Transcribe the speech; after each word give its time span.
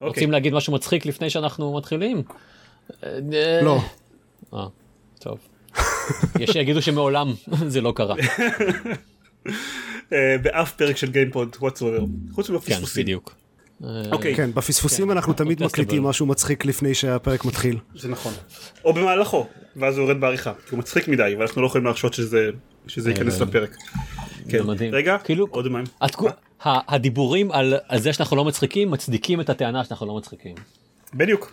רוצים 0.00 0.30
להגיד 0.30 0.54
משהו 0.54 0.72
מצחיק 0.72 1.06
לפני 1.06 1.30
שאנחנו 1.30 1.76
מתחילים? 1.76 2.22
לא. 3.62 3.78
אה, 4.54 4.66
טוב. 5.18 5.38
יש 6.38 6.50
שיגידו 6.50 6.82
שמעולם 6.82 7.34
זה 7.72 7.80
לא 7.80 7.92
קרה. 7.96 8.14
אה, 10.12 10.36
באף 10.42 10.72
פרק 10.72 10.96
של 10.96 11.10
גיימפוד 11.10 11.56
whatsoever 11.60 12.32
חוץ 12.32 12.46
כן, 12.46 12.52
מהפספוסים. 12.52 13.02
בדיוק. 13.02 13.34
אוקיי 14.12 14.34
כן, 14.34 14.50
בפספוסים 14.54 15.04
כן, 15.04 15.10
אנחנו 15.10 15.32
תמיד 15.32 15.58
פודקאסט 15.58 15.78
מקליטים 15.78 16.02
משהו 16.02 16.26
מצחיק 16.26 16.64
לפני 16.64 16.94
שהפרק 16.94 17.44
מתחיל. 17.44 17.78
זה 17.94 18.08
נכון. 18.08 18.32
או 18.84 18.92
במהלכו 18.92 19.46
ואז 19.76 19.98
הוא 19.98 20.04
יורד 20.06 20.20
בעריכה 20.20 20.52
כי 20.54 20.70
הוא 20.70 20.78
מצחיק 20.78 21.08
מדי 21.08 21.34
ואנחנו 21.38 21.62
לא 21.62 21.66
יכולים 21.66 21.84
להרשות 21.84 22.14
שזה 22.14 22.50
שזה 22.86 23.10
ייכנס 23.10 23.40
אה, 23.40 23.46
לפרק. 23.46 23.76
כן. 24.48 24.58
זה 24.58 24.64
מדהים. 24.64 24.94
רגע 24.94 25.16
כאילו- 25.24 25.46
עוד 25.50 25.68
מים. 25.68 25.84
הדיבורים 26.64 27.52
על 27.52 27.74
על 27.88 27.98
זה 27.98 28.12
שאנחנו 28.12 28.36
לא 28.36 28.44
מצחיקים 28.44 28.90
מצדיקים 28.90 29.40
את 29.40 29.50
הטענה 29.50 29.84
שאנחנו 29.84 30.06
לא 30.06 30.16
מצחיקים. 30.16 30.54
בדיוק. 31.14 31.52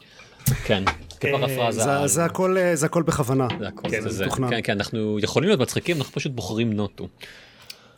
כן, 0.65 0.83
כפרפרזה. 1.19 1.83
זה- 1.83 1.99
על- 1.99 2.07
זה 2.07 2.25
הכל 2.25 2.57
אה, 2.57 2.75
זה 2.75 2.85
הכל 2.85 3.03
בכוונה. 3.03 3.47
זה 3.59 3.67
הכל, 3.67 3.89
כן, 3.89 4.01
זה 4.01 4.09
זה 4.09 4.15
זה. 4.17 4.25
מתוכנן. 4.25 4.49
כן, 4.49 4.59
כן, 4.63 4.73
אנחנו 4.73 5.19
יכולים 5.19 5.49
להיות 5.49 5.61
מצחיקים, 5.61 5.97
אנחנו 5.97 6.13
פשוט 6.13 6.31
בוחרים. 6.31 6.77
זה 6.77 6.83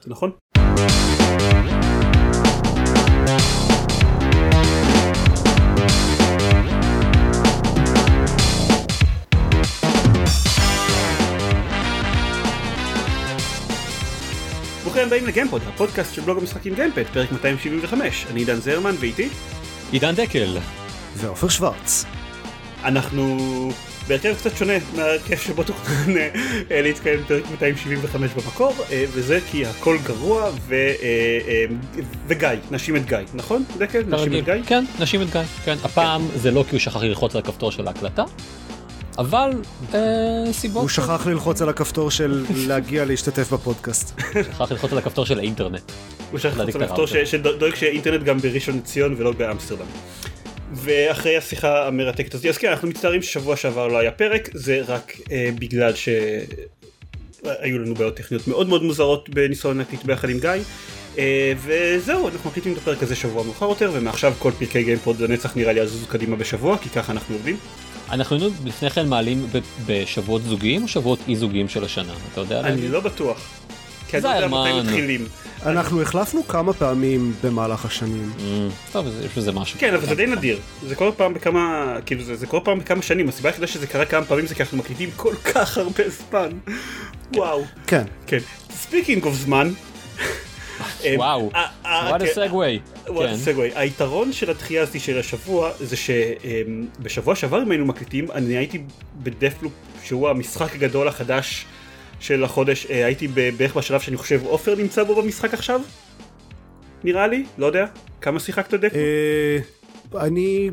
נכון. 0.07 0.31
ברוכים 14.95 15.13
הבאים 15.13 15.27
לגיימפוד, 15.27 15.61
הפודקאסט 15.67 16.15
של 16.15 16.21
בלוג 16.21 16.37
המשחקים 16.37 16.75
גיימפד, 16.75 17.03
פרק 17.13 17.31
275. 17.31 18.25
אני 18.31 18.39
עידן 18.39 18.55
זרמן 18.55 18.95
ואיתי 18.99 19.29
עידן 19.91 20.15
דקל, 20.15 20.57
ועופר 21.15 21.47
שוורץ. 21.47 22.05
אנחנו 22.83 23.37
בהרכב 24.07 24.33
קצת 24.33 24.57
שונה 24.57 24.73
מההרכב 24.95 25.35
שבו 25.35 25.63
תוכנן 25.63 26.17
אה, 26.71 26.81
להתקיים 26.81 27.19
פרק 27.27 27.43
275 27.51 28.31
במקור, 28.31 28.73
אה, 28.91 29.05
וזה 29.11 29.39
כי 29.51 29.65
הכל 29.65 29.97
גרוע 30.03 30.49
ו, 30.67 30.73
אה, 30.73 31.65
וגיא, 32.27 32.49
נשים 32.71 32.95
את 32.95 33.05
גיא, 33.05 33.17
נכון? 33.33 33.63
דקל? 33.77 34.03
נשים. 34.07 34.35
את 34.35 34.45
גיא? 34.45 34.53
כן, 34.67 34.85
נשים 34.99 35.21
את 35.21 35.31
גיא. 35.31 35.41
כן, 35.65 35.75
הפעם 35.83 36.27
זה 36.35 36.51
לא 36.51 36.63
כי 36.69 36.75
הוא 36.75 36.79
שכח 36.79 37.03
ללחוץ 37.03 37.35
על 37.35 37.41
הכפתור 37.41 37.71
של 37.71 37.87
ההקלטה, 37.87 38.23
אבל 39.17 39.49
אה, 39.93 39.99
סיבות. 40.51 40.81
הוא 40.81 40.89
שכח 40.89 41.27
ללחוץ 41.27 41.61
על 41.61 41.69
הכפתור 41.69 42.11
של 42.11 42.45
להגיע 42.55 43.05
להשתתף 43.05 43.53
בפודקאסט. 43.53 44.19
שכח 44.55 44.71
ללחוץ 44.71 44.91
על 44.91 44.97
הכפתור 44.97 45.25
של 45.25 45.39
האינטרנט. 45.39 45.91
הוא 46.31 46.39
שכח 46.39 46.53
את 46.53 46.57
לכתוב 46.57 46.81
הראוטר. 46.81 47.25
שדואג 47.25 47.75
שיהיה 47.75 47.91
אינטרנט 47.91 48.23
גם 48.23 48.37
בראשון 48.37 48.77
לציון 48.77 49.15
ולא 49.17 49.31
באמסטרדם. 49.31 49.85
ואחרי 50.73 51.37
השיחה 51.37 51.87
המרתקת 51.87 52.33
הזאת, 52.33 52.45
אז 52.45 52.57
כן, 52.57 52.69
אנחנו 52.69 52.87
מצטערים 52.87 53.21
ששבוע 53.21 53.55
שעבר 53.55 53.87
לא 53.87 53.97
היה 53.97 54.11
פרק, 54.11 54.49
זה 54.53 54.81
רק 54.87 55.17
אה, 55.31 55.49
בגלל 55.59 55.93
שהיו 55.95 57.79
לנו 57.79 57.95
בעיות 57.95 58.15
טכניות 58.15 58.47
מאוד 58.47 58.69
מאוד 58.69 58.83
מוזרות 58.83 59.29
בניסיון 59.29 59.77
להקליט 59.77 60.03
ביחד 60.03 60.29
עם 60.29 60.39
גיא. 60.39 60.49
אה, 61.17 61.53
וזהו, 61.65 62.29
אנחנו 62.29 62.49
מקליטים 62.49 62.73
את 62.73 62.77
הפרק 62.77 63.03
הזה 63.03 63.15
שבוע 63.15 63.43
מאוחר 63.43 63.65
יותר, 63.69 63.91
ומעכשיו 63.93 64.33
כל 64.39 64.51
פרקי 64.59 64.83
גיימפוד 64.83 65.19
לנצח 65.19 65.57
נראה 65.57 65.73
לי 65.73 65.79
יזוזו 65.79 66.07
קדימה 66.07 66.35
בשבוע, 66.35 66.77
כי 66.77 66.89
ככה 66.89 67.11
אנחנו 67.11 67.35
עובדים. 67.35 67.57
אנחנו 68.15 68.35
היינו 68.35 68.51
לפני 68.65 68.89
כן 68.89 69.07
מעלים 69.07 69.47
בשבועות 69.85 70.43
זוגיים 70.43 70.83
או 70.83 70.87
שבועות 70.87 71.19
אי 71.27 71.35
זוגיים 71.35 71.69
של 71.69 71.83
השנה? 71.83 72.13
אתה 72.31 72.41
יודע 72.41 72.59
אני 72.59 72.69
להגיד? 72.69 72.89
לא 72.89 72.99
בטוח. 72.99 73.49
כי 74.07 74.17
אני 74.17 74.35
יודע. 74.35 74.47
מתי 74.47 74.81
מתחילים. 74.81 75.27
אנחנו 75.65 76.01
החלפנו 76.01 76.47
כמה 76.47 76.73
פעמים 76.73 77.33
במהלך 77.43 77.85
השנים. 77.85 78.31
אמ, 78.39 78.69
טוב, 78.91 79.07
יש 79.25 79.37
בזה 79.37 79.51
משהו. 79.51 79.79
כן, 79.79 79.93
אבל 79.93 80.05
זה 80.05 80.15
די 80.15 80.25
נדיר. 80.25 80.59
זה 80.87 80.95
כל 80.95 81.11
פעם 81.17 81.33
בכמה, 81.33 81.95
כאילו 82.05 82.23
זה, 82.23 82.47
כל 82.47 82.59
פעם 82.63 82.79
בכמה 82.79 83.01
שנים. 83.01 83.29
הסיבה 83.29 83.49
היחידה 83.49 83.67
שזה 83.67 83.87
קרה 83.87 84.05
כמה 84.05 84.25
פעמים 84.25 84.47
זה 84.47 84.55
כי 84.55 84.63
אנחנו 84.63 84.77
מקליטים 84.77 85.09
כל 85.15 85.35
כך 85.35 85.77
הרבה 85.77 86.03
זמן. 86.09 86.49
וואו. 87.35 87.63
כן. 87.87 88.03
כן. 88.27 88.39
speaking 88.71 89.25
of 89.25 89.35
זמן. 89.35 89.71
וואו, 91.15 91.51
אה, 91.55 91.65
אה, 91.85 92.17
what 92.17 92.21
a 92.21 92.25
כן, 92.25 92.31
segue. 92.31 92.94
כן. 93.05 93.35
סגווי. 93.37 93.71
היתרון 93.75 94.33
של 94.33 94.49
הדחייה 94.49 94.81
הזאתי 94.81 94.99
של 94.99 95.19
השבוע 95.19 95.71
זה 95.79 95.95
שבשבוע 95.95 97.35
שעבר 97.35 97.63
אם 97.63 97.71
היינו 97.71 97.85
מקליטים 97.85 98.31
אני 98.31 98.57
הייתי 98.57 98.83
בדפלופ 99.23 99.73
שהוא 100.03 100.29
המשחק 100.29 100.75
הגדול 100.75 101.07
החדש 101.07 101.65
של 102.19 102.43
החודש 102.43 102.85
אה, 102.85 103.05
הייתי 103.05 103.27
בערך 103.27 103.77
בשלב 103.77 103.99
שאני 103.99 104.17
חושב 104.17 104.41
עופר 104.43 104.75
נמצא 104.75 105.03
בו 105.03 105.21
במשחק 105.21 105.53
עכשיו? 105.53 105.81
נראה 107.03 107.27
לי? 107.27 107.45
לא 107.57 107.65
יודע. 107.65 107.85
כמה 108.21 108.39
שיחקת 108.39 108.73
דפלופ? 108.73 108.93
אה, 108.95 110.25
אני 110.25 110.69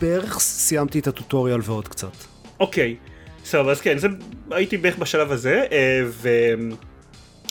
בערך 0.00 0.38
סיימתי 0.38 0.98
את 0.98 1.06
הטוטוריאל 1.06 1.60
ועוד 1.62 1.88
קצת. 1.88 2.12
אוקיי, 2.60 2.96
סבבה, 3.44 3.70
אז 3.70 3.80
כן, 3.80 3.98
זה, 3.98 4.08
הייתי 4.50 4.76
בערך 4.76 4.98
בשלב 4.98 5.32
הזה, 5.32 5.64
אה, 5.72 6.00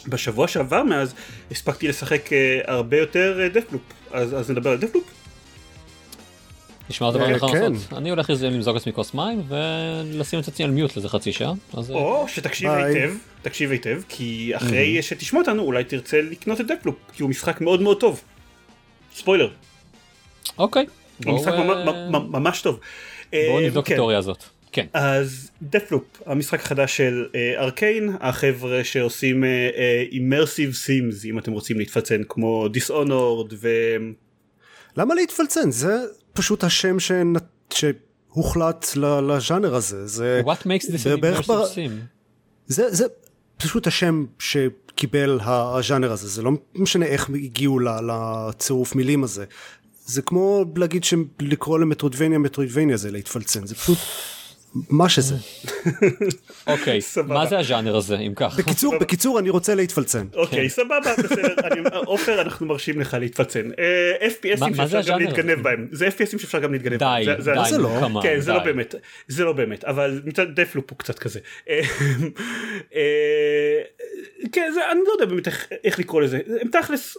ובשבוע 0.08 0.48
שעבר 0.48 0.84
מאז 0.84 1.14
הספקתי 1.52 1.88
לשחק 1.88 2.34
אה, 2.34 2.60
הרבה 2.66 2.98
יותר 2.98 3.40
אה, 3.42 3.50
Deathloop, 3.50 3.82
אז, 4.12 4.34
אז 4.40 4.52
נדבר 4.52 4.70
על 4.70 4.78
Deathloop? 4.78 5.04
נשמע 6.90 7.12
דבר 7.12 7.26
אה, 7.26 7.36
נכון 7.36 7.52
כן. 7.52 7.74
לעשות. 7.74 7.94
אני 7.94 8.10
הולך 8.10 8.30
לזה 8.30 8.50
למזוג 8.50 8.74
לעצמי 8.76 8.94
כוס 8.94 9.14
מים 9.14 9.42
ולשים 9.48 10.40
את 10.40 10.48
עצמי 10.48 10.66
על 10.66 10.72
מיוט 10.72 10.98
לזה 10.98 11.10
חצי 11.10 11.32
שעה. 11.32 11.54
אז, 11.74 11.92
אה, 11.92 11.96
או 11.96 12.26
שתקשיב 12.28 12.70
ביי. 12.70 12.84
היטב, 12.84 13.14
תקשיב 13.42 13.72
היטב, 13.72 14.02
כי 14.10 14.52
אחרי 14.56 15.02
שתשמע 15.02 15.40
אותנו 15.40 15.64
אולי 15.64 15.84
תרצה 15.84 16.22
לקנות 16.22 16.62
את 16.62 16.68
Deathloop, 16.68 16.96
כי 17.14 17.24
הוא 17.24 17.30
משחק 17.30 17.62
מאוד 17.62 17.82
מאוד 17.82 18.00
טוב. 18.00 18.22
ספוילר, 19.16 19.50
אוקיי. 20.58 20.86
הוא 21.26 21.36
משחק 21.36 21.52
אה, 21.54 21.64
ממ- 21.64 22.12
ממ- 22.12 22.32
ממש 22.32 22.62
טוב. 22.62 22.80
בואו 23.32 23.60
אה, 23.60 23.66
נבדוק 23.66 23.84
את 23.84 23.88
כן. 23.88 23.94
התיאוריה 23.94 24.18
הזאת. 24.18 24.44
כן. 24.72 24.86
אז 24.94 25.52
Deathloop, 25.62 26.04
המשחק 26.26 26.60
החדש 26.60 26.98
של 26.98 27.26
אה, 27.36 27.54
Arkane, 27.58 28.10
החבר'ה 28.20 28.84
שעושים 28.84 29.44
אימרסיב 30.12 30.74
סימס, 30.74 31.26
אם 31.26 31.40
אתם 31.40 31.52
רוצים 31.52 31.80
להתפצן, 31.80 32.22
כמו 32.30 32.68
דיסאונורד 32.68 33.54
ו... 33.54 33.68
למה 34.98 35.16
להתפלצן? 35.16 35.72
זה 35.72 35.96
פשוט 36.34 36.64
השם 36.64 37.00
שנת- 37.00 37.44
שהוחלט 37.74 38.86
לז'אנר 38.98 39.76
הזה. 39.76 40.08
זה 40.08 40.42
What 40.46 40.62
makes 40.64 40.86
this 40.86 41.04
an 41.04 41.20
immersive 41.20 41.48
בר- 41.48 41.66
sim? 41.66 41.92
זה, 42.68 42.92
זה 42.96 43.06
פשוט 43.58 43.88
השם 43.88 44.26
שקיבל 44.40 45.40
הז'אנר 45.44 46.12
הזה, 46.12 46.28
זה 46.28 46.42
לא 46.42 46.52
משנה 46.76 47.06
איך 47.06 47.30
הגיעו 47.30 47.80
לצירוף 47.80 48.96
מילים 48.96 49.24
הזה. 49.24 49.46
זה 50.06 50.22
כמו 50.22 50.66
להגיד 50.76 51.04
שלקרוא 51.04 51.80
למטרודבניה 51.80 52.38
מטרודבניה 52.40 52.98
זה 52.98 53.12
להתפלצן, 53.12 53.66
זה 53.66 53.76
פשוט 53.76 53.98
מה 54.90 55.10
שזה. 55.10 55.36
אוקיי. 56.68 57.00
מה 57.28 57.46
זה 57.46 57.60
הז'אנר 57.60 57.96
הזה 57.96 58.18
אם 58.18 58.34
כך? 58.36 58.60
בקיצור, 58.60 58.98
בקיצור 59.00 59.40
אני 59.40 59.50
רוצה 59.50 59.76
להתפלצן. 59.76 60.28
אוקיי, 60.34 60.70
סבבה, 60.70 60.98
בסדר, 61.24 61.56
אני- 61.72 61.82
עופר, 62.06 62.42
אנחנו 62.42 62.66
מרשים 62.66 63.00
לך 63.00 63.18
להתפצן. 63.20 63.70
אה, 63.80 64.28
FPSים 64.28 64.76
שאפשר 64.76 65.02
גם 65.08 65.20
להתגנב? 65.20 65.62
בהם, 65.62 65.88
זה 65.92 66.08
FPSים 66.08 66.38
שאפשר 66.40 66.60
גם 66.60 66.74
להתגנב 66.74 66.98
די, 67.00 67.06
בהם. 67.26 67.36
די, 67.38 67.42
זה 67.70 67.78
לא. 67.78 68.20
כן, 68.24 68.40
זה 68.40 68.54
לא 68.54 68.60
די. 68.60 68.66
באמת, 68.66 68.96
זה 69.28 69.44
לא 69.44 69.54
באמת, 69.54 69.84
אבל 69.84 70.22
מצד 70.26 70.60
דפלופ 70.60 70.86
הוא 70.92 71.00
קצת 71.00 71.20
כזה. 71.20 71.40
אה, 71.70 71.82
אה, 72.96 73.82
כן, 74.52 74.72
אני 74.92 75.00
לא 75.08 75.12
יודע 75.12 75.26
באמת 75.26 75.48
איך 75.84 76.00
לקרוא 76.00 76.22
לזה, 76.22 76.40
הם 76.62 76.68
תכלס, 76.72 77.18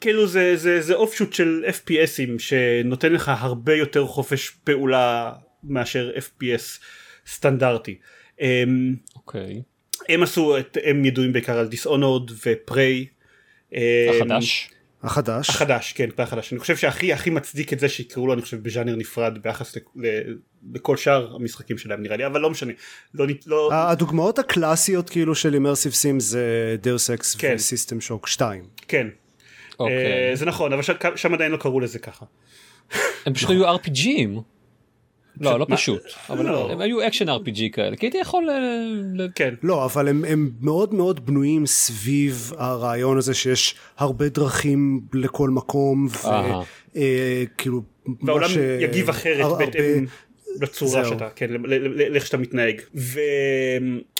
כאילו 0.00 0.26
זה, 0.26 0.56
זה, 0.56 0.80
זה 0.80 0.94
אופשוט 0.94 1.32
של 1.32 1.64
FPSים 1.68 2.38
שנותן 2.38 3.12
לך 3.12 3.32
הרבה 3.38 3.74
יותר 3.74 4.06
חופש 4.06 4.50
פעולה 4.64 5.32
מאשר 5.64 6.10
FPS 6.16 6.80
סטנדרטי. 7.26 7.98
אמ, 8.40 8.94
אוקיי. 9.16 9.62
הם 10.08 10.22
עשו 10.22 10.58
את, 10.58 10.78
הם 10.84 11.04
ידועים 11.04 11.32
בעיקר 11.32 11.58
על 11.58 11.68
Dishonored 11.68 12.30
ו 12.46 12.56
Prey. 12.56 13.06
החדש? 14.10 14.70
החדש. 15.02 15.50
החדש, 15.50 15.92
כן, 15.92 16.10
Prey 16.10 16.24
החדש. 16.24 16.52
אני 16.52 16.60
חושב 16.60 16.76
שהכי 16.76 17.12
הכי 17.12 17.30
מצדיק 17.30 17.72
את 17.72 17.78
זה 17.78 17.88
שיקראו 17.88 18.26
לו, 18.26 18.32
אני 18.32 18.42
חושב, 18.42 18.62
בז'אנר 18.62 18.96
נפרד 18.96 19.38
ביחס 19.42 19.76
לכל 20.74 20.96
שאר 20.96 21.34
המשחקים 21.34 21.78
שלהם 21.78 22.02
נראה 22.02 22.16
לי, 22.16 22.26
אבל 22.26 22.40
לא 22.40 22.50
משנה. 22.50 22.72
לא, 23.14 23.26
לא, 23.46 23.74
הדוגמאות 23.74 24.38
הקלאסיות 24.38 25.10
כאילו 25.10 25.34
של 25.34 25.54
immersive 25.54 25.92
sim 25.92 26.20
זה 26.20 26.76
Deus 26.82 27.10
Ex 27.10 27.34
כן. 27.34 27.54
ו 27.56 27.62
System 27.62 28.00
Shock 28.00 28.28
2. 28.28 28.64
כן. 28.88 29.06
אוקיי. 29.80 30.30
אה, 30.30 30.36
זה 30.36 30.46
נכון, 30.46 30.72
אבל 30.72 30.82
שם 31.16 31.34
עדיין 31.34 31.52
לא 31.52 31.56
קראו 31.56 31.80
לזה 31.80 31.98
ככה. 31.98 32.24
הם 33.26 33.34
פשוט 33.34 33.50
היו 33.50 33.76
RPG 33.76 34.08
ים. 34.08 34.40
לא, 35.40 35.58
לא? 35.58 35.66
פשוט. 35.70 36.02
אבל 36.30 36.46
לא. 36.46 36.72
הם 36.72 36.80
היו 36.80 37.06
action 37.06 37.28
RPG 37.28 37.58
כאלה. 37.72 37.96
כי 37.96 38.06
הייתי 38.06 38.18
יכול... 38.18 38.50
אה, 38.50 38.56
ל- 39.14 39.28
כן. 39.34 39.54
לא, 39.62 39.84
אבל 39.84 40.08
הם, 40.08 40.24
הם 40.24 40.50
מאוד 40.60 40.94
מאוד 40.94 41.26
בנויים 41.26 41.66
סביב 41.66 42.52
הרעיון 42.56 43.18
הזה 43.18 43.34
שיש 43.34 43.74
הרבה 43.98 44.28
דרכים 44.28 45.00
לכל 45.12 45.50
מקום. 45.50 46.08
וכאילו... 46.94 47.82
והעולם 48.22 48.50
יגיב 48.80 49.08
אחרת 49.08 49.58
בהתאם 49.58 50.06
לצורה 50.60 50.90
זהו. 51.02 51.12
שאתה, 51.12 51.28
כן, 51.36 51.50
ל- 51.50 51.66
ל- 51.74 51.88
ל- 52.02 52.12
לאיך 52.12 52.26
שאתה 52.26 52.36
מתנהג. 52.36 52.80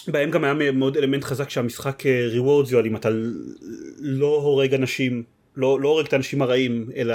ובהם 0.08 0.30
גם 0.30 0.44
היה 0.44 0.72
מאוד 0.72 0.96
אלמנט 0.96 1.24
חזק 1.24 1.50
שהמשחק 1.50 2.06
אה, 2.06 2.28
rewards 2.34 2.70
you 2.72 2.76
על 2.76 2.86
אם 2.86 2.96
אתה 2.96 3.08
לא 3.98 4.26
הורג 4.42 4.74
אנשים 4.74 5.22
לא, 5.56 5.80
לא 5.80 5.88
הורג 5.88 6.06
את 6.06 6.12
האנשים 6.12 6.42
הרעים 6.42 6.90
אלא 6.96 7.14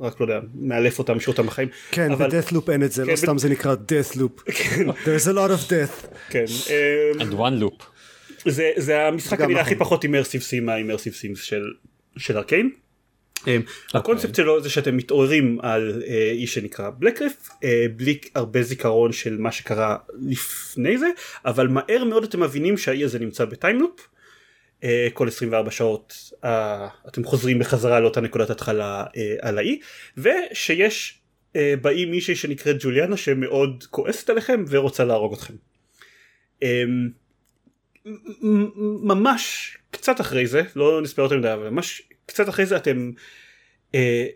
רק 0.00 0.20
לא 0.20 0.24
יודע 0.24 0.40
מאלף 0.54 0.98
אותם 0.98 1.16
משאיר 1.16 1.32
אותם 1.32 1.46
בחיים. 1.46 1.68
כן 1.90 2.12
אבל- 2.12 2.28
ב-death 2.28 2.52
loop 2.52 2.72
אין 2.72 2.82
את 2.82 2.92
זה, 2.92 3.02
לא 3.04 3.08
כן, 3.10 3.16
סתם 3.16 3.38
זה 3.38 3.48
נקרא 3.48 3.74
death 3.74 4.16
loop. 4.16 4.50
There's 5.04 5.26
a 5.26 5.32
lot 5.32 5.50
of 5.50 5.68
death. 5.68 6.06
כן. 6.30 6.44
אמ, 6.70 7.20
and 7.20 7.34
one 7.34 7.62
loop. 7.62 7.84
זה, 8.46 8.70
זה 8.76 9.02
המשחק 9.06 9.38
כנראה 9.38 9.52
נכון. 9.52 9.60
הכי 9.60 9.74
פחות 9.74 10.04
אימרסיב 10.04 10.40
סים 10.40 10.66
מהאימרסיב 10.66 11.12
סימס 11.12 11.42
של, 11.42 11.62
של 12.16 12.36
ארקיין. 12.36 12.70
אוקיי. 13.40 13.58
Um, 13.58 13.98
הקונספט 13.98 14.34
שלו 14.34 14.62
זה 14.62 14.70
שאתם 14.70 14.96
מתעוררים 14.96 15.58
על 15.62 16.02
uh, 16.04 16.10
איש 16.32 16.54
שנקרא 16.54 16.90
בלקריף 16.98 17.48
uh, 17.48 17.64
בלי 17.96 18.18
הרבה 18.34 18.62
זיכרון 18.62 19.12
של 19.12 19.38
מה 19.38 19.52
שקרה 19.52 19.96
לפני 20.28 20.98
זה 20.98 21.06
אבל 21.44 21.68
מהר 21.68 22.04
מאוד 22.04 22.24
אתם 22.24 22.40
מבינים 22.40 22.78
שהאי 22.78 23.04
הזה 23.04 23.18
נמצא 23.18 23.44
בטיימלופ 23.44 24.00
כל 25.12 25.28
24 25.28 25.70
שעות 25.70 26.32
uh, 26.34 26.48
אתם 27.08 27.24
חוזרים 27.24 27.58
בחזרה 27.58 28.00
לאותה 28.00 28.20
נקודת 28.20 28.50
התחלה 28.50 29.04
uh, 29.06 29.18
על 29.40 29.58
האי 29.58 29.80
ושיש 30.16 31.20
באי 31.80 32.04
מישהי 32.04 32.36
שנקראת 32.36 32.76
ג'וליאנה 32.80 33.16
שמאוד 33.16 33.84
כועסת 33.90 34.30
עליכם 34.30 34.64
ורוצה 34.68 35.04
להרוג 35.04 35.32
אתכם. 35.32 35.54
ממש 39.02 39.76
קצת 39.90 40.20
אחרי 40.20 40.46
זה 40.46 40.62
לא 40.76 41.02
נספר 41.02 41.22
יותר 41.22 41.38
מדי 41.38 41.52
אבל 41.52 41.68
ממש 41.68 42.02
קצת 42.26 42.48
אחרי 42.48 42.66
זה 42.66 42.76
אתם 42.76 43.10
אה, 43.94 44.26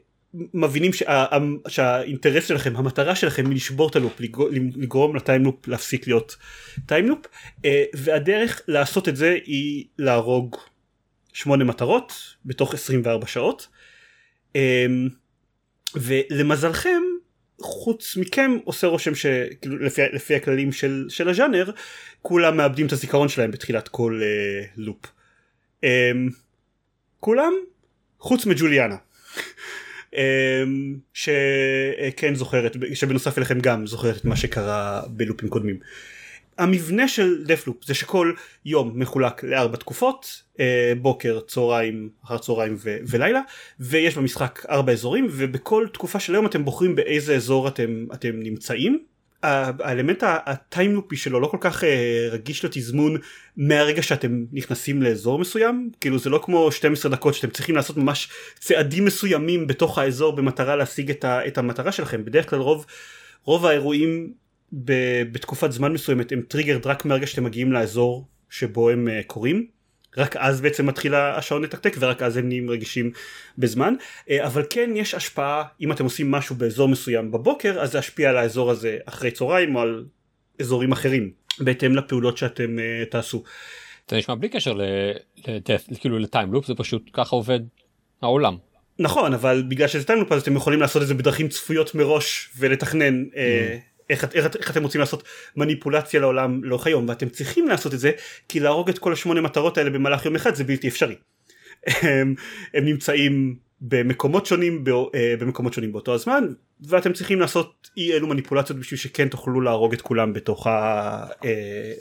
מבינים 0.54 0.92
שה, 0.92 1.26
שהאינטרס 1.68 2.48
שלכם 2.48 2.76
המטרה 2.76 3.14
שלכם 3.14 3.46
היא 3.46 3.56
לשבור 3.56 3.88
את 3.88 3.96
הלופ 3.96 4.20
לגרום, 4.76 5.16
ל 5.16 5.22
time 5.22 5.45
loop 5.45 5.68
להפסיק 5.68 6.06
להיות 6.06 6.36
time 6.86 7.06
loop 7.06 7.26
אה, 7.64 7.84
והדרך 7.94 8.62
לעשות 8.68 9.08
את 9.08 9.16
זה 9.16 9.38
היא 9.44 9.84
להרוג 9.98 10.56
שמונה 11.32 11.64
מטרות 11.64 12.12
בתוך 12.44 12.74
24 12.74 13.26
שעות 13.26 13.68
אה, 14.56 14.86
ולמזלכם 15.94 17.02
חוץ 17.60 18.16
מכם 18.16 18.56
עושה 18.64 18.86
רושם 18.86 19.14
שכאילו 19.14 19.78
לפי, 19.78 20.02
לפי 20.12 20.34
הכללים 20.34 20.72
של, 20.72 21.06
של 21.08 21.28
הז'אנר 21.28 21.70
כולם 22.22 22.56
מאבדים 22.56 22.86
את 22.86 22.92
הזיכרון 22.92 23.28
שלהם 23.28 23.50
בתחילת 23.50 23.88
כל 23.88 24.20
אה, 24.22 24.66
loop. 24.76 25.06
אה, 25.84 26.12
כולם 27.20 27.52
חוץ 28.18 28.46
מג'וליאנה. 28.46 28.96
אה, 30.16 30.62
שכן 31.12 32.34
זוכרת 32.34 32.76
שבנוסף 32.94 33.38
אליכם 33.38 33.60
גם 33.60 33.86
זוכרת 33.86 34.16
את 34.16 34.24
מה 34.24 34.36
שקרה 34.36 35.02
בלופים 35.08 35.48
קודמים. 35.48 35.78
המבנה 36.58 37.08
של 37.08 37.44
דפלופ 37.44 37.84
זה 37.84 37.94
שכל 37.94 38.32
יום 38.64 38.92
מחולק 38.94 39.44
לארבע 39.44 39.76
תקופות 39.76 40.42
אה, 40.60 40.92
בוקר 41.00 41.40
צהריים 41.40 42.08
אחר 42.24 42.38
צהריים 42.38 42.76
ו- 42.78 42.96
ולילה 43.06 43.40
ויש 43.80 44.16
במשחק 44.16 44.66
ארבע 44.70 44.92
אזורים 44.92 45.26
ובכל 45.30 45.86
תקופה 45.92 46.20
של 46.20 46.34
היום 46.34 46.46
אתם 46.46 46.64
בוחרים 46.64 46.94
באיזה 46.94 47.36
אזור 47.36 47.68
אתם 47.68 48.06
אתם 48.14 48.30
נמצאים. 48.34 49.04
האלמנט 49.42 50.24
הטיימלופי 50.26 51.16
שלו 51.16 51.40
לא 51.40 51.46
כל 51.46 51.56
כך 51.60 51.84
אה, 51.84 52.28
רגיש 52.30 52.64
לתזמון 52.64 53.16
מהרגע 53.56 54.02
שאתם 54.02 54.44
נכנסים 54.52 55.02
לאזור 55.02 55.38
מסוים? 55.38 55.90
כאילו 56.00 56.18
זה 56.18 56.30
לא 56.30 56.40
כמו 56.44 56.72
12 56.72 57.10
דקות 57.10 57.34
שאתם 57.34 57.50
צריכים 57.50 57.76
לעשות 57.76 57.96
ממש 57.96 58.28
צעדים 58.58 59.04
מסוימים 59.04 59.66
בתוך 59.66 59.98
האזור 59.98 60.36
במטרה 60.36 60.76
להשיג 60.76 61.10
את, 61.10 61.24
ה- 61.24 61.46
את 61.46 61.58
המטרה 61.58 61.92
שלכם. 61.92 62.24
בדרך 62.24 62.50
כלל 62.50 62.58
רוב 62.58 62.86
רוב 63.44 63.66
האירועים 63.66 64.32
ב- 64.72 65.22
בתקופת 65.32 65.72
זמן 65.72 65.92
מסוימת 65.92 66.32
הם 66.32 66.42
טריגרד 66.48 66.86
רק 66.86 67.04
מהרגע 67.04 67.26
שאתם 67.26 67.44
מגיעים 67.44 67.72
לאזור 67.72 68.26
שבו 68.50 68.90
הם 68.90 69.08
uh, 69.08 69.26
קורים 69.26 69.66
רק 70.16 70.36
אז 70.36 70.60
בעצם 70.60 70.86
מתחיל 70.86 71.14
השעון 71.14 71.62
לתקתק 71.62 71.96
ורק 71.98 72.22
אז 72.22 72.36
הם 72.36 72.48
נהיים 72.48 72.70
רגישים 72.70 73.10
בזמן 73.58 73.94
uh, 73.98 74.32
אבל 74.46 74.62
כן 74.70 74.90
יש 74.94 75.14
השפעה 75.14 75.64
אם 75.80 75.92
אתם 75.92 76.04
עושים 76.04 76.30
משהו 76.30 76.56
באזור 76.56 76.88
מסוים 76.88 77.30
בבוקר 77.30 77.80
אז 77.80 77.92
זה 77.92 77.98
ישפיע 77.98 78.30
על 78.30 78.36
האזור 78.36 78.70
הזה 78.70 78.98
אחרי 79.04 79.30
צהריים 79.30 79.76
או 79.76 79.80
על 79.80 80.04
אזורים 80.60 80.92
אחרים 80.92 81.30
בהתאם 81.60 81.94
לפעולות 81.96 82.36
שאתם 82.36 82.76
uh, 82.78 83.10
תעשו. 83.10 83.42
זה 84.10 84.16
נשמע 84.16 84.34
בלי 84.34 84.48
קשר 84.48 84.72
ל- 84.72 84.82
ל-death, 85.46 86.00
כאילו 86.00 86.18
ל 86.18 86.23
time 86.23 86.45
loop 86.45 86.66
זה 86.66 86.74
פשוט 86.74 87.10
ככה 87.12 87.36
עובד 87.36 87.60
העולם. 88.22 88.56
נכון 88.98 89.34
אבל 89.34 89.64
בגלל 89.68 89.88
שזה 89.88 90.04
time 90.04 90.18
loop 90.18 90.32
אז 90.32 90.42
אתם 90.42 90.56
יכולים 90.56 90.80
לעשות 90.80 91.02
את 91.02 91.06
זה 91.06 91.14
בדרכים 91.14 91.48
צפויות 91.48 91.94
מראש 91.94 92.50
ולתכנן 92.58 93.24
אה, 93.36 93.78
איך, 94.10 94.24
איך, 94.34 94.56
איך 94.56 94.70
אתם 94.70 94.82
רוצים 94.82 95.00
לעשות 95.00 95.22
מניפולציה 95.56 96.20
לעולם 96.20 96.64
לאורך 96.64 96.86
היום 96.86 97.08
ואתם 97.08 97.28
צריכים 97.28 97.68
לעשות 97.68 97.94
את 97.94 97.98
זה 97.98 98.10
כי 98.48 98.60
להרוג 98.60 98.88
את 98.88 98.98
כל 98.98 99.12
השמונה 99.12 99.40
מטרות 99.40 99.78
האלה 99.78 99.90
במהלך 99.90 100.24
יום 100.24 100.34
אחד 100.34 100.54
זה 100.54 100.64
בלתי 100.64 100.88
אפשרי. 100.88 101.14
הם, 101.86 102.34
הם 102.74 102.84
נמצאים 102.84 103.56
במקומות 103.80 104.46
שונים 104.46 104.84
בא, 104.84 104.92
אה, 105.14 105.34
במקומות 105.38 105.72
שונים 105.72 105.92
באותו 105.92 106.14
הזמן 106.14 106.44
ואתם 106.80 107.12
צריכים 107.12 107.40
לעשות 107.40 107.90
אי 107.96 108.12
אלו 108.12 108.26
מניפולציות 108.26 108.78
בשביל 108.78 108.98
שכן 108.98 109.28
תוכלו 109.28 109.60
להרוג 109.60 109.92
את 109.92 110.02
כולם 110.02 110.32
בתוך 110.32 110.66
ה... 110.66 110.70
אה, 111.44 111.92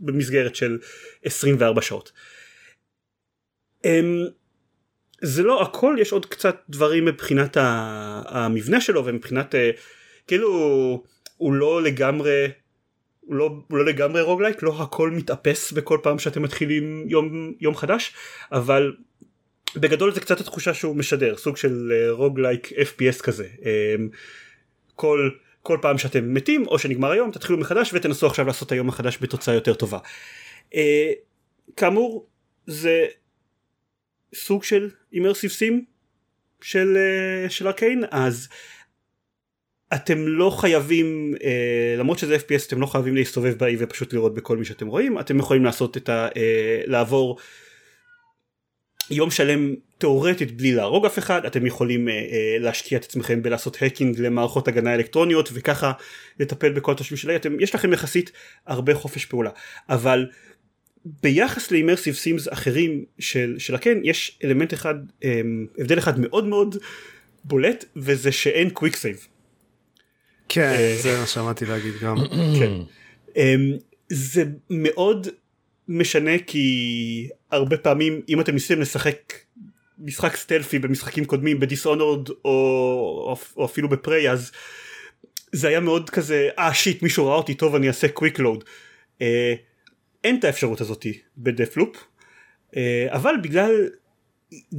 במסגרת 0.00 0.56
של 0.56 0.78
24 1.24 1.82
שעות. 1.82 2.12
הם, 3.84 4.24
זה 5.22 5.42
לא 5.42 5.62
הכל 5.62 5.96
יש 6.00 6.12
עוד 6.12 6.26
קצת 6.26 6.56
דברים 6.68 7.04
מבחינת 7.04 7.56
המבנה 7.60 8.80
שלו 8.80 9.04
ומבחינת 9.04 9.54
אה, 9.54 9.70
כאילו 10.26 10.50
הוא 11.36 11.52
לא 11.52 11.82
לגמרי 11.82 12.46
הוא 13.20 13.34
לא, 13.34 13.50
הוא 13.68 13.78
לא 13.78 13.84
לגמרי 13.84 14.22
roguelike 14.22 14.62
לא 14.62 14.82
הכל 14.82 15.10
מתאפס 15.10 15.72
בכל 15.72 15.98
פעם 16.02 16.18
שאתם 16.18 16.42
מתחילים 16.42 17.04
יום 17.08 17.52
יום 17.60 17.74
חדש 17.74 18.12
אבל 18.52 18.96
בגדול 19.76 20.12
זה 20.12 20.20
קצת 20.20 20.40
התחושה 20.40 20.74
שהוא 20.74 20.96
משדר 20.96 21.36
סוג 21.36 21.56
של 21.56 21.92
אה, 21.92 22.12
roguelike 22.12 22.72
FPS 22.72 23.22
כזה 23.22 23.46
אה, 23.64 23.94
כל 24.94 25.30
כל 25.66 25.78
פעם 25.82 25.98
שאתם 25.98 26.34
מתים 26.34 26.66
או 26.66 26.78
שנגמר 26.78 27.10
היום 27.10 27.30
תתחילו 27.30 27.58
מחדש 27.58 27.90
ותנסו 27.94 28.26
עכשיו 28.26 28.46
לעשות 28.46 28.72
היום 28.72 28.88
החדש 28.88 29.18
בתוצאה 29.20 29.54
יותר 29.54 29.74
טובה. 29.74 29.98
אה, 30.74 31.12
כאמור 31.76 32.26
זה 32.66 33.06
סוג 34.34 34.64
של 34.64 34.90
אימרסיב 35.12 35.50
סים 35.50 35.84
של, 36.60 36.96
אה, 36.96 37.50
של 37.50 37.66
ארקיין 37.66 38.04
אז 38.10 38.48
אתם 39.94 40.28
לא 40.28 40.50
חייבים 40.50 41.34
אה, 41.44 41.94
למרות 41.98 42.18
שזה 42.18 42.36
FPS 42.36 42.66
אתם 42.66 42.80
לא 42.80 42.86
חייבים 42.86 43.16
להסתובב 43.16 43.54
באי 43.58 43.76
ופשוט 43.78 44.12
לראות 44.12 44.34
בכל 44.34 44.56
מי 44.56 44.64
שאתם 44.64 44.86
רואים. 44.86 45.20
אתם 45.20 45.38
יכולים 45.38 45.64
לעשות 45.64 45.96
את 45.96 46.08
ה... 46.08 46.28
אה, 46.36 46.80
לעבור 46.86 47.38
יום 49.10 49.30
שלם 49.30 49.74
תאורטית 49.98 50.56
בלי 50.56 50.72
להרוג 50.72 51.06
אף 51.06 51.18
אחד. 51.18 51.46
אתם 51.46 51.66
יכולים 51.66 52.08
אה, 52.08 52.14
אה, 52.14 52.56
להשקיע 52.60 52.98
את 52.98 53.04
עצמכם 53.04 53.42
בלעשות 53.42 53.82
האקינג 53.82 54.20
למערכות 54.20 54.68
הגנה 54.68 54.94
אלקטרוניות 54.94 55.48
וככה 55.52 55.92
לטפל 56.40 56.72
בכל 56.72 56.94
תושבים 56.94 57.16
של 57.16 57.28
האי. 57.28 57.36
אתם 57.36 57.60
יש 57.60 57.74
לכם 57.74 57.92
יחסית 57.92 58.32
הרבה 58.66 58.94
חופש 58.94 59.24
פעולה. 59.24 59.50
אבל 59.88 60.26
ביחס 61.22 61.70
ל 61.70 61.74
immersive 61.74 62.14
sims 62.14 62.48
אחרים 62.52 63.04
של, 63.18 63.54
של 63.58 63.74
הקן 63.74 64.00
יש 64.04 64.38
אלמנט 64.44 64.74
אחד 64.74 64.94
אמ, 65.24 65.66
הבדל 65.78 65.98
אחד 65.98 66.20
מאוד 66.20 66.46
מאוד 66.46 66.76
בולט 67.44 67.84
וזה 67.96 68.32
שאין 68.32 68.70
quick 68.70 68.96
save. 68.96 69.26
כן, 70.48 70.96
זה 71.02 71.20
מה 71.20 71.26
שאמרתי, 71.26 71.66
להגיד 71.66 71.94
גם. 72.02 72.16
כן. 72.58 72.72
אמ, 73.36 73.76
זה 74.08 74.44
מאוד 74.70 75.28
משנה 75.88 76.38
כי 76.46 77.28
הרבה 77.50 77.76
פעמים 77.76 78.20
אם 78.28 78.40
אתם 78.40 78.52
ניסיתם 78.52 78.80
לשחק 78.80 79.34
משחק 79.98 80.36
stealthy 80.36 80.78
במשחקים 80.78 81.24
קודמים 81.24 81.60
ב 81.60 81.66
Dishonored 81.66 82.28
או, 82.44 83.36
או 83.56 83.64
אפילו 83.64 83.88
ב 83.88 83.96
Prey 83.96 84.30
אז 84.30 84.52
זה 85.52 85.68
היה 85.68 85.80
מאוד 85.80 86.10
כזה 86.10 86.48
אה 86.58 86.74
shit 86.74 87.02
מישהו 87.02 87.26
ראה 87.26 87.34
אותי 87.36 87.54
טוב 87.54 87.74
אני 87.74 87.88
אעשה 87.88 88.08
quick 88.08 88.38
load. 88.38 88.64
אין 90.24 90.38
את 90.38 90.44
האפשרות 90.44 90.80
הזאתי 90.80 91.18
ב 91.38 91.44
Deathloop 91.44 91.96
אה, 92.76 93.06
אבל 93.08 93.34
בגלל 93.42 93.88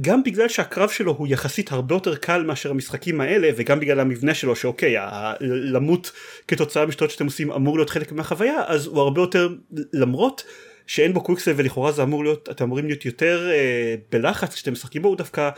גם 0.00 0.22
בגלל 0.22 0.48
שהקרב 0.48 0.88
שלו 0.88 1.12
הוא 1.12 1.26
יחסית 1.30 1.72
הרבה 1.72 1.94
יותר 1.94 2.16
קל 2.16 2.42
מאשר 2.42 2.70
המשחקים 2.70 3.20
האלה 3.20 3.48
וגם 3.56 3.80
בגלל 3.80 4.00
המבנה 4.00 4.34
שלו 4.34 4.56
שאוקיי 4.56 4.96
למות 5.40 6.12
כתוצאה 6.48 6.86
משטויות 6.86 7.10
שאתם 7.10 7.24
עושים 7.24 7.52
אמור 7.52 7.76
להיות 7.78 7.90
חלק 7.90 8.12
מהחוויה 8.12 8.64
אז 8.66 8.86
הוא 8.86 9.00
הרבה 9.00 9.20
יותר 9.20 9.48
למרות 9.92 10.44
שאין 10.86 11.12
בו 11.12 11.20
quick 11.20 11.40
save 11.40 11.56
ולכאורה 11.58 11.92
זה 11.92 12.02
אמור 12.02 12.24
להיות 12.24 12.48
אתם 12.50 12.64
אמורים 12.64 12.86
להיות 12.86 13.04
יותר 13.04 13.50
אה, 13.50 13.94
בלחץ 14.12 14.54
כשאתם 14.54 14.72
משחקים 14.72 15.02
בו 15.02 15.08
הוא 15.08 15.16
דווקא 15.16 15.50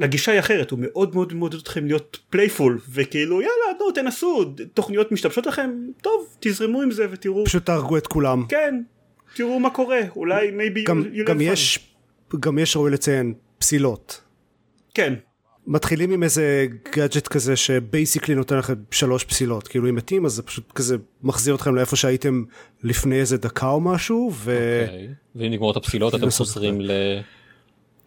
הגישה 0.00 0.32
היא 0.32 0.40
אחרת 0.40 0.70
הוא 0.70 0.78
מאוד 0.82 1.14
מאוד 1.14 1.32
מעודד 1.32 1.58
אתכם 1.58 1.86
להיות 1.86 2.18
playful 2.30 2.78
וכאילו 2.90 3.40
יאללה 3.40 3.78
נו 3.78 3.90
תנסו 3.90 4.44
תוכניות 4.74 5.12
משתמשות 5.12 5.46
לכם 5.46 5.70
טוב 6.02 6.36
תזרמו 6.40 6.82
עם 6.82 6.90
זה 6.90 7.06
ותראו 7.10 7.44
פשוט 7.44 7.66
תהרגו 7.66 7.96
את 7.96 8.06
כולם. 8.06 8.44
כן 8.48 8.82
תראו 9.34 9.60
מה 9.60 9.70
קורה 9.70 10.00
אולי 10.16 10.50
maybe 10.50 10.80
גם, 10.86 11.04
גם. 11.26 11.40
יש, 11.40 11.95
גם 12.40 12.58
יש 12.58 12.76
ראוי 12.76 12.90
לציין 12.90 13.34
פסילות. 13.58 14.20
כן 14.94 15.14
מתחילים 15.66 16.10
עם 16.10 16.22
איזה 16.22 16.66
גאדג'ט 16.94 17.28
כזה 17.28 17.56
ש 17.56 17.70
basically 17.70 18.34
נותן 18.34 18.58
לכם 18.58 18.74
שלוש 18.90 19.24
פסילות 19.24 19.68
כאילו 19.68 19.88
אם 19.88 19.94
מתים 19.94 20.26
אז 20.26 20.32
זה 20.32 20.42
פשוט 20.42 20.72
כזה 20.72 20.96
מחזיר 21.22 21.54
אתכם 21.54 21.74
לאיפה 21.74 21.96
שהייתם 21.96 22.44
לפני 22.82 23.20
איזה 23.20 23.36
דקה 23.36 23.68
או 23.68 23.80
משהו 23.80 24.30
ו... 24.34 24.80
אוקיי. 24.82 25.08
ואם 25.36 25.50
נגמור 25.50 25.70
את 25.70 25.76
הפסילות 25.76 26.14
אתם 26.14 26.24
לעשות 26.24 26.46
חוזרים 26.46 26.80
ל... 26.80 26.90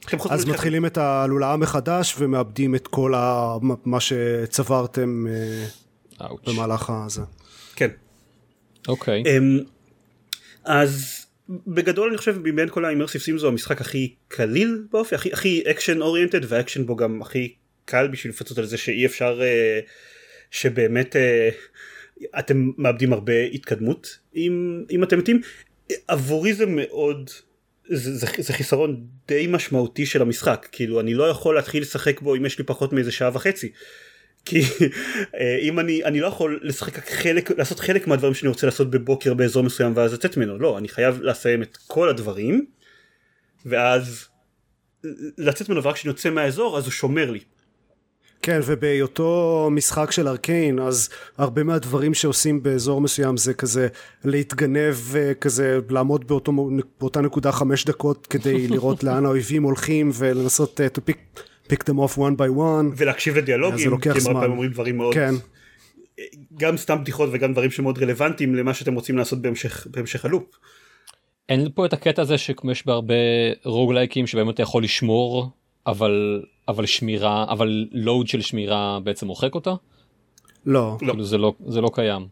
אתם 0.08 0.18
אז 0.30 0.46
מתחילים 0.46 0.86
את 0.86 0.98
הלולאה 0.98 1.58
מחדש 1.58 2.16
ומאבדים 2.20 2.76
את 2.76 2.88
כל 2.88 3.14
ה... 3.16 3.56
מה 3.86 4.00
שצברתם 4.00 5.26
אה, 5.30 6.26
אאוץ'. 6.28 6.48
במהלך 6.48 6.90
הזה. 6.90 7.22
כן. 7.76 7.90
אוקיי. 8.88 9.24
אמ, 9.28 9.60
אז 10.66 11.19
בגדול 11.50 12.10
אני 12.10 12.18
חושב 12.18 12.36
מבין 12.44 12.70
כל 12.70 12.86
ה 12.86 12.89
immersive 12.89 13.22
sims 13.22 13.42
הוא 13.42 13.50
המשחק 13.50 13.82
הכי 13.82 14.14
קליל 14.28 14.84
באופי 14.92 15.16
הכי 15.16 15.34
הכי 15.34 15.64
action 15.72 16.02
oriented 16.02 16.40
והאקשן 16.48 16.86
בו 16.86 16.96
גם 16.96 17.22
הכי 17.22 17.54
קל 17.86 18.08
בשביל 18.08 18.34
לפצות 18.34 18.58
על 18.58 18.66
זה 18.66 18.78
שאי 18.78 19.06
אפשר 19.06 19.42
אה, 19.42 19.80
שבאמת 20.52 21.16
אה, 21.16 21.50
אתם 22.40 22.70
מאבדים 22.78 23.14
הרבה 23.14 23.44
התקדמות 23.54 24.20
אם 24.36 24.84
אם 24.92 25.04
אתם 25.04 25.20
מתים 25.20 25.42
עבורי 26.08 26.54
זה 26.54 26.66
מאוד 26.66 27.30
זה, 27.90 28.16
זה, 28.16 28.28
זה 28.38 28.54
חיסרון 28.54 29.06
די 29.28 29.48
משמעותי 29.50 30.06
של 30.06 30.22
המשחק 30.22 30.68
כאילו 30.72 31.00
אני 31.00 31.14
לא 31.14 31.24
יכול 31.24 31.56
להתחיל 31.56 31.82
לשחק 31.82 32.22
בו 32.22 32.36
אם 32.36 32.46
יש 32.46 32.58
לי 32.58 32.64
פחות 32.64 32.94
מאיזה 32.94 33.12
שעה 33.12 33.32
וחצי 33.34 33.72
כי 34.50 34.62
אה, 35.40 35.58
אם 35.62 35.80
אני 35.80 36.04
אני 36.04 36.20
לא 36.20 36.28
יכול 36.28 36.60
לשחק 36.64 37.10
חלק 37.10 37.52
לעשות 37.58 37.80
חלק 37.80 38.08
מהדברים 38.08 38.34
שאני 38.34 38.50
רוצה 38.50 38.68
לעשות 38.68 38.90
בבוקר 38.90 39.34
באזור 39.34 39.64
מסוים 39.64 39.94
ואז 39.96 40.14
לצאת 40.14 40.38
ממנו. 40.38 40.60
לא 40.60 40.78
אני 40.78 40.88
חייב 40.88 41.22
לסיים 41.22 41.62
את 41.62 41.78
כל 41.88 42.10
הדברים 42.10 42.66
ואז 43.66 44.28
לצאת 45.38 45.70
ממנו 45.70 45.84
ורק 45.84 45.96
כשאני 45.96 46.12
יוצא 46.12 46.30
מהאזור 46.30 46.78
אז 46.78 46.84
הוא 46.84 46.92
שומר 46.92 47.32
לי. 47.32 47.40
כן, 48.42 48.60
ובהיותו 48.66 49.68
משחק 49.72 50.12
של 50.12 50.28
ארקיין, 50.28 50.80
אז 50.80 51.10
הרבה 51.38 51.64
מהדברים 51.64 52.14
שעושים 52.14 52.64
באזור 52.64 53.02
מסוים 53.02 53.38
זה 53.38 53.54
כזה 53.54 53.88
להתגנב 54.24 54.96
וכזה 55.12 55.80
לעמוד 55.90 56.28
באותו, 56.28 56.52
באותה 57.00 57.22
נקודה 57.22 57.52
חמש 57.52 57.86
דקות 57.86 58.28
כדי 58.28 58.68
לראות 58.68 59.04
לאן 59.04 59.26
האויבים 59.26 59.64
הולכים 59.64 60.12
ולנסות 60.14 60.80
uh, 60.80 60.98
to 60.98 61.02
pick, 61.10 61.40
pick 61.72 61.84
them 61.84 61.98
off 61.98 62.18
one 62.18 62.38
by 62.38 62.58
one. 62.58 62.94
ולהקשיב 62.98 63.38
לדיאלוגים 63.38 63.78
זה 63.78 63.90
לוקח 63.90 64.14
כי 64.14 64.20
הם 64.20 64.28
הרבה. 64.28 64.40
פעמים 64.40 64.52
אומרים 64.52 64.72
דברים 64.72 64.98
מאוד 64.98 65.14
כן, 65.14 65.34
גם 66.58 66.78
סתם 66.78 67.02
בדיחות 67.02 67.30
וגם 67.32 67.54
דברים 67.54 67.72
שמאוד 67.72 67.98
רלוונטיים 68.04 68.56
למה 68.56 68.74
שאתם 68.74 68.94
רוצים 68.94 69.18
לעשות 69.18 69.42
בהמשך 69.42 69.88
בהמשך 69.92 70.26
הלופ 70.26 70.44
אין 71.50 71.68
פה 71.76 71.86
את 71.86 71.94
הקטע 71.94 72.22
הזה 72.22 72.38
שכמו 72.38 72.72
יש 72.72 72.86
בהרבה 72.86 73.14
רוגלייקים 73.64 74.28
שבהם 74.28 74.50
אתה 74.50 74.62
יכול 74.62 74.84
לשמור 74.84 75.50
אבל 75.88 76.44
אבל 76.68 76.86
שמירה 76.86 77.46
אבל 77.50 77.88
לואוד 77.92 78.28
של 78.28 78.42
שמירה 78.42 79.00
בעצם 79.04 79.28
מוחק 79.28 79.56
אותה 79.56 79.74
לא, 80.66 80.98
לא. 81.02 81.08
כאילו 81.12 81.24
זה 81.24 81.38
לא 81.38 81.54
זה 81.68 81.82
לא 81.82 81.90
קיים. 81.94 82.28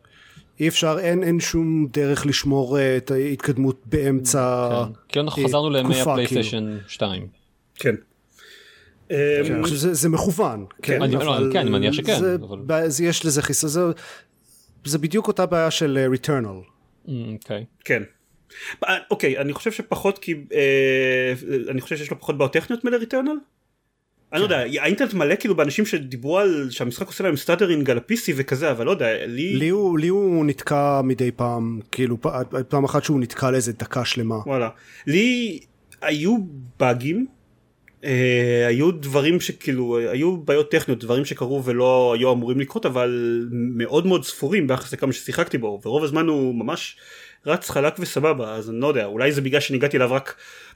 אי 0.59 0.67
אפשר, 0.67 0.97
אין, 0.99 1.23
אין 1.23 1.39
שום 1.39 1.87
דרך 1.93 2.25
לשמור 2.25 2.77
uh, 2.77 2.81
את 2.97 3.11
ההתקדמות 3.11 3.81
באמצע 3.85 4.69
כן. 4.69 4.93
כאילו 5.09 5.25
אנחנו 5.25 5.41
אה, 5.41 5.47
חזרנו 5.47 5.69
לימי 5.69 6.01
הפלייסטיישן 6.01 6.77
2. 6.87 7.27
כן. 7.75 7.95
אמ, 7.95 7.95
אני 7.95 7.97
חושב 7.97 8.05
שזה 8.05 8.96
זה 9.73 10.09
מכוון, 10.09 10.65
כן, 10.81 11.01
אני- 11.01 11.13
לא, 11.15 11.37
אבל 11.37 11.49
כן, 11.53 11.59
אני 11.59 11.69
מניח 11.69 11.93
שכן, 11.93 12.19
יש 13.03 13.25
לזה 13.25 13.41
חיסון, 13.41 13.93
זה, 14.85 14.97
בדיוק 14.97 15.27
אותה 15.27 15.45
בעיה 15.45 15.71
של 15.71 15.97
אה, 15.97 16.07
Returnal. 16.17 16.69
אוקיי. 17.33 17.65
כן. 17.85 18.03
אה, 18.87 18.97
אוקיי 19.11 19.37
אני 19.37 19.53
חושב 19.53 19.71
שפחות 19.71 20.17
כי 20.19 20.33
אה, 20.53 21.33
אני 21.69 21.81
חושב 21.81 21.97
שיש 21.97 22.11
לו 22.11 22.19
פחות 22.19 22.37
בעיות 22.37 22.53
טכניות 22.53 22.85
מל 22.85 22.94
Returnal. 22.94 23.35
אני 24.33 24.41
לא 24.41 24.47
כן. 24.47 24.53
יודע 24.53 24.81
האינטרנט 24.83 25.13
מלא 25.13 25.35
כאילו 25.35 25.55
באנשים 25.55 25.85
שדיברו 25.85 26.39
על 26.39 26.67
שהמשחק 26.69 27.07
עושה 27.07 27.23
להם 27.23 27.35
stuttering 27.35 27.89
על 27.89 27.97
ה-PC 27.97 28.31
וכזה 28.35 28.71
אבל 28.71 28.85
לא 28.85 28.91
יודע 28.91 29.25
לי 29.25 29.53
לי 29.55 29.69
הוא, 29.69 29.99
לי 29.99 30.07
הוא 30.07 30.45
נתקע 30.45 31.01
מדי 31.03 31.31
פעם, 31.31 31.79
כאילו 31.91 32.17
פעם 32.69 32.83
אחת 32.83 33.03
שהוא 33.03 33.19
נתקע 33.19 33.51
לאיזה 33.51 33.73
דקה 33.73 34.05
שלמה. 34.05 34.35
וואלה 34.45 34.69
לי 35.07 35.59
היו 36.01 36.37
באגים. 36.79 37.27
אה, 38.03 38.67
היו 38.67 38.91
דברים 38.91 39.39
שכאילו 39.39 39.97
היו 39.97 40.37
בעיות 40.37 40.71
טכניות 40.71 40.99
דברים 40.99 41.25
שקרו 41.25 41.65
ולא 41.65 42.13
היו 42.17 42.31
אמורים 42.33 42.59
לקרות 42.59 42.85
אבל 42.85 43.47
מאוד 43.51 44.07
מאוד 44.07 44.23
ספורים 44.23 44.67
ביחס 44.67 44.93
לכמה 44.93 45.13
ששיחקתי 45.13 45.57
בו 45.57 45.81
ורוב 45.85 46.03
הזמן 46.03 46.27
הוא 46.27 46.55
ממש 46.55 46.97
רץ 47.45 47.69
חלק 47.69 47.93
וסבבה 47.99 48.55
אז 48.55 48.69
אני 48.69 48.79
לא 48.79 48.87
יודע 48.87 49.05
אולי 49.05 49.31
זה 49.31 49.41
בגלל 49.41 49.59
שאני 49.59 49.77
הגעתי 49.77 49.97
אליו 49.97 50.11
רק 50.11 50.35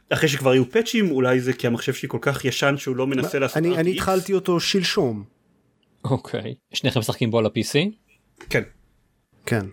אחרי 0.10 0.30
שכבר 0.30 0.52
היו 0.52 0.70
פאצ'ים 0.70 1.12
אולי 1.12 1.40
זה 1.40 1.54
כי 1.54 1.68
המחשב 1.68 1.94
שלי 1.94 2.10
כל 2.10 2.18
כך 2.22 2.46
ישן 2.46 2.76
שהוא 2.78 2.96
לא 2.96 3.08
מנסה 3.08 3.40
לעשות 3.40 3.58
אני, 3.58 3.78
אני. 3.78 3.92
התחלתי 3.92 4.34
אותו 4.34 4.60
שלשום, 4.60 5.24
אוקיי. 6.04 6.56
שניכם 6.74 7.00
משחקים 7.00 7.32
בו 7.32 7.40
על 7.40 7.46
ה-PC? 7.46 7.80
כן 8.50 8.64
כן. 9.46 9.66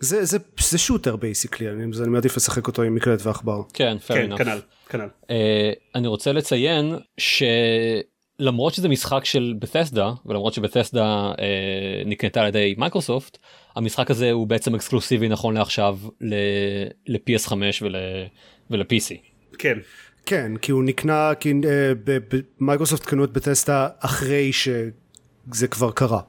זה, 0.00 0.24
זה, 0.24 0.38
זה 0.60 0.78
shooter 0.78 1.16
basically, 1.16 1.68
אני, 1.70 1.84
אני 2.02 2.08
מעדיף 2.08 2.36
לשחק 2.36 2.66
אותו 2.66 2.82
עם 2.82 2.94
מקלדת 2.94 3.26
ועכבר. 3.26 3.62
כן, 3.72 3.96
fair 4.06 4.14
כן 4.14 4.32
enough. 4.32 4.38
כנ"ל 4.38 4.60
כנ"ל 4.88 5.08
אה, 5.30 5.72
אני 5.94 6.06
רוצה 6.06 6.32
לציין 6.32 6.94
שלמרות 8.40 8.74
שזה 8.74 8.88
משחק 8.88 9.24
של 9.24 9.54
Bethesda 9.58 10.12
ולמרות 10.26 10.54
ש 10.54 10.70
Bethesda 10.70 11.32
אה, 11.38 12.02
נקנתה 12.06 12.40
על 12.40 12.48
ידי 12.48 12.74
מייקרוסופט 12.78 13.38
המשחק 13.76 14.10
הזה 14.10 14.30
הוא 14.32 14.46
בעצם 14.46 14.74
exclusive-י 14.74 15.28
נכון 15.28 15.54
לעכשיו 15.54 15.98
ל-PS5 16.20 17.52
ול-PC. 18.70 19.14
כן 19.58 19.78
כן, 20.26 20.56
כי 20.56 20.72
הוא 20.72 20.84
נקנה, 20.84 21.32
כי 21.40 21.54
ב- 22.04 22.18
ב- 22.34 22.40
מייקרוסופט 22.60 23.04
קנו 23.04 23.24
את 23.24 23.32
בת'סדה 23.32 23.88
אחרי 24.00 24.52
שזה 24.52 25.68
כבר 25.70 25.90
קרה. 25.90 26.20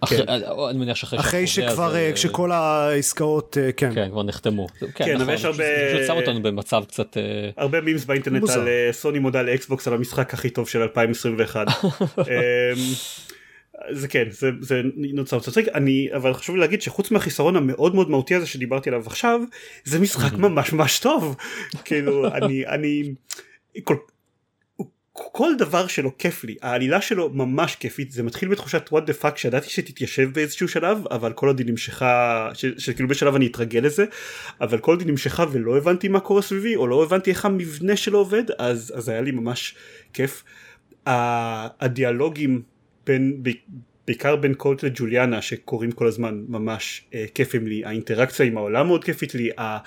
אחרי- 0.00 0.22
אה, 0.28 0.70
אני 0.70 0.78
מניח 0.78 0.96
שאחרי 0.96 1.18
אחרי 1.18 1.46
שכבר, 1.46 1.96
אה, 1.96 2.12
כשכל 2.14 2.52
העסקאות, 2.52 3.58
אה, 3.60 3.72
כן. 3.72 3.90
כן 3.94 4.08
כבר 4.10 4.22
נחתמו. 4.22 4.66
כן, 4.94 5.04
אבל 5.14 5.22
נכון, 5.22 5.34
יש 5.34 5.44
הרבה- 5.44 5.56
זה 5.56 5.92
פשוט 5.94 6.06
שם 6.06 6.16
אותנו 6.16 6.42
במצב 6.42 6.84
קצת 6.88 7.16
אה, 7.16 7.22
הרבה 7.56 7.80
memes 7.80 8.04
באינטרנט 8.04 8.40
מוזר. 8.40 8.60
על 8.60 8.68
אה, 8.68 8.88
סוני 8.92 9.18
מודה 9.18 9.42
לאקסבוקס 9.42 9.88
על 9.88 9.94
המשחק 9.94 10.34
הכי 10.34 10.50
טוב 10.50 10.68
של 10.68 10.82
2021. 10.82 11.66
אמ, 12.18 12.24
זה 13.90 14.08
כן 14.08 14.24
זה 14.30 14.50
זה 14.60 14.80
נוצר 14.96 15.36
מצחיק 15.36 15.68
אני 15.74 16.08
אבל 16.16 16.34
חשוב 16.34 16.54
לי 16.56 16.60
להגיד 16.60 16.82
שחוץ 16.82 17.10
מהחיסרון 17.10 17.56
המאוד 17.56 17.94
מאוד 17.94 18.10
מהותי 18.10 18.34
הזה 18.34 18.46
שדיברתי 18.46 18.90
עליו 18.90 19.02
עכשיו 19.06 19.40
זה 19.84 19.98
משחק 19.98 20.32
ממש 20.44 20.72
ממש 20.72 20.98
טוב 20.98 21.36
כאילו 21.84 22.26
אני 22.34 22.66
אני 22.66 23.14
כל, 23.84 23.96
כל 25.16 25.52
דבר 25.58 25.86
שלו 25.86 26.18
כיף 26.18 26.44
לי 26.44 26.56
העלילה 26.62 27.00
שלו 27.00 27.30
ממש 27.30 27.76
כיפית 27.76 28.12
זה 28.12 28.22
מתחיל 28.22 28.48
בתחושת 28.48 28.90
what 28.92 29.08
the 29.10 29.22
fuck 29.22 29.36
שידעתי 29.36 29.70
שתתיישב 29.70 30.30
באיזשהו 30.32 30.68
שלב 30.68 31.06
אבל 31.10 31.32
כל 31.32 31.46
עוד 31.46 31.58
היא 31.58 31.66
נמשכה 31.66 32.48
שכאילו 32.78 33.08
בשלב 33.08 33.34
אני 33.34 33.46
אתרגל 33.46 33.80
לזה 33.80 34.04
אבל 34.60 34.78
כל 34.78 34.92
עוד 34.92 35.00
היא 35.00 35.08
נמשכה 35.08 35.44
ולא 35.52 35.76
הבנתי 35.76 36.08
מה 36.08 36.20
קורה 36.20 36.42
סביבי 36.42 36.76
או 36.76 36.86
לא 36.86 37.02
הבנתי 37.04 37.30
איך 37.30 37.44
המבנה 37.44 37.96
שלו 37.96 38.18
עובד 38.18 38.44
אז 38.58 38.92
אז 38.96 39.08
היה 39.08 39.20
לי 39.20 39.30
ממש 39.30 39.74
כיף. 40.12 40.44
הדיאלוגים 41.06 42.62
בין 43.06 43.42
בעיקר 44.06 44.36
בין 44.36 44.54
קולט 44.54 44.82
לג'וליאנה 44.82 45.42
שקורים 45.42 45.92
כל 45.92 46.06
הזמן 46.06 46.44
ממש 46.48 47.04
אה, 47.14 47.24
כיפים 47.34 47.66
לי 47.66 47.84
האינטראקציה 47.84 48.46
עם 48.46 48.56
העולם 48.56 48.86
מאוד 48.86 49.04
כיפית 49.04 49.34
לי. 49.34 49.50
ה- 49.58 49.78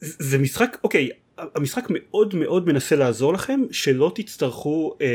זה 0.00 0.38
משחק 0.38 0.76
אוקיי 0.84 1.08
המשחק 1.54 1.86
מאוד 1.90 2.34
מאוד 2.34 2.66
מנסה 2.66 2.96
לעזור 2.96 3.32
לכם 3.32 3.60
שלא 3.70 4.12
תצטרכו 4.14 4.96
אה, 5.00 5.06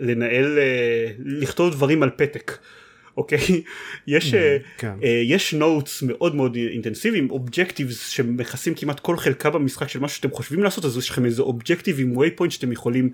לנהל 0.00 0.58
אה, 0.58 1.12
לכתוב 1.24 1.72
דברים 1.72 2.02
על 2.02 2.10
פתק 2.10 2.52
אוקיי 3.16 3.62
יש 4.06 4.34
כן. 4.78 4.94
אה, 5.02 5.22
יש 5.24 5.54
notes 5.54 6.02
מאוד 6.02 6.34
מאוד 6.34 6.56
אינטנסיביים 6.56 7.30
objectives 7.30 8.08
שמכסים 8.08 8.74
כמעט 8.74 9.00
כל 9.00 9.16
חלקה 9.16 9.50
במשחק 9.50 9.88
של 9.88 10.00
משהו 10.00 10.16
שאתם 10.16 10.30
חושבים 10.30 10.62
לעשות 10.62 10.84
אז 10.84 10.96
יש 10.96 11.10
לכם 11.10 11.24
איזה 11.24 11.42
objective 11.42 12.00
עם 12.00 12.16
waypoint 12.16 12.52
שאתם 12.52 12.72
יכולים 12.72 13.10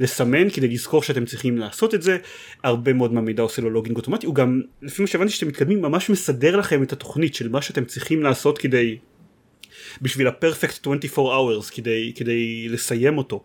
לסמן 0.00 0.50
כדי 0.50 0.68
לזכור 0.68 1.02
שאתם 1.02 1.24
צריכים 1.24 1.58
לעשות 1.58 1.94
את 1.94 2.02
זה 2.02 2.18
הרבה 2.62 2.92
מאוד 2.92 3.12
מהמידע 3.12 3.42
עושה 3.42 3.62
לו 3.62 3.70
לוגינג 3.70 3.96
אוטומטי 3.96 4.26
הוא 4.26 4.34
גם 4.34 4.60
לפי 4.82 5.02
מה 5.02 5.08
שהבנתי 5.08 5.32
שאתם 5.32 5.48
מתקדמים 5.48 5.82
ממש 5.82 6.10
מסדר 6.10 6.56
לכם 6.56 6.82
את 6.82 6.92
התוכנית 6.92 7.34
של 7.34 7.48
מה 7.48 7.62
שאתם 7.62 7.84
צריכים 7.84 8.22
לעשות 8.22 8.58
כדי 8.58 8.98
בשביל 10.02 10.28
הפרפקט 10.28 10.80
24 10.80 11.30
hours 11.36 11.74
כדי, 11.74 12.12
כדי 12.16 12.68
לסיים 12.68 13.18
אותו. 13.18 13.42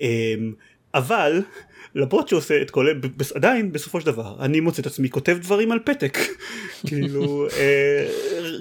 אמ, 0.00 0.52
אבל 0.94 1.42
למרות 1.94 2.28
שהוא 2.28 2.38
עושה 2.38 2.62
את 2.62 2.70
כל 2.70 2.92
ב- 2.92 3.22
עדיין 3.34 3.72
בסופו 3.72 4.00
של 4.00 4.06
דבר 4.06 4.36
אני 4.40 4.60
מוצא 4.60 4.82
את 4.82 4.86
עצמי 4.86 5.10
כותב 5.10 5.38
דברים 5.40 5.72
על 5.72 5.78
פתק. 5.84 6.18
כאילו 6.86 7.46
אה, 7.56 8.08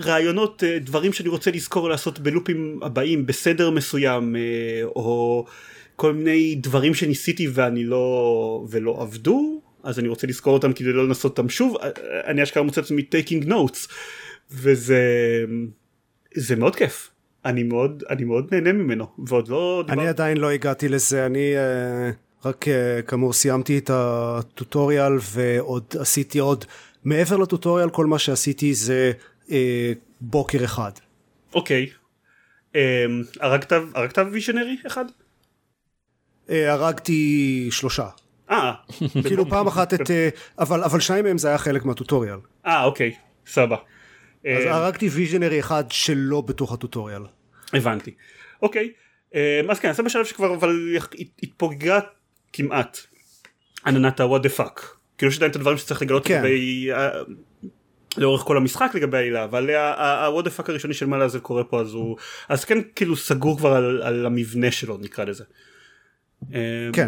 רעיונות 0.04 0.64
אה, 0.64 0.80
דברים 0.80 1.14
שאני 1.14 1.30
רוצה 1.30 1.52
לזכור 1.52 1.90
לעשות 1.90 2.20
בלופים 2.20 2.80
הבאים 2.82 3.26
בסדר 3.26 3.70
מסוים 3.70 4.36
אה, 4.36 4.42
או 4.84 5.46
כל 5.96 6.14
מיני 6.14 6.56
דברים 6.56 6.94
שניסיתי 6.94 7.48
ואני 7.54 7.84
לא 7.84 8.66
ולא 8.70 8.98
עבדו 9.02 9.62
אז 9.84 10.00
אני 10.00 10.08
רוצה 10.08 10.28
לזכור 10.28 10.54
אותם 10.54 10.74
כדי 10.74 10.94
לא 10.94 11.08
לנסות 11.08 11.38
אותם 11.38 11.50
שוב. 11.50 11.78
אה, 11.82 11.90
אני 12.26 12.44
אשכרה 12.44 12.64
מוצא 12.64 12.82
את 12.82 12.86
עצמי 12.86 13.02
taking 13.12 13.46
notes. 13.46 13.88
וזה 14.52 15.04
זה 16.36 16.56
מאוד 16.56 16.76
כיף 16.76 17.10
אני 17.46 17.64
מאוד 17.64 18.04
אני 18.10 18.24
מאוד 18.24 18.48
נהנה 18.54 18.72
ממנו 18.72 19.08
ועוד 19.28 19.48
לא 19.48 19.84
אני 19.90 20.08
עדיין 20.08 20.38
לא 20.38 20.50
הגעתי 20.50 20.90
לזה, 20.90 21.26
אני 21.26 21.58
אה, 21.58 22.12
רק 22.46 22.68
אה, 22.68 23.02
כאמור 23.02 23.34
סיימתי 23.34 23.78
את 23.78 23.90
הטוטוריאל 23.94 25.14
ועוד 25.32 25.84
עשיתי 26.00 26.40
עוד, 26.40 26.66
מעבר 27.04 27.38
לטוטוריאל 27.38 27.90
כל 27.90 28.06
מה 28.06 28.20
שעשיתי 28.20 28.74
זה 28.74 29.12
אה, 29.52 29.94
בוקר 30.22 30.64
אחד. 30.64 30.92
אוקיי 31.56 31.90
הרגת 33.40 34.18
ויז'נרי 34.32 34.78
אחד? 34.88 35.06
אה, 36.50 36.74
הרגתי 36.74 37.68
שלושה. 37.72 38.08
אה. 38.50 38.74
כאילו 39.28 39.50
פעם 39.50 39.68
אחת 39.68 39.94
את... 39.94 40.12
אה, 40.12 40.30
אבל, 40.60 40.84
אבל 40.84 41.00
שניים 41.00 41.26
מהם 41.26 41.38
זה 41.38 41.48
היה 41.48 41.58
חלק 41.58 41.86
מהטוטוריאל. 41.86 42.38
אה, 42.66 42.84
אוקיי, 42.84 43.16
סבבה. 43.48 43.78
אז 44.46 44.64
הרגתי 44.66 45.10
ויז'נרי 45.10 45.60
אחד 45.60 45.84
שלא 45.90 46.42
בתוך 46.42 46.74
הטוטוריאל. 46.74 47.22
הבנתי. 47.74 48.12
אוקיי. 48.62 48.92
אז 49.70 49.80
כן, 49.80 49.94
זה 49.94 50.04
בשלב 50.04 50.26
שכבר 50.26 50.56
אבל 50.56 50.98
התפוגגה 51.44 52.00
כמעט 52.54 53.00
עננת 53.86 54.20
ה-what 54.20 54.44
the 54.44 54.60
fuck. 54.60 54.82
כאילו 55.18 55.32
יש 55.32 55.38
עדיין 55.38 55.52
את 55.52 55.56
הדברים 55.56 55.78
שצריך 55.78 56.02
לגלות 56.02 56.28
כן. 56.28 56.38
לגבי... 56.38 56.90
לאורך 58.18 58.42
כל 58.42 58.58
המשחק 58.58 58.92
לגבי 58.96 59.18
העילה 59.18 59.44
אבל 59.44 59.70
ה-what 59.70 60.46
the 60.46 60.60
fuck 60.60 60.64
הראשוני 60.68 60.94
של 60.94 61.06
מה 61.06 61.18
לעזל 61.18 61.40
קורה 61.40 61.64
פה 61.64 61.82
אז 61.82 61.94
הוא 61.94 62.18
אז 62.50 62.66
כן 62.66 62.78
כאילו 62.96 63.16
סגור 63.16 63.58
כבר 63.58 63.74
על, 63.74 64.02
על 64.02 64.26
המבנה 64.26 64.72
שלו 64.72 64.98
נקרא 64.98 65.26
לזה. 65.26 65.44
כן. 66.94 67.08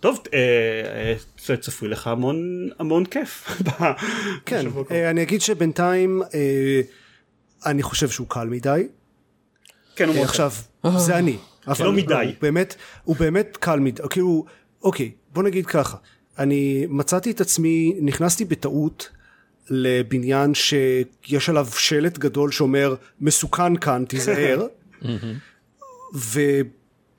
טוב 0.00 0.22
אה, 0.34 1.56
צפוי 1.56 1.88
לך 1.88 2.06
המון 2.06 2.68
המון 2.78 3.04
כיף. 3.04 3.60
כן 4.46 4.66
אה, 4.90 5.10
אני 5.10 5.22
אגיד 5.22 5.40
שבינתיים 5.40 6.22
אה, 6.34 6.80
אני 7.66 7.82
חושב 7.82 8.08
שהוא 8.08 8.26
קל 8.30 8.48
מדי. 8.48 8.88
כן 9.96 10.08
הוא 10.08 10.14
מאוד 10.14 10.26
עכשיו 10.26 10.52
זה 10.96 11.18
אני. 11.18 11.36
אבל 11.68 11.84
לא 11.84 11.92
מדי. 11.92 12.34
הוא 13.04 13.16
באמת 13.16 13.56
קל 13.56 13.80
מדי 13.80 14.02
כאילו 14.10 14.44
אוקיי 14.82 15.10
בוא 15.32 15.42
נגיד 15.42 15.66
ככה 15.66 15.96
אני 16.38 16.86
מצאתי 16.88 17.30
את 17.30 17.40
עצמי 17.40 17.94
נכנסתי 18.00 18.44
בטעות 18.44 19.10
לבניין 19.70 20.54
שיש 20.54 21.48
עליו 21.48 21.68
שלט 21.78 22.18
גדול 22.18 22.50
שאומר 22.50 22.94
מסוכן 23.20 23.76
כאן 23.76 24.04
תיזהר 24.08 24.66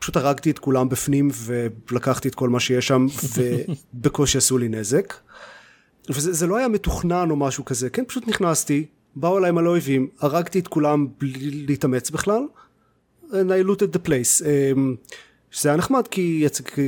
ופשוט 0.06 0.18
הרגתי 0.18 0.52
את 0.52 0.60
כולם 0.60 0.90
בפנים 0.90 1.30
ולקחתי 1.92 2.28
את 2.28 2.36
כל 2.36 2.50
מה 2.50 2.60
שיש 2.60 2.88
שם 2.88 3.06
ובקושי 3.94 4.38
עשו 4.38 4.58
לי 4.58 4.70
נזק. 4.70 5.14
וזה 6.10 6.34
זה 6.34 6.48
לא 6.48 6.58
היה 6.58 6.68
מתוכנן 6.68 7.32
או 7.32 7.36
משהו 7.36 7.66
כזה. 7.66 7.90
כן 7.90 8.04
פשוט 8.08 8.28
נכנסתי 8.28 8.86
באו 9.16 9.38
אליי 9.38 9.52
מלא 9.52 9.70
אויבים 9.70 10.08
הרגתי 10.20 10.60
את 10.60 10.68
כולם 10.68 11.08
בלי 11.20 11.66
להתאמץ 11.68 12.10
בכלל 12.10 12.42
and 13.32 13.34
I 13.34 13.68
looted 13.68 13.96
the 13.96 14.08
place. 14.08 14.46
אמ, 14.46 14.96
שזה 15.52 15.70
היה 15.70 15.78
נחמד 15.78 16.08
כי 16.08 16.46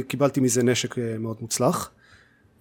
קיבלתי 0.07 0.39
מזה 0.39 0.63
נשק 0.63 0.99
אה, 0.99 1.17
מאוד 1.19 1.37
מוצלח 1.41 1.91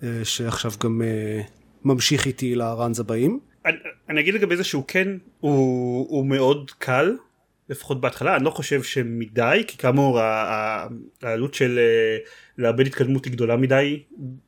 אה, 0.03 0.21
שעכשיו 0.25 0.73
גם 0.85 1.03
אה, 1.03 1.41
ממשיך 1.85 2.27
איתי 2.27 2.55
לראנז 2.55 3.01
הבאים. 3.01 3.41
אני, 3.67 3.77
אני 4.09 4.21
אגיד 4.21 4.35
לגבי 4.35 4.57
זה 4.57 4.65
שהוא 4.65 4.85
כן 4.89 5.09
הוא, 5.41 6.07
הוא 6.09 6.27
מאוד 6.27 6.71
קל 6.79 7.17
לפחות 7.69 8.01
בהתחלה 8.01 8.37
אני 8.37 8.45
לא 8.45 8.51
חושב 8.51 8.83
שמדי 8.83 9.65
כי 9.67 9.79
כאמור 9.79 10.21
העלות 11.23 11.55
של 11.55 11.81
לאבד 12.59 12.87
התקדמות 12.87 13.25
היא 13.25 13.33
גדולה 13.33 13.57
מדי 13.57 14.03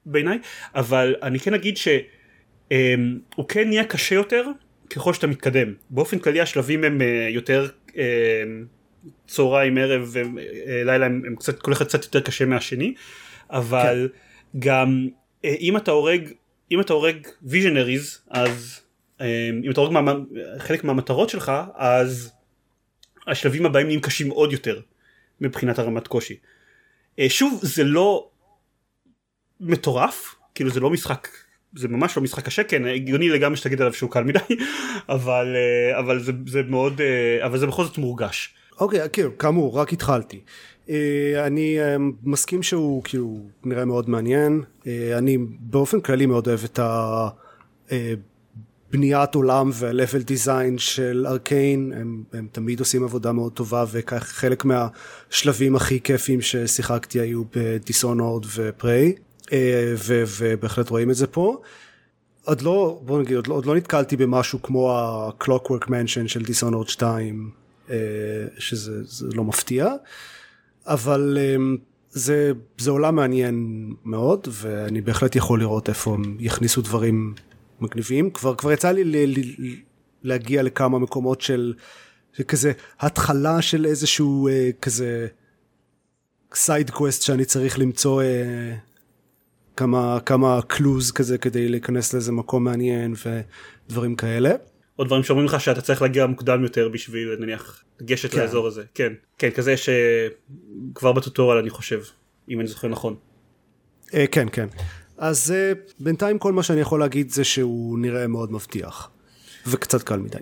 בעיניי 0.07 0.39
אבל 0.75 1.17
אני 1.23 1.39
כן 1.39 1.55
אגיד 1.55 1.77
שהוא 1.77 3.49
כן 3.49 3.69
נהיה 3.69 3.85
קשה 3.85 4.15
יותר 4.15 4.47
ככל 4.91 5.15
שאתה 5.15 5.27
מתקדם 5.27 5.75
באופן 5.91 6.19
כללי 6.19 6.41
השלבים 6.41 6.85
הם 6.85 7.01
יותר 7.31 7.69
צהריים 9.27 9.79
ערב 9.79 10.15
לילה 10.85 11.07
הם, 11.07 11.23
הם 11.27 11.37
קצת 11.37 11.63
כל 11.63 11.73
אחד 11.73 11.85
קצת 11.85 12.05
יותר 12.05 12.21
קשה 12.21 12.45
מהשני 12.45 12.95
אבל 13.51 14.09
כן. 14.13 14.59
גם 14.59 15.09
אם 15.45 15.77
אתה 15.77 15.91
הורג 15.91 16.29
אם 16.71 16.81
אתה 16.81 16.93
הורג 16.93 17.17
ויז'נריז 17.43 18.21
אז 18.31 18.81
אם 19.65 19.71
אתה 19.71 19.81
הורג 19.81 19.93
מה, 19.93 20.15
חלק 20.59 20.85
מהמטרות 20.85 21.31
שלך 21.31 21.53
אז 21.75 22.33
השלבים 23.29 23.67
הבאים 23.67 23.87
נהיים 23.87 24.01
קשים 24.01 24.31
עוד 24.31 24.53
יותר 24.53 24.81
מבחינת 25.41 25.79
הרמת 25.79 26.09
קושי. 26.09 26.37
שוב 27.29 27.61
זה 27.63 27.85
לא 27.85 28.29
מטורף 29.61 30.35
כאילו 30.55 30.71
זה 30.71 30.81
לא 30.81 30.91
משחק 30.91 31.29
זה 31.77 31.89
ממש 31.89 32.17
לא 32.17 32.23
משחק 32.23 32.45
קשה 32.45 32.65
כן 32.65 32.87
הגיוני 32.87 33.29
לגמרי 33.29 33.57
שתגיד 33.57 33.81
עליו 33.81 33.93
שהוא 33.93 34.11
קל 34.11 34.25
מדי 34.25 34.39
אבל 35.09 35.57
אבל 35.99 36.21
זה, 36.21 36.33
זה 36.47 36.63
מאוד 36.63 37.01
אבל 37.45 37.59
זה 37.59 37.67
בכל 37.67 37.85
זאת 37.85 37.99
מורגש. 37.99 38.55
אוקיי 38.81 39.05
okay, 39.05 39.09
כאילו 39.09 39.39
כאמור 39.39 39.79
רק 39.79 39.93
התחלתי 39.93 40.41
אני 41.47 41.79
מסכים 42.23 42.63
שהוא 42.63 43.03
כאילו 43.05 43.41
נראה 43.65 43.85
מאוד 43.85 44.11
מעניין 44.11 44.63
אני 45.19 45.39
באופן 45.61 46.01
כללי 46.01 46.27
מאוד 46.27 46.49
אוהב 46.49 46.61
את 46.65 46.81
הבניית 48.89 49.35
עולם 49.35 49.71
והלבל 49.73 50.23
דיזיין 50.23 50.79
של 50.79 51.27
ארקיין 51.29 51.93
הם, 51.97 52.23
הם 52.33 52.49
תמיד 52.53 52.81
עושים 52.81 53.05
עבודה 53.05 53.33
מאוד 53.33 53.53
טובה 53.53 53.85
וחלק 53.93 54.65
מהשלבים 54.65 55.77
הכי 55.77 56.01
כיפים 56.01 56.41
ששיחקתי 56.41 57.21
היו 57.21 57.43
בדיסונורד 57.57 58.45
ופריי 58.57 59.15
ובהחלט 60.37 60.89
רואים 60.89 61.11
את 61.11 61.15
זה 61.15 61.27
פה. 61.27 61.61
עוד 62.45 62.63
לא 62.63 63.01
בוא 63.05 63.23
נגיד 63.23 63.37
עוד 63.37 63.47
לא, 63.47 63.55
עוד 63.55 63.67
לא 63.67 63.77
נתקלתי 63.77 64.17
במשהו 64.17 64.63
כמו 64.63 64.93
ה-clockwork 64.93 65.85
mansion 65.85 66.27
של 66.27 66.43
דיסונורד 66.43 66.89
2 66.89 67.51
שזה 68.59 69.27
לא 69.35 69.45
מפתיע. 69.45 69.93
אבל 70.87 71.39
זה, 72.11 72.53
זה 72.79 72.91
עולם 72.91 73.17
מעניין 73.17 73.89
מאוד 74.05 74.49
ואני 74.51 75.01
בהחלט 75.01 75.37
יכול 75.37 75.61
לראות 75.61 75.89
איפה 75.89 76.15
הם 76.15 76.37
יכניסו 76.41 76.83
דברים 76.83 77.35
מגניבים 77.81 78.31
כבר 78.31 78.55
כבר 78.55 78.73
יצא 78.73 78.91
לי 78.91 79.05
ל, 79.05 79.17
ל, 79.17 79.43
להגיע 80.23 80.63
לכמה 80.63 80.99
מקומות 80.99 81.41
של, 81.41 81.75
של 82.33 82.43
כזה 82.43 82.73
התחלה 83.01 83.63
של 83.63 83.87
איזשהו 83.87 84.49
אה, 84.49 84.71
כזה 84.83 85.27
side 86.55 86.91
quest 86.91 87.23
שאני 87.23 87.45
צריך 87.45 87.79
למצוא 87.79 88.23
אה, 88.23 88.75
כמה 89.77 90.19
כמה 90.27 90.61
קלוז 90.67 91.13
כזה 91.13 91.39
כדי 91.39 91.69
להיכנס 91.69 92.15
לאיזה 92.15 92.33
מקום 92.33 92.65
מעניין 92.65 93.15
ודברים 93.89 94.17
כאלה. 94.17 94.51
או 94.99 95.05
דברים 95.05 95.23
שאומרים 95.23 95.47
לך 95.47 95.61
שאתה 95.61 95.81
צריך 95.81 96.03
להגיע 96.03 96.27
מוקדם 96.27 96.63
יותר 96.63 96.89
בשביל 96.89 97.37
נניח 97.39 97.85
לגשת 98.01 98.33
כן. 98.33 98.39
לאזור 98.39 98.67
הזה 98.67 98.83
כן 98.95 99.13
כן 99.39 99.51
כזה 99.51 99.75
שכבר 99.77 101.13
בטוטורל 101.13 101.59
אני 101.59 101.71
חושב 101.71 102.01
אם 102.51 102.61
אני 102.61 102.69
זוכר 102.69 102.89
נכון. 102.89 103.17
אה, 104.15 104.27
כן 104.27 104.49
כן 104.53 104.67
אז 105.19 105.53
אה, 105.57 105.73
בינתיים 106.01 106.39
כל 106.39 106.53
מה 106.53 106.63
שאני 106.63 106.81
יכול 106.81 107.01
להגיד 107.01 107.31
זה 107.31 107.45
שהוא 107.45 107.99
נראה 107.99 108.27
מאוד 108.27 108.53
מבטיח 108.53 109.11
וקצת 109.67 110.03
קל 110.03 110.17
מדי. 110.17 110.39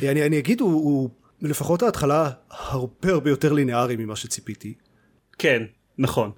אני, 0.10 0.26
אני 0.26 0.38
אגיד 0.38 0.60
הוא, 0.60 0.72
הוא 0.72 1.10
לפחות 1.42 1.82
ההתחלה 1.82 2.30
הרבה 2.50 3.12
הרבה 3.12 3.30
יותר 3.30 3.52
לינארי 3.52 3.96
ממה 3.96 4.16
שציפיתי. 4.16 4.74
כן 5.38 5.62
נכון. 5.98 6.30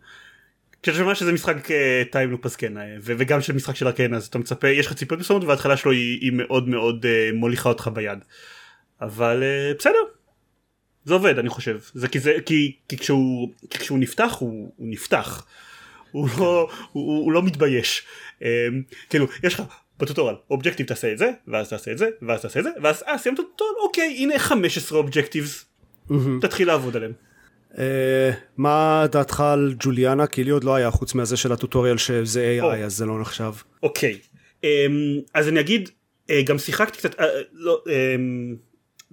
כשאתה 0.83 0.99
שומע 0.99 1.15
שזה 1.15 1.33
משחק 1.33 1.69
time 2.11 2.29
loop 2.29 2.47
אז 2.47 2.57
כן 2.57 2.73
וגם 3.03 3.41
של 3.41 3.53
משחק 3.53 3.77
של 3.77 3.87
ארקיין 3.87 4.15
אז 4.15 4.27
אתה 4.27 4.39
מצפה 4.39 4.69
יש 4.69 4.87
לך 4.87 4.93
ציפיות 4.93 5.21
מסוימות 5.21 5.49
וההתחלה 5.49 5.77
שלו 5.77 5.93
היא, 5.93 6.21
היא 6.21 6.33
מאוד 6.33 6.69
מאוד 6.69 7.05
uh, 7.05 7.35
מוליכה 7.35 7.69
אותך 7.69 7.91
ביד 7.95 8.19
אבל 9.01 9.43
uh, 9.43 9.79
בסדר 9.79 9.99
זה 11.05 11.15
עובד 11.15 11.39
אני 11.39 11.49
חושב 11.49 11.79
זה 11.95 12.09
כי 12.09 12.21
זה 12.21 12.35
כי, 12.47 12.77
כי 12.89 12.99
כשהוא 12.99 13.49
כי 13.71 13.79
כשהוא 13.79 13.99
נפתח 13.99 14.37
הוא, 14.39 14.73
הוא 14.77 14.89
נפתח 14.89 15.47
הוא 16.15 16.29
לא 16.39 16.69
הוא, 16.93 17.25
הוא 17.25 17.33
לא 17.33 17.43
מתבייש 17.43 18.03
um, 18.41 18.45
כאילו 19.11 19.27
יש 19.43 19.55
לך 19.55 19.63
ב-tutorial 19.99 20.35
objective 20.51 20.87
תעשה 20.87 21.13
את 21.13 21.19
זה 21.19 21.31
ואז 21.49 21.69
תעשה 21.69 21.93
את 21.93 21.99
זה 21.99 22.09
ואז 22.23 22.43
תעשה 22.43 22.59
את 22.59 22.65
זה 22.65 22.71
ואז 22.83 23.03
אה 23.07 23.19
סיימת 23.19 23.37
tutorial 23.37 23.71
אוקיי 23.83 24.17
הנה 24.19 24.39
15 24.39 24.99
objectives 24.99 25.65
תתחיל 26.41 26.69
לעבוד 26.69 26.97
עליהם. 26.97 27.13
Uh, 27.73 27.77
מה 28.57 29.05
דעתך 29.13 29.41
על 29.41 29.75
ג'וליאנה? 29.81 30.27
כי 30.27 30.45
לי 30.45 30.51
עוד 30.51 30.65
לא 30.65 30.75
היה 30.75 30.91
חוץ 30.91 31.15
מהזה 31.15 31.37
של 31.37 31.53
הטוטוריאל 31.53 31.97
שזה 31.99 32.59
AI. 32.61 32.77
אז 32.77 32.97
זה 32.97 33.07
לא 33.07 33.21
נחשב. 33.21 33.53
אוקיי 33.83 34.19
okay. 34.23 34.65
um, 34.65 34.67
אז 35.35 35.49
אני 35.49 35.61
אגיד 35.61 35.89
uh, 35.89 36.33
גם 36.45 36.59
שיחקתי 36.59 36.99
קצת 36.99 37.21
uh, 37.21 37.23
לא, 37.53 37.83
um, 37.85 37.91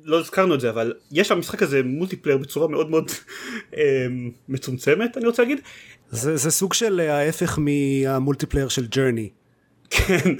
לא 0.03 0.19
הזכרנו 0.19 0.55
את 0.55 0.59
זה 0.59 0.69
אבל 0.69 0.93
יש 1.11 1.31
במשחק 1.31 1.63
הזה 1.63 1.83
multiplayer 1.83 2.37
בצורה 2.37 2.67
מאוד 2.67 2.89
מאוד 2.89 3.11
um, 3.71 3.75
מצומצמת 4.49 5.17
אני 5.17 5.25
רוצה 5.25 5.43
להגיד. 5.43 5.59
זה, 6.09 6.37
זה 6.37 6.51
סוג 6.51 6.73
של 6.73 6.99
ההפך 6.99 7.59
מה-multiplayer 7.59 8.67
של 8.67 8.85
ג'רני. 8.87 9.29
כן 9.89 10.35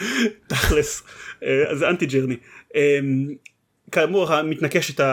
תכלס 0.48 1.02
uh, 1.40 1.46
זה 1.74 1.90
אנטי 1.90 2.06
ג'רני. 2.06 2.36
Um, 2.74 2.76
כאמור 3.92 4.34
המתנקשת 4.34 5.04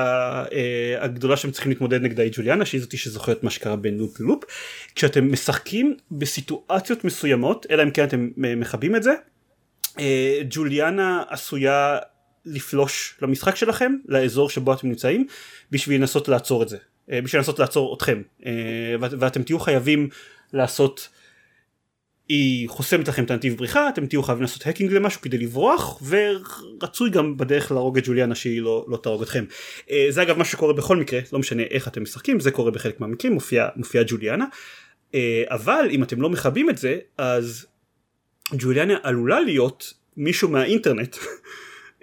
הגדולה 1.00 1.36
שהם 1.36 1.50
צריכים 1.50 1.72
להתמודד 1.72 2.02
נגדה 2.02 2.22
היא 2.22 2.32
ג'וליאנה 2.34 2.64
שהיא 2.66 2.80
זאתי 2.80 2.96
שזוכרת 2.96 3.42
מה 3.42 3.50
שקרה 3.50 3.76
בין 3.76 3.98
לופ 3.98 4.20
ללופ 4.20 4.44
כשאתם 4.94 5.32
משחקים 5.32 5.96
בסיטואציות 6.10 7.04
מסוימות 7.04 7.66
אלא 7.70 7.82
אם 7.82 7.90
כן 7.90 8.04
אתם 8.04 8.28
מכבים 8.36 8.96
את 8.96 9.02
זה 9.02 9.12
ג'וליאנה 10.50 11.22
עשויה 11.28 11.98
לפלוש 12.52 13.14
למשחק 13.22 13.56
שלכם 13.56 13.96
לאזור 14.08 14.50
שבו 14.50 14.72
אתם 14.72 14.88
נמצאים 14.88 15.26
בשביל 15.70 16.00
לנסות 16.00 16.28
לעצור 16.28 16.62
את 16.62 16.68
זה 16.68 16.76
בשביל 17.08 17.40
לנסות 17.40 17.58
לעצור 17.58 17.94
אתכם 17.96 18.22
ואתם 18.98 19.42
תהיו 19.42 19.58
חייבים 19.60 20.08
לעשות 20.52 21.08
היא 22.28 22.68
חוסמת 22.68 23.08
לכם 23.08 23.24
את 23.24 23.30
הנתיב 23.30 23.56
בריחה 23.56 23.88
אתם 23.88 24.06
תהיו 24.06 24.22
חייבים 24.22 24.42
לעשות 24.42 24.66
האקינג 24.66 24.92
למשהו 24.92 25.20
כדי 25.20 25.38
לברוח 25.38 26.02
ורצוי 26.08 27.10
גם 27.10 27.36
בדרך 27.36 27.72
להרוג 27.72 27.98
את 27.98 28.06
ג'וליאנה 28.06 28.34
שהיא 28.34 28.62
לא, 28.62 28.86
לא 28.88 28.96
תהרוג 28.96 29.22
אתכם. 29.22 29.44
אה, 29.90 30.06
זה 30.10 30.22
אגב 30.22 30.38
מה 30.38 30.44
שקורה 30.44 30.72
בכל 30.72 30.96
מקרה 30.96 31.20
לא 31.32 31.38
משנה 31.38 31.62
איך 31.62 31.88
אתם 31.88 32.02
משחקים 32.02 32.40
זה 32.40 32.50
קורה 32.50 32.70
בחלק 32.70 33.00
מהמקרים 33.00 33.32
מופיעה 33.32 33.68
מופיע 33.76 34.02
ג'וליאנה 34.06 34.44
אה, 35.14 35.42
אבל 35.46 35.88
אם 35.90 36.02
אתם 36.02 36.22
לא 36.22 36.30
מכבים 36.30 36.70
את 36.70 36.78
זה 36.78 36.98
אז 37.18 37.66
ג'וליאנה 38.52 38.94
עלולה 39.02 39.40
להיות 39.40 39.92
מישהו 40.16 40.48
מהאינטרנט. 40.48 41.16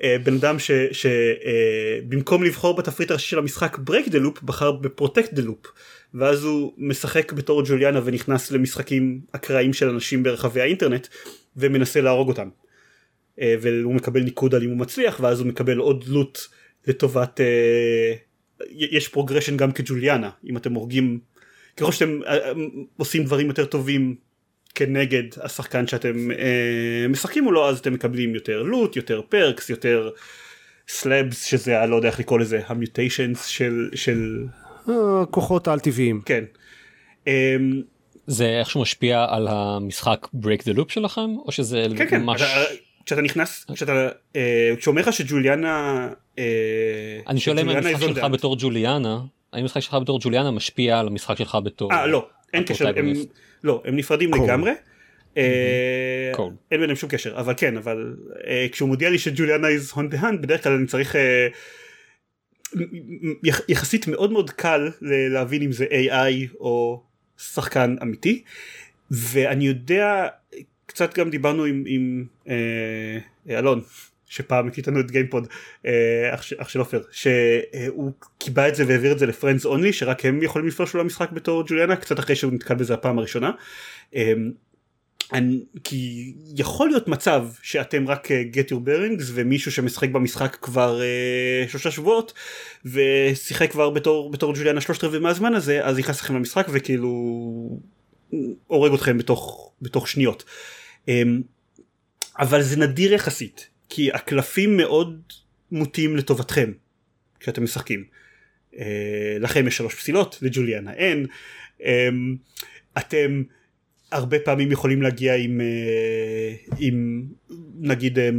אה, 0.03 0.17
בן 0.23 0.33
אדם 0.33 0.55
שבמקום 0.91 2.43
לבחור 2.43 2.77
בתפריט 2.77 3.11
הראשי 3.11 3.29
של 3.29 3.39
המשחק 3.39 3.77
break 3.77 4.09
the 4.09 4.15
loop 4.15 4.43
בחר 4.43 4.71
בפרוטקט 4.71 5.33
the 5.33 5.41
loop 5.41 5.67
ואז 6.13 6.43
הוא 6.43 6.73
משחק 6.77 7.33
בתור 7.33 7.63
ג'וליאנה 7.65 8.01
ונכנס 8.05 8.51
למשחקים 8.51 9.21
אקראיים 9.31 9.73
של 9.73 9.89
אנשים 9.89 10.23
ברחבי 10.23 10.61
האינטרנט 10.61 11.07
ומנסה 11.57 12.01
להרוג 12.01 12.27
אותם. 12.27 12.49
אה, 13.41 13.55
והוא 13.61 13.95
מקבל 13.95 14.23
ניקוד 14.23 14.55
על 14.55 14.63
אם 14.63 14.69
הוא 14.69 14.77
מצליח 14.77 15.19
ואז 15.19 15.39
הוא 15.39 15.47
מקבל 15.47 15.77
עוד 15.77 16.03
loot 16.07 16.39
לטובת 16.87 17.41
אה, 17.41 18.13
יש 18.69 19.07
progression 19.07 19.57
גם 19.57 19.71
כג'וליאנה 19.71 20.29
אם 20.49 20.57
אתם 20.57 20.73
הורגים 20.73 21.19
ככל 21.77 21.91
שאתם 21.91 22.19
אה, 22.27 22.51
עושים 22.97 23.23
דברים 23.23 23.47
יותר 23.47 23.65
טובים 23.65 24.15
כנגד 24.75 25.23
השחקן 25.41 25.87
שאתם 25.87 26.31
אה, 26.31 27.07
משחקים 27.09 27.43
מולו 27.43 27.69
אז 27.69 27.79
אתם 27.79 27.93
מקבלים 27.93 28.35
יותר 28.35 28.63
loot 28.63 28.95
יותר 28.95 29.21
perks 29.29 29.69
יותר 29.69 30.09
slabs 30.87 31.45
שזה 31.45 31.83
אני 31.83 31.91
לא 31.91 31.95
יודע 31.95 32.09
איך 32.09 32.19
לקרוא 32.19 32.39
לזה 32.39 32.61
המיוטיישנס 32.67 33.45
של 33.45 33.89
של 33.95 34.45
כוחות 35.31 35.67
על 35.67 35.79
טבעיים. 35.79 36.21
כן. 36.25 36.43
אמ, 37.27 37.81
זה 38.27 38.59
איכשהו 38.59 38.81
משפיע 38.81 39.25
על 39.29 39.47
המשחק 39.47 40.27
break 40.35 40.61
the 40.61 40.77
loop 40.77 40.93
שלכם 40.93 41.35
או 41.45 41.51
שזה 41.51 41.85
כן 41.97 42.09
כן 42.09 42.21
ממש 42.21 42.41
אתה, 42.41 42.61
כשאתה 43.05 43.21
נכנס 43.21 43.65
כשאתה 43.73 44.09
אה, 44.35 44.73
כשאומר 44.79 45.01
לך 45.01 45.13
שג'וליאנה 45.13 46.07
אה, 46.39 46.43
אני 47.27 47.39
שואל 47.39 47.59
אם 47.59 47.69
המשחק 47.69 47.99
שלך 47.99 48.23
בתור 48.23 48.55
ג'וליאנה 48.59 49.19
האם 49.53 49.61
המשחק 49.61 49.79
שלך 49.79 49.93
בתור 49.93 50.19
ג'וליאנה 50.21 50.51
משפיע 50.51 50.99
על 50.99 51.07
המשחק 51.07 51.37
שלך 51.37 51.57
בתור 51.63 51.93
אה 51.93 52.07
לא 52.07 52.27
אין 52.55 52.63
קשר 52.63 52.87
הם. 52.95 53.13
לא 53.63 53.81
הם 53.85 53.95
נפרדים 53.95 54.31
קול. 54.31 54.43
לגמרי. 54.43 54.71
אה, 55.37 56.31
קול. 56.35 56.53
אין 56.71 56.79
ביניהם 56.79 56.95
שום 56.95 57.09
קשר 57.09 57.39
אבל 57.39 57.53
כן 57.57 57.77
אבל 57.77 58.15
אה, 58.47 58.67
כשהוא 58.71 58.89
מודיע 58.89 59.09
לי 59.09 59.19
שג'וליאנה 59.19 59.67
is 59.67 59.93
on 59.95 60.13
the 60.13 60.21
hand 60.21 60.37
בדרך 60.41 60.63
כלל 60.63 60.73
אני 60.73 60.87
צריך 60.87 61.15
אה, 61.15 61.47
יח- 63.43 63.61
יחסית 63.69 64.07
מאוד 64.07 64.31
מאוד 64.31 64.49
קל 64.49 64.89
להבין 65.01 65.61
אם 65.61 65.71
זה 65.71 65.85
AI 65.85 66.55
או 66.59 67.03
שחקן 67.37 67.95
אמיתי 68.01 68.43
ואני 69.11 69.67
יודע 69.67 70.27
קצת 70.85 71.17
גם 71.17 71.29
דיברנו 71.29 71.63
עם, 71.63 71.83
עם 71.87 72.25
אה, 72.49 73.17
אלון 73.57 73.81
שפעם 74.35 74.67
הקליט 74.67 74.87
לנו 74.87 74.99
את 74.99 75.11
גיימפוד 75.11 75.47
אה, 75.85 76.33
אח, 76.33 76.53
אח 76.57 76.69
של 76.69 76.79
עופר 76.79 77.01
שהוא 77.11 78.11
קיבע 78.37 78.67
את 78.67 78.75
זה 78.75 78.83
והעביר 78.87 79.11
את 79.11 79.19
זה 79.19 79.25
לפרנדס 79.25 79.65
אונלי 79.65 79.93
שרק 79.93 80.25
הם 80.25 80.43
יכולים 80.43 80.67
לפלוש 80.67 80.93
לו 80.93 81.03
למשחק 81.03 81.31
בתור 81.31 81.63
ג'וליאנה 81.67 81.95
קצת 81.95 82.19
אחרי 82.19 82.35
שהוא 82.35 82.53
נתקל 82.53 82.75
בזה 82.75 82.93
הפעם 82.93 83.17
הראשונה. 83.17 83.51
אני, 85.33 85.63
כי 85.83 86.33
יכול 86.57 86.89
להיות 86.89 87.07
מצב 87.07 87.47
שאתם 87.61 88.07
רק 88.07 88.31
אה, 88.31 88.43
get 88.53 88.67
your 88.67 88.87
bearings 88.87 89.23
ומישהו 89.33 89.71
שמשחק 89.71 90.09
במשחק 90.09 90.57
כבר 90.61 90.99
uh, 90.99 91.69
שלושה 91.69 91.91
שבועות 91.91 92.33
ושיחק 92.85 93.71
כבר 93.71 93.89
בתור 93.89 94.31
בתור 94.31 94.53
ג'וליאנה 94.53 94.81
שלושת 94.81 95.03
רבעי 95.03 95.19
מהזמן 95.19 95.53
הזה 95.53 95.85
אז 95.85 95.97
נכנס 95.97 96.21
לכם 96.21 96.35
למשחק 96.35 96.67
וכאילו 96.71 97.09
הורג 98.67 98.93
אתכם 98.93 99.17
בתוך 99.17 99.71
בתוך 99.81 100.07
שניות. 100.07 100.43
Um, 101.05 101.09
אבל 102.39 102.61
זה 102.61 102.77
נדיר 102.77 103.13
יחסית 103.13 103.69
כי 103.89 104.11
הקלפים 104.11 104.77
מאוד 104.77 105.21
מוטים 105.71 106.15
לטובתכם 106.15 106.71
כשאתם 107.39 107.63
משחקים. 107.63 108.03
Uh, 108.73 108.77
לכם 109.39 109.67
יש 109.67 109.77
שלוש 109.77 109.95
פסילות 109.95 110.37
לג'וליאנה 110.41 110.93
אין. 110.93 111.25
Um, 111.79 111.83
אתם 112.97 113.43
הרבה 114.15 114.39
פעמים 114.39 114.71
יכולים 114.71 115.01
להגיע 115.01 115.35
עם, 115.35 115.61
אה, 115.61 116.55
עם 116.77 117.23
נגיד 117.79 118.19
אה, 118.19 118.29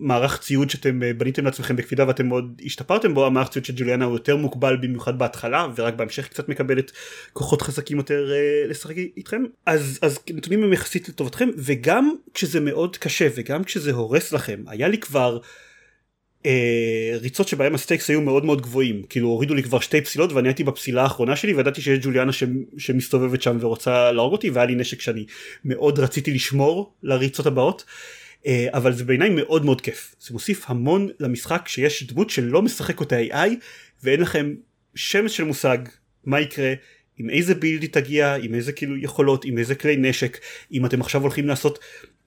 מערך 0.00 0.40
ציוד 0.40 0.70
שאתם 0.70 1.02
אה, 1.02 1.12
בניתם 1.12 1.44
לעצמכם 1.44 1.76
בקפידה 1.76 2.08
ואתם 2.08 2.26
מאוד 2.26 2.62
השתפרתם 2.64 3.14
בו 3.14 3.26
המערך 3.26 3.48
ציוד 3.48 3.64
של 3.64 3.72
ג'וליאנה 3.76 4.04
הוא 4.04 4.14
יותר 4.14 4.36
מוגבל 4.36 4.76
במיוחד 4.76 5.18
בהתחלה 5.18 5.66
ורק 5.76 5.94
בהמשך 5.94 6.28
קצת 6.28 6.48
מקבלת 6.48 6.92
כוחות 7.32 7.62
חזקים 7.62 7.96
יותר 7.96 8.30
לשחק 8.68 8.96
איתכם. 9.16 9.42
אז 9.66 9.98
אז 10.02 10.18
נתונים 10.30 10.64
הם 10.64 10.72
יחסית 10.72 11.08
לטובתכם 11.08 11.48
וגם 11.56 12.14
כשזה 12.34 12.60
מאוד 12.60 12.96
קשה 12.96 13.28
וגם 13.34 13.64
כשזה 13.64 13.92
הורס 13.92 14.32
לכם 14.32 14.62
היה 14.66 14.88
לי 14.88 14.98
כבר 14.98 15.38
אה, 16.46 17.16
ריצות 17.20 17.48
שבהם 17.48 17.74
הסטייקס 17.74 18.10
היו 18.10 18.20
מאוד 18.20 18.44
מאוד 18.44 18.62
גבוהים. 18.62 19.02
כאילו 19.08 19.28
הורידו 19.28 19.54
לי 19.54 19.62
כבר 19.62 19.80
שתי 19.80 20.00
פסילות 20.00 20.32
ואני 20.32 20.48
הייתי 20.48 20.64
בפסילה 20.64 21.02
האחרונה 21.02 21.36
שלי 21.36 21.54
וידעתי 21.54 21.82
שיש 21.82 21.98
ג'וליאנה 22.02 22.32
ש, 22.32 22.44
שמסתובבת 22.78 23.42
שם 23.42 23.58
ורוצה 23.60 24.12
להרוג 24.12 24.32
אותי 24.32 24.50
והיה 24.50 24.66
לי 24.66 24.74
נשק 24.74 25.00
שאני 25.00 25.24
מאוד 25.64 25.98
רציתי 25.98 26.32
לשמור 26.32 26.94
לריצות 27.02 27.46
הבאות. 27.46 27.84
אה, 28.46 28.66
אבל 28.72 28.92
זה 28.92 29.04
בעיניי 29.04 29.30
מאוד 29.30 29.64
מאוד 29.64 29.80
כיף. 29.80 30.14
זה 30.20 30.32
מוסיף 30.32 30.64
המון 30.68 31.08
למשחק 31.20 31.68
שיש 31.68 32.02
דמות 32.02 32.30
שלא 32.30 32.62
משחק 32.62 33.00
אותה 33.00 33.16
AI 33.20 33.48
ואין 34.02 34.20
לכם 34.20 34.54
שמץ 34.94 35.30
של 35.30 35.44
מושג 35.44 35.78
מה 36.24 36.40
יקרה 36.40 36.72
עם 37.18 37.30
איזה 37.30 37.54
בילד 37.54 37.82
היא 37.82 37.90
תגיע 37.92 38.34
עם 38.34 38.54
איזה 38.54 38.72
כאילו 38.72 38.96
יכולות 38.96 39.44
עם 39.44 39.58
איזה 39.58 39.74
כלי 39.74 39.96
נשק 39.96 40.38
אם 40.72 40.86
אתם 40.86 41.00
עכשיו 41.00 41.22
הולכים 41.22 41.48
לעשות 41.48 41.78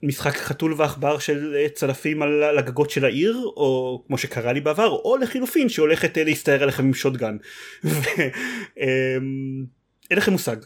משחק 0.02 0.36
חתול 0.36 0.74
ועכבר 0.76 1.18
של 1.18 1.54
אה, 1.56 1.68
צלפים 1.68 2.22
על 2.22 2.42
על 2.42 2.58
הגגות 2.58 2.90
של 2.90 3.04
העיר 3.04 3.36
או 3.44 4.02
כמו 4.06 4.18
שקרה 4.18 4.52
לי 4.52 4.60
בעבר 4.60 4.88
או 4.88 5.16
לחילופין 5.16 5.68
שהולכת 5.68 6.18
אה, 6.18 6.24
להסתער 6.24 6.62
עליכם 6.62 6.84
עם 6.84 6.94
שוטגן. 6.94 7.36
אמ, 7.84 9.64
אין 10.10 10.18
לכם 10.18 10.32
מושג 10.32 10.56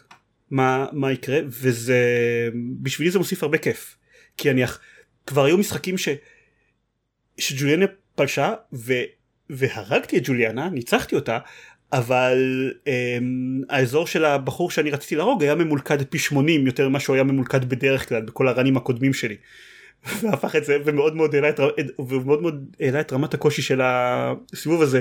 מה 0.51 0.87
מה 0.93 1.13
יקרה 1.13 1.39
וזה 1.47 1.99
בשבילי 2.83 3.11
זה 3.11 3.19
מוסיף 3.19 3.43
הרבה 3.43 3.59
כיף 3.59 3.97
כי 4.37 4.51
אני 4.51 4.63
כבר 5.27 5.45
היו 5.45 5.59
משחקים 5.59 5.99
ש... 5.99 6.09
שג'וליאנה 7.39 7.87
פלשה 8.15 8.55
ו... 8.73 8.93
והרגתי 9.51 10.19
את 10.19 10.23
ג'וליאנה 10.25 10.71
ניצחתי 10.71 11.15
אותה 11.15 11.39
אבל 11.93 12.73
אמ, 12.87 13.63
האזור 13.69 14.07
של 14.07 14.25
הבחור 14.25 14.71
שאני 14.71 14.91
רציתי 14.91 15.17
להרוג 15.17 15.43
היה 15.43 15.55
ממולכד 15.55 16.03
פי 16.03 16.19
80 16.19 16.67
יותר 16.67 16.89
ממה 16.89 17.01
שהוא 17.01 17.15
היה 17.15 17.25
ממולכד 17.25 17.65
בדרך 17.69 18.09
כלל 18.09 18.23
בכל 18.23 18.49
הרנים 18.49 18.77
הקודמים 18.77 19.13
שלי. 19.13 19.37
והפך 20.23 20.57
את 20.57 20.65
זה 20.65 20.77
ומאוד 20.85 21.17
מאוד 21.17 21.35
העלה 21.35 21.49
את, 21.49 21.61
ומאוד 21.99 22.43
מאוד 22.43 22.77
העלה 22.81 23.01
את 23.01 23.13
רמת 23.13 23.35
הקושי 23.35 23.63
של 23.63 23.81
הסיבוב 23.85 24.83
הזה 24.83 25.01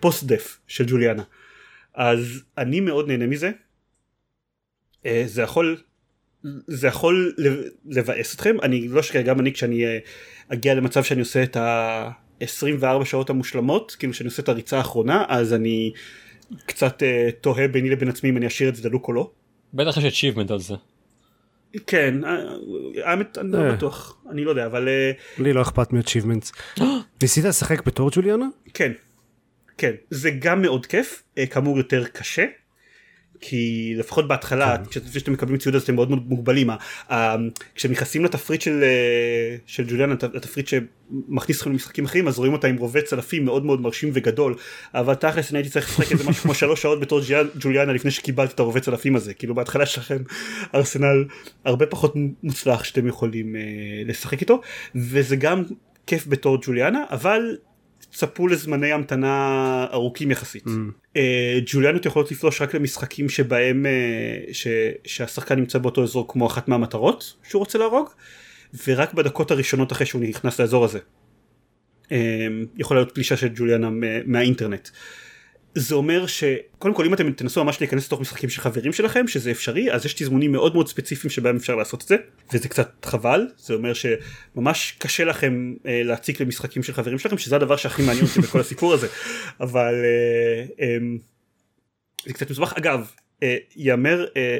פוסט 0.00 0.24
דף 0.24 0.58
של 0.66 0.84
ג'וליאנה. 0.88 1.22
אז 1.94 2.42
אני 2.58 2.80
מאוד 2.80 3.08
נהנה 3.08 3.26
מזה. 3.26 3.50
אה, 5.06 5.22
זה 5.26 5.42
יכול 5.42 5.76
זה 6.66 6.86
יכול 6.88 7.34
לב- 7.38 7.62
לבאס 7.88 8.34
אתכם 8.34 8.56
אני 8.62 8.88
לא 8.88 9.00
אשקר 9.00 9.20
גם 9.20 9.40
אני 9.40 9.52
כשאני 9.52 9.86
אה, 9.86 9.98
אגיע 10.48 10.74
למצב 10.74 11.02
שאני 11.04 11.20
עושה 11.20 11.42
את 11.42 11.56
ה-24 12.40 13.04
שעות 13.04 13.30
המושלמות 13.30 13.96
כאילו 13.98 14.14
שאני 14.14 14.26
עושה 14.28 14.42
את 14.42 14.48
הריצה 14.48 14.78
האחרונה 14.78 15.24
אז 15.28 15.52
אני 15.52 15.92
קצת 16.66 17.02
אה, 17.02 17.28
תוהה 17.40 17.68
ביני 17.68 17.90
לבין 17.90 18.08
עצמי 18.08 18.30
אם 18.30 18.36
אני 18.36 18.46
אשאיר 18.46 18.68
את 18.68 18.76
זה 18.76 18.88
דלוק 18.88 19.08
או 19.08 19.12
לא. 19.12 19.30
בטח 19.74 19.96
יש 19.96 20.24
achievement 20.24 20.52
על 20.52 20.58
זה. 20.58 20.74
כן 21.86 22.24
אה, 22.24 22.36
האמת 23.04 23.38
אני 23.38 23.52
לא 23.52 23.58
אה. 23.58 23.72
בטוח 23.72 24.22
אני 24.30 24.44
לא 24.44 24.50
יודע 24.50 24.66
אבל 24.66 24.88
לי 25.38 25.52
לא 25.52 25.62
אכפת 25.62 25.92
מ-achievements. 25.92 26.80
ניסית 27.22 27.44
לשחק 27.44 27.86
בתור 27.86 28.10
ג'וליאנה? 28.12 28.46
כן 28.74 28.92
כן 29.78 29.92
זה 30.10 30.30
גם 30.30 30.62
מאוד 30.62 30.86
כיף 30.86 31.22
כאמור 31.50 31.78
יותר 31.78 32.04
קשה. 32.06 32.44
כי 33.40 33.94
לפחות 33.96 34.28
בהתחלה 34.28 34.76
כן. 34.90 35.00
לפני 35.06 35.20
שאתם 35.20 35.32
מקבלים 35.32 35.58
ציוד 35.58 35.74
אז 35.74 35.82
אתם 35.82 35.94
מאוד 35.94 36.10
מאוד 36.10 36.28
מוגבלים. 36.28 36.70
כשהם 37.74 37.90
נכנסים 37.92 38.24
לתפריט 38.24 38.60
של 38.60 38.82
אה, 38.82 39.56
של 39.66 39.84
ג'וליאנה 39.88 40.12
הת- 40.12 40.24
התפריט 40.34 40.68
שמכניס 40.68 41.56
אתכם 41.58 41.70
למשחקים 41.70 42.04
אחרים 42.04 42.28
אז 42.28 42.38
רואים 42.38 42.52
אותה 42.52 42.66
עם 42.68 42.76
רובה 42.76 43.02
צלפים 43.02 43.44
מאוד 43.44 43.64
מאוד 43.64 43.80
מרשים 43.80 44.10
וגדול. 44.12 44.54
אבל 44.94 45.14
תכלס 45.14 45.50
אני 45.50 45.58
הייתי 45.58 45.70
צריך 45.70 45.88
לשחק 46.00 46.12
איזה 46.12 46.24
משהו 46.30 46.42
כמו 46.42 46.54
שלוש 46.54 46.82
שעות 46.82 47.00
בתור 47.00 47.20
ג'וליאנה 47.60 47.92
לפני 47.92 48.10
שקיבלתי 48.10 48.54
את 48.54 48.60
הרובה 48.60 48.80
צלפים 48.80 49.16
הזה. 49.16 49.34
כאילו 49.34 49.54
בהתחלה 49.54 49.82
יש 49.82 49.98
לכם 49.98 50.18
ארסנל 50.74 51.24
הרבה 51.64 51.86
פחות 51.86 52.14
מוצלח 52.42 52.84
שאתם 52.84 53.06
יכולים 53.06 53.56
אה, 53.56 53.60
לשחק 54.06 54.40
איתו. 54.40 54.60
וזה 54.94 55.36
גם 55.36 55.62
כיף 56.06 56.26
בתור 56.26 56.58
ג'וליאנה 56.62 57.04
אבל 57.10 57.56
צפו 58.12 58.48
לזמני 58.48 58.92
המתנה 58.92 59.46
ארוכים 59.92 60.30
יחסית. 60.30 60.64
אה, 61.16 61.58
ג'וליאנות 61.66 62.06
יכולות 62.06 62.30
לפלוש 62.32 62.62
רק 62.62 62.74
למשחקים 62.74 63.28
שבהם 63.28 63.86
אה, 63.86 63.90
ש, 64.52 64.66
שהשחקן 65.04 65.58
נמצא 65.58 65.78
באותו 65.78 66.02
אזור 66.02 66.28
כמו 66.28 66.46
אחת 66.46 66.68
מהמטרות 66.68 67.36
שהוא 67.48 67.60
רוצה 67.60 67.78
להרוג 67.78 68.08
ורק 68.86 69.14
בדקות 69.14 69.50
הראשונות 69.50 69.92
אחרי 69.92 70.06
שהוא 70.06 70.22
נכנס 70.22 70.60
לאזור 70.60 70.84
הזה. 70.84 70.98
אה, 72.12 72.46
יכולה 72.76 73.00
להיות 73.00 73.14
פלישה 73.14 73.36
של 73.36 73.48
ג'וליאנה 73.54 73.90
מה- 73.90 74.06
מהאינטרנט. 74.26 74.88
זה 75.74 75.94
אומר 75.94 76.26
שקודם 76.26 76.94
כל 76.94 77.04
אם 77.04 77.14
אתם 77.14 77.32
תנסו 77.32 77.64
ממש 77.64 77.80
להיכנס 77.80 78.06
לתוך 78.06 78.20
משחקים 78.20 78.50
של 78.50 78.60
חברים 78.60 78.92
שלכם 78.92 79.28
שזה 79.28 79.50
אפשרי 79.50 79.92
אז 79.92 80.06
יש 80.06 80.14
תזמונים 80.14 80.52
מאוד 80.52 80.74
מאוד 80.74 80.88
ספציפיים 80.88 81.30
שבהם 81.30 81.56
אפשר 81.56 81.74
לעשות 81.74 82.02
את 82.02 82.08
זה 82.08 82.16
וזה 82.52 82.68
קצת 82.68 83.04
חבל. 83.04 83.46
זה 83.56 83.74
אומר 83.74 83.92
שממש 83.94 84.96
קשה 84.98 85.24
לכם 85.24 85.74
אה, 85.86 86.02
להציג 86.04 86.42
למשחקים 86.42 86.82
של 86.82 86.92
חברים 86.92 87.18
שלכם 87.18 87.38
שזה 87.38 87.56
הדבר 87.56 87.76
שהכי 87.76 88.02
מעניין 88.02 88.24
אותי 88.24 88.40
בכל 88.40 88.60
הסיפור 88.60 88.92
הזה. 88.92 89.06
אבל 89.60 89.94
אה, 89.94 90.64
אה, 90.80 90.98
זה 92.26 92.32
קצת 92.32 92.50
מסובך. 92.50 92.72
אגב 92.76 93.10
אה, 93.42 93.56
יאמר 93.76 94.26
אה, 94.36 94.58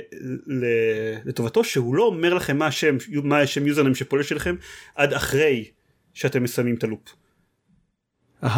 לטובתו 1.25 1.65
שהוא 1.65 1.95
לא 1.95 2.03
אומר 2.03 2.35
לכם 2.35 2.57
מה 2.57 2.67
השם 2.67 2.97
מה 3.25 3.41
השם 3.41 3.67
יוזרנם 3.67 3.95
שפולש 3.95 4.29
שלכם 4.29 4.57
עד 4.95 5.15
אחרי 5.15 5.71
שאתם 6.15 6.43
מסיימים 6.43 6.75
את 6.75 6.85
הלופ. 6.85 7.15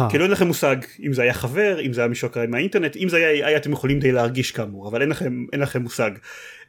כי 0.09 0.17
לא 0.17 0.23
אין 0.23 0.31
לכם 0.31 0.47
מושג 0.47 0.75
אם 1.03 1.13
זה 1.13 1.21
היה 1.21 1.33
חבר 1.33 1.81
אם 1.81 1.93
זה 1.93 2.01
היה 2.01 2.07
מישהו 2.07 2.27
אקראי 2.27 2.47
מהאינטרנט 2.47 2.97
אם 2.97 3.09
זה 3.09 3.17
היה 3.17 3.55
AI 3.55 3.57
אתם 3.57 3.71
יכולים 3.71 3.99
די 3.99 4.11
להרגיש 4.11 4.51
כאמור 4.51 4.87
אבל 4.87 5.01
אין 5.01 5.09
לכם 5.09 5.45
אין 5.53 5.61
לכם 5.61 5.81
מושג. 5.81 6.11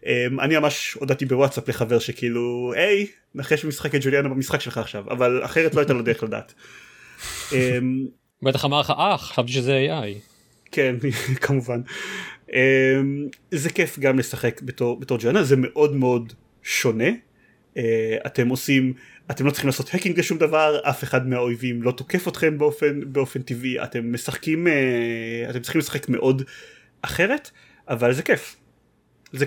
Um, 0.02 0.06
אני 0.40 0.58
ממש 0.58 0.92
הודעתי 0.92 1.24
בוואטסאפ 1.24 1.68
לחבר 1.68 1.98
שכאילו 1.98 2.72
היי 2.76 3.06
נחש 3.34 3.64
משחק 3.64 3.94
את 3.94 4.00
ג'וליאנה 4.04 4.28
במשחק 4.28 4.60
שלך 4.60 4.78
עכשיו 4.78 5.04
אבל 5.10 5.44
אחרת 5.44 5.74
לא 5.74 5.80
הייתה 5.80 5.92
לו 5.92 6.02
דרך 6.02 6.22
לדעת. 6.22 6.54
Um, 7.50 7.54
בטח 8.42 8.64
אמר 8.64 8.80
לך 8.80 8.90
אה 8.90 9.18
חשבתי 9.18 9.52
שזה 9.52 9.86
AI. 9.88 10.18
כן 10.72 10.96
כמובן. 11.42 11.80
Um, 12.48 12.52
זה 13.50 13.70
כיף 13.70 13.98
גם 13.98 14.18
לשחק 14.18 14.62
בתור, 14.62 15.00
בתור 15.00 15.18
ג'וליאנה 15.18 15.42
זה 15.42 15.56
מאוד 15.58 15.96
מאוד 15.96 16.32
שונה. 16.62 17.08
Uh, 17.74 17.78
אתם 18.26 18.48
עושים 18.48 18.92
אתם 19.30 19.46
לא 19.46 19.50
צריכים 19.50 19.68
לעשות 19.68 19.94
האקינג 19.94 20.18
לשום 20.18 20.38
דבר 20.38 20.80
אף 20.82 21.04
אחד 21.04 21.28
מהאויבים 21.28 21.82
לא 21.82 21.90
תוקף 21.90 22.28
אתכם 22.28 22.58
באופן 22.58 23.12
באופן 23.12 23.42
טבעי 23.42 23.82
אתם 23.82 24.12
משחקים 24.12 24.68
אה, 24.68 25.46
אתם 25.50 25.60
צריכים 25.60 25.78
לשחק 25.78 26.08
מאוד 26.08 26.42
אחרת 27.02 27.50
אבל 27.88 28.12
זה 28.12 28.22
כיף 28.22 28.56
זה 29.32 29.44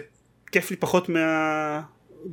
כיף 0.52 0.72
לי 0.72 0.78
פחות 0.78 1.10
מה 1.10 1.82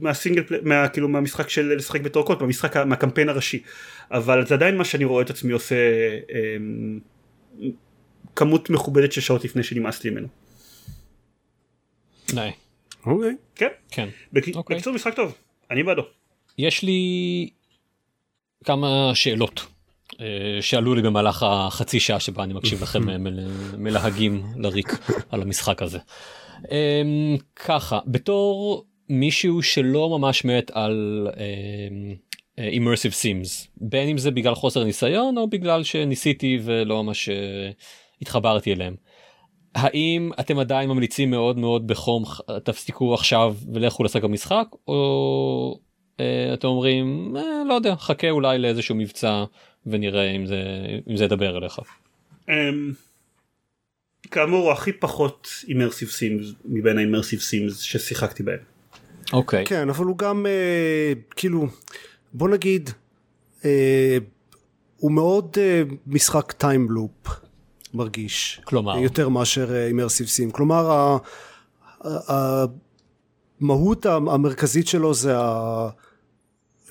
מהסינגל 0.00 0.42
מה 0.62 0.88
כאילו 0.88 1.08
מהמשחק 1.08 1.48
של 1.48 1.74
לשחק 1.76 2.00
בתור 2.00 2.26
קוד 2.26 2.38
במשחק 2.38 2.76
מהקמפיין 2.76 3.28
הראשי 3.28 3.62
אבל 4.10 4.46
זה 4.46 4.54
עדיין 4.54 4.76
מה 4.76 4.84
שאני 4.84 5.04
רואה 5.04 5.22
את 5.22 5.30
עצמי 5.30 5.52
עושה 5.52 5.74
אה, 6.34 6.56
כמות 8.36 8.70
מכובדת 8.70 9.12
של 9.12 9.20
שעות 9.20 9.44
לפני 9.44 9.62
שנמאס 9.62 10.04
לי 10.04 10.10
ממנו. 10.10 10.28
אוקיי. 13.06 13.36
כן. 13.54 13.68
כן. 13.90 14.08
בקיצור 14.32 14.62
okay. 14.62 14.72
אוקיי. 14.72 14.92
משחק 14.92 15.14
טוב 15.14 15.34
אני 15.70 15.82
בעדו. 15.82 16.02
יש 16.58 16.82
לי 16.82 17.48
כמה 18.64 19.10
שאלות 19.14 19.66
אה, 20.20 20.26
שעלו 20.60 20.94
לי 20.94 21.02
במהלך 21.02 21.42
החצי 21.42 22.00
שעה 22.00 22.20
שבה 22.20 22.44
אני 22.44 22.54
מקשיב 22.54 22.82
לכם 22.82 23.10
אה, 23.10 23.16
מלהגים 23.78 24.42
לריק 24.56 24.88
על 25.30 25.42
המשחק 25.42 25.82
הזה. 25.82 25.98
אמ, 26.70 27.36
ככה 27.56 27.98
בתור 28.06 28.84
מישהו 29.08 29.62
שלא 29.62 30.18
ממש 30.18 30.44
מת 30.44 30.70
על 30.70 31.28
אמ, 32.58 33.10
sims 33.10 33.68
בין 33.76 34.08
אם 34.08 34.18
זה 34.18 34.30
בגלל 34.30 34.54
חוסר 34.54 34.84
ניסיון 34.84 35.38
או 35.38 35.48
בגלל 35.48 35.84
שניסיתי 35.84 36.58
ולא 36.64 37.02
ממש 37.02 37.28
אה, 37.28 37.70
התחברתי 38.22 38.72
אליהם. 38.72 38.96
האם 39.74 40.30
אתם 40.40 40.58
עדיין 40.58 40.88
ממליצים 40.88 41.30
מאוד 41.30 41.58
מאוד 41.58 41.86
בחום 41.86 42.24
תפסיקו 42.64 43.14
עכשיו 43.14 43.56
ולכו 43.72 44.04
לשחק 44.04 44.22
במשחק 44.22 44.66
או 44.88 45.78
אה, 45.78 45.83
אתם 46.54 46.66
אומרים 46.66 47.36
אה, 47.36 47.42
לא 47.68 47.74
יודע 47.74 47.94
חכה 47.96 48.30
אולי 48.30 48.58
לאיזשהו 48.58 48.94
מבצע 48.94 49.44
ונראה 49.86 50.30
אם 50.30 50.46
זה 50.46 50.62
אם 51.10 51.16
זה 51.16 51.24
ידבר 51.24 51.58
אליך. 51.58 51.78
אמ, 52.48 52.92
כאמור 54.30 54.72
הכי 54.72 54.92
פחות 54.92 55.48
immersive 55.68 56.08
sims 56.08 56.46
מבין 56.64 56.98
ה-immersive 56.98 57.40
sims 57.40 57.78
ששיחקתי 57.78 58.42
בהם. 58.42 58.58
אוקיי. 59.32 59.66
כן 59.66 59.88
אבל 59.88 60.04
הוא 60.04 60.18
גם 60.18 60.46
אה, 60.46 61.12
כאילו 61.36 61.66
בוא 62.32 62.48
נגיד 62.48 62.90
אה, 63.64 64.18
הוא 64.96 65.12
מאוד 65.12 65.56
אה, 65.58 65.82
משחק 66.06 66.52
טיים 66.52 66.90
לופ 66.90 67.28
מרגיש. 67.94 68.60
כלומר. 68.64 68.98
יותר 68.98 69.28
מאשר 69.28 69.86
אימרסיב 69.86 70.26
סים. 70.26 70.50
כלומר 70.50 71.16
המהות 73.60 74.06
המרכזית 74.06 74.86
שלו 74.86 75.14
זה 75.14 75.38
ה... 75.38 75.88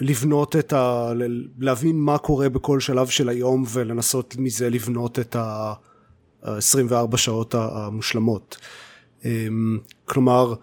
לבנות 0.02 0.56
את 0.56 0.74
ה... 0.74 1.12
להבין 1.60 1.96
מה 1.96 2.18
קורה 2.18 2.50
בכל 2.50 2.80
שלב 2.80 3.08
של 3.08 3.30
היום 3.30 3.64
ולנסות 3.74 4.36
מזה 4.38 4.70
לבנות 4.70 5.20
את 5.20 5.36
ה-24 5.36 7.18
שעות 7.18 7.56
המושלמות. 7.56 8.58
אמ, 9.26 9.80
כלומר, 10.06 10.54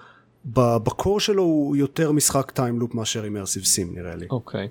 ב-core 0.44 1.20
שלו 1.20 1.42
הוא 1.42 1.76
יותר 1.76 2.12
משחק 2.12 2.50
time 2.50 2.72
loop 2.72 2.94
מאשר 2.94 3.24
immersive 3.24 3.64
sim 3.64 3.94
נראה 3.94 4.16
לי. 4.16 4.26
אוקיי. 4.30 4.68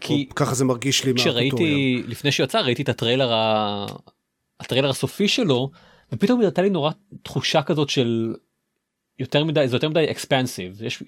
כי 0.00 0.28
ככה 0.36 0.54
זה 0.54 0.64
מרגיש 0.64 1.04
לי 1.04 1.14
כשראיתי 1.14 2.02
לפני 2.06 2.32
שיצא 2.32 2.60
ראיתי 2.60 2.82
את 2.82 2.88
הטריילר 2.88 3.32
ה... 3.32 3.86
הטריילר 4.60 4.90
הסופי 4.90 5.28
שלו 5.28 5.70
ופתאום 6.12 6.40
הייתה 6.40 6.62
לי 6.62 6.70
נורא 6.70 6.90
תחושה 7.22 7.62
כזאת 7.62 7.88
של 7.88 8.34
יותר 9.18 9.44
מדי 9.44 9.68
זה 9.68 9.76
יותר 9.76 9.88
מדי 9.88 10.06
expansive 10.10 10.82
יש 10.82 11.02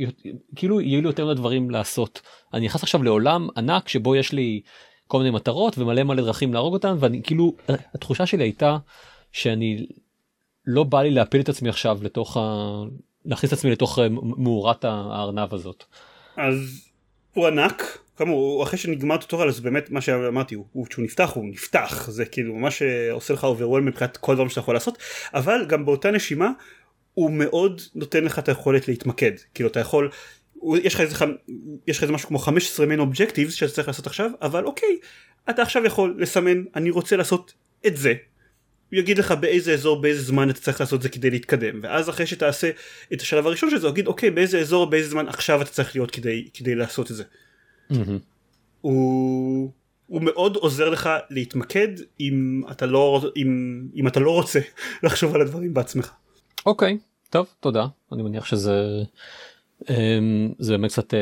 כאילו 0.56 0.80
יהיו 0.80 1.00
לי 1.00 1.06
יותר 1.06 1.26
מדי 1.26 1.34
דברים 1.34 1.70
לעשות. 1.70 2.22
אני 2.54 2.66
נכנס 2.66 2.82
עכשיו 2.82 3.02
לעולם 3.02 3.48
ענק 3.56 3.88
שבו 3.88 4.16
יש 4.16 4.32
לי 4.32 4.60
כל 5.06 5.18
מיני 5.18 5.30
מטרות 5.30 5.78
ומלא 5.78 6.02
מלא 6.02 6.22
דרכים 6.22 6.54
להרוג 6.54 6.74
אותן 6.74 6.96
ואני 7.00 7.22
כאילו 7.22 7.56
התחושה 7.94 8.26
שלי 8.26 8.44
הייתה 8.44 8.76
שאני 9.32 9.86
לא 10.66 10.84
בא 10.84 11.02
לי 11.02 11.10
להפיל 11.10 11.40
את 11.40 11.48
עצמי 11.48 11.68
עכשיו 11.68 11.98
לתוך 12.02 12.36
ה... 12.36 12.40
להכניס 13.24 13.52
את 13.52 13.58
עצמי 13.58 13.70
לתוך 13.70 13.98
אה, 13.98 14.06
מאורת 14.36 14.84
הארנב 14.84 15.54
הזאת. 15.54 15.84
אז 16.36 16.88
הוא 17.34 17.46
ענק 17.46 17.98
כאמור 18.16 18.62
אחרי 18.62 18.78
שנגמר 18.78 19.16
tutorial 19.16 19.48
אז 19.48 19.60
באמת 19.60 19.90
מה 19.90 20.00
שאמרתי 20.00 20.54
הוא, 20.54 20.66
הוא 20.72 20.86
שהוא 20.90 21.04
נפתח 21.04 21.32
הוא 21.34 21.44
נפתח. 21.44 22.10
זה 22.10 22.24
כאילו 22.24 22.54
ממש 22.54 22.82
אה, 22.82 23.12
עושה 23.12 23.34
לך 23.34 23.44
overwhelm 23.44 23.82
מבחינת 23.82 24.16
כל 24.16 24.34
דבר 24.34 24.48
שאתה 24.48 24.60
יכול 24.60 24.74
לעשות. 24.74 24.98
אבל 25.34 25.66
גם 25.68 25.84
באותה 25.84 26.10
נשימה 26.10 26.50
הוא 27.16 27.30
מאוד 27.30 27.82
נותן 27.94 28.24
לך 28.24 28.38
את 28.38 28.48
היכולת 28.48 28.88
להתמקד 28.88 29.32
כאילו 29.54 29.68
אתה 29.68 29.80
יכול 29.80 30.10
יש 30.82 30.94
לך 30.94 31.00
איזה 31.00 31.14
יש 31.86 31.96
לך 31.96 32.02
איזה 32.02 32.12
משהו 32.12 32.28
כמו 32.28 32.38
15 32.38 32.86
main 32.86 33.00
objectives 33.00 33.54
שאתה 33.54 33.72
צריך 33.72 33.88
לעשות 33.88 34.06
עכשיו 34.06 34.30
אבל 34.42 34.64
אוקיי 34.64 34.98
אתה 35.50 35.62
עכשיו 35.62 35.84
יכול 35.84 36.16
לסמן 36.18 36.64
אני 36.74 36.90
רוצה 36.90 37.16
לעשות 37.16 37.52
את 37.86 37.96
זה 37.96 38.14
הוא 38.90 38.98
יגיד 38.98 39.18
לך 39.18 39.32
באיזה 39.32 39.72
אזור 39.72 40.00
באיזה 40.00 40.22
זמן 40.22 40.50
אתה 40.50 40.60
צריך 40.60 40.80
לעשות 40.80 40.96
את 40.98 41.02
זה 41.02 41.08
כדי 41.08 41.30
להתקדם 41.30 41.80
ואז 41.82 42.08
אחרי 42.08 42.26
שתעשה 42.26 42.70
את 43.12 43.20
השלב 43.20 43.46
הראשון 43.46 43.70
של 43.70 43.78
זה 43.78 43.86
הוא 43.86 43.92
יגיד 43.92 44.06
אוקיי 44.06 44.30
באיזה 44.30 44.58
אזור 44.58 44.86
באיזה 44.86 45.10
זמן 45.10 45.28
עכשיו 45.28 45.62
אתה 45.62 45.70
צריך 45.70 45.96
להיות 45.96 46.10
כדי 46.10 46.48
כדי 46.54 46.74
לעשות 46.74 47.10
את 47.10 47.16
זה. 47.16 47.24
Mm-hmm. 47.92 47.96
הוא, 48.80 49.70
הוא 50.06 50.22
מאוד 50.22 50.56
עוזר 50.56 50.88
לך 50.88 51.10
להתמקד 51.30 51.88
אם 52.20 52.62
אתה 52.70 52.86
לא 52.86 53.30
אם, 53.36 53.82
אם 53.96 54.08
אתה 54.08 54.20
לא 54.20 54.30
רוצה 54.30 54.60
לחשוב 55.04 55.34
על 55.34 55.40
הדברים 55.40 55.74
בעצמך. 55.74 56.12
אוקיי 56.66 56.98
טוב 57.30 57.46
תודה 57.60 57.86
אני 58.12 58.22
מניח 58.22 58.44
שזה 58.44 59.02
אמ, 59.90 60.52
זה 60.58 60.72
באמת 60.72 60.90
קצת 60.90 61.14
אה, 61.14 61.18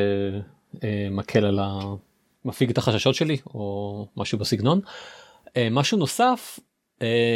אה, 0.85 1.09
מקל 1.11 1.45
על 1.45 1.59
ה... 1.59 1.79
מפיג 2.45 2.71
את 2.71 2.79
החששות 2.79 3.15
שלי 3.15 3.37
או 3.47 4.07
משהו 4.17 4.39
בסגנון. 4.39 4.81
אה, 5.57 5.69
משהו 5.71 5.99
נוסף 5.99 6.59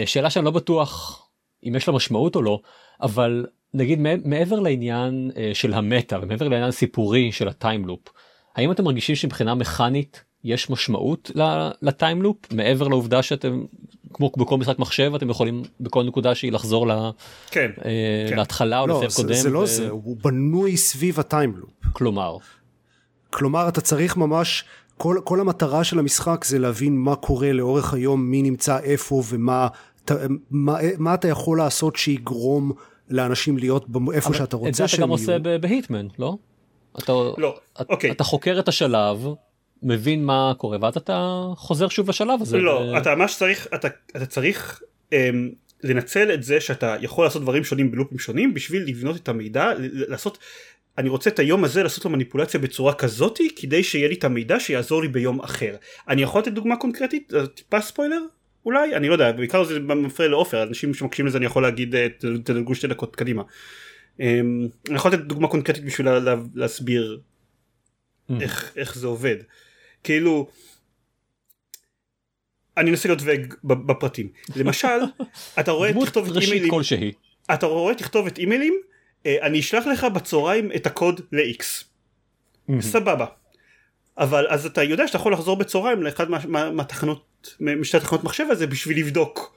שאלה 0.07 0.31
שאני 0.31 0.45
לא 0.45 0.51
בטוח 0.51 1.23
אם 1.65 1.75
יש 1.77 1.89
לה 1.89 1.95
משמעות 1.95 2.37
או 2.37 2.43
לא 2.43 2.61
אבל 3.03 3.47
נגיד 3.75 3.99
מעבר 4.25 4.61
לעניין 4.61 5.31
של 5.55 5.75
ה-meta 5.75 6.19
ומעבר 6.23 6.49
לעניין 6.49 6.71
סיפורי 6.71 7.33
של 7.33 7.49
ה-time 7.49 7.80
loop 7.80 8.01
האם 8.57 8.73
אתם 8.73 8.85
מרגישים 8.85 9.17
שמבחינה 9.17 9.55
מכנית 9.55 10.25
יש 10.45 10.71
משמעות 10.71 11.31
ל-time 11.83 12.25
loop 12.25 12.53
מעבר 12.53 12.89
לעובדה 12.89 13.23
שאתם 13.23 13.65
כמו 14.15 14.31
בכל 14.37 14.57
משחק 14.57 14.79
מחשב 14.79 15.13
אתם 15.15 15.31
יכולים 15.31 15.63
בכל 15.81 16.05
נקודה 16.05 16.35
שהיא 16.35 16.53
לחזור 16.53 16.87
לה, 16.87 17.11
כן, 17.51 17.71
אה, 17.85 18.27
כן. 18.29 18.37
להתחלה 18.37 18.81
או 18.81 18.87
לא, 18.87 18.95
ל-save 18.95 19.13
קודם. 19.13 19.35
זה 19.35 19.51
לא 19.51 19.59
ו... 19.59 19.67
זה, 19.67 19.89
הוא 19.89 20.17
בנוי 20.25 20.77
סביב 20.77 21.21
הטיימלופ. 21.21 21.71
כלומר? 21.93 22.37
כלומר 23.31 23.69
אתה 23.69 23.81
צריך 23.81 24.17
ממש, 24.17 24.65
כל, 24.97 25.21
כל 25.25 25.41
המטרה 25.41 25.85
של 25.85 25.99
המשחק 25.99 26.45
זה 26.45 26.59
להבין 26.59 26.97
מה 26.97 27.17
קורה 27.17 27.53
לאורך 27.53 27.95
היום, 27.95 28.31
מי 28.31 28.43
נמצא 28.43 28.79
איפה 28.79 29.23
ומה 29.29 29.69
ת, 30.05 30.11
מה, 30.51 30.79
מה 30.99 31.15
אתה 31.15 31.29
יכול 31.29 31.59
לעשות 31.59 31.97
שיגרום 31.97 32.73
לאנשים 33.09 33.59
להיות 33.59 33.87
איפה 34.15 34.35
שאתה 34.35 34.57
רוצה 34.57 34.89
שהם 34.89 35.11
יהיו. 35.11 35.15
את 35.15 35.25
זה 35.25 35.35
אתה 35.35 35.37
גם 35.37 35.49
עושה 35.49 35.59
בהיטמן, 35.59 36.07
לא? 36.19 36.37
אתה, 36.99 37.13
לא, 37.39 37.57
אתה, 37.73 37.93
אוקיי. 37.93 38.11
אתה 38.11 38.25
חוקר 38.25 38.59
את 38.59 38.69
השלב 38.69 39.29
מבין 39.83 40.25
מה 40.25 40.53
קורה 40.59 40.79
ואז 40.81 40.97
אתה 40.97 41.43
חוזר 41.57 41.89
שוב 41.89 42.09
לשלב 42.09 42.43
הזה. 42.43 42.59
לא, 42.59 42.71
ו... 42.71 42.99
אתה 42.99 43.15
ממש 43.15 43.37
צריך, 43.37 43.67
אתה, 43.75 43.89
אתה 44.17 44.27
צריך 44.27 44.83
אמ, 45.13 45.51
לנצל 45.85 46.35
את 46.35 46.43
זה 46.43 46.61
שאתה 46.61 46.97
יכול 47.01 47.25
לעשות 47.25 47.43
דברים 47.43 47.65
שונים 47.65 47.91
בלופים 47.91 48.19
שונים 48.19 48.55
בשביל 48.55 48.83
לבנות 48.87 49.17
את 49.17 49.29
המידע, 49.29 49.73
לעשות, 49.93 50.39
אני 50.99 51.09
רוצה 51.09 51.31
את 51.31 51.39
היום 51.39 51.65
הזה 51.65 51.83
לעשות 51.83 52.05
לו 52.05 52.11
מניפולציה 52.11 52.61
בצורה 52.61 52.95
כזאתי 52.95 53.49
כדי 53.57 53.83
שיהיה 53.83 54.09
לי 54.09 54.15
את 54.15 54.25
המידע 54.25 54.61
שיעזור 54.61 55.03
לי 55.03 55.09
ביום 55.09 55.41
אחר. 55.41 55.75
אני 56.09 56.23
יכול 56.23 56.41
לתת 56.41 56.53
דוגמה 56.53 56.77
קונקרטית? 56.77 57.33
טיפה 57.55 57.81
ספוילר? 57.81 58.21
אולי 58.67 58.97
אני 58.97 59.09
לא 59.09 59.13
יודע 59.13 59.33
בעיקר 59.33 59.65
זה 59.65 59.81
מפריע 59.81 60.29
לעופר 60.29 60.63
אנשים 60.63 60.95
שמקשיבים 60.95 61.27
לזה 61.27 61.39
אני 61.39 61.47
יכול 61.47 61.63
להגיד 61.63 61.95
אה, 61.95 62.07
תדלגו 62.45 62.75
שתי 62.75 62.87
דקות 62.87 63.17
קדימה. 63.17 63.43
אמ, 64.21 64.69
אני 64.89 64.97
יכול 64.97 65.13
לתת 65.13 65.21
דוגמה 65.25 65.49
קונקרטית 65.49 65.85
בשביל 65.85 66.09
לה- 66.09 66.19
לה- 66.19 66.37
להסביר 66.55 67.21
איך 68.41 68.73
איך 68.77 68.95
זה 68.99 69.07
עובד 69.07 69.37
כאילו. 70.05 70.49
אני 72.77 72.91
אנסה 72.91 73.09
להיות 73.09 73.23
ב- 73.65 73.73
בפרטים 73.73 74.29
למשל 74.57 74.89
אתה 75.61 75.71
רואה 75.71 75.91
תכתובת 76.05 76.29
אימיילים 76.43 76.71
כלשהי. 76.71 77.13
אתה 77.55 77.67
רואה 77.67 77.95
תכתובת 77.95 78.39
אימיילים 78.39 78.75
אה, 79.27 79.37
אני 79.43 79.61
אשלח 79.61 79.87
לך 79.87 80.05
בצהריים 80.05 80.71
את 80.77 80.87
הקוד 80.87 81.21
ל-X 81.33 81.65
סבבה 82.81 83.27
אבל 84.19 84.47
אז 84.49 84.67
אתה 84.67 84.83
יודע 84.83 85.07
שאתה 85.07 85.19
יכול 85.19 85.33
לחזור 85.33 85.57
בצהריים 85.57 86.03
לאחד 86.03 86.31
מה- 86.31 86.39
מה- 86.49 86.71
מהתחנות 86.71 87.57
משתי 87.61 88.01
תחנות 88.01 88.25
מחשב 88.25 88.45
הזה 88.51 88.67
בשביל 88.67 88.99
לבדוק 88.99 89.57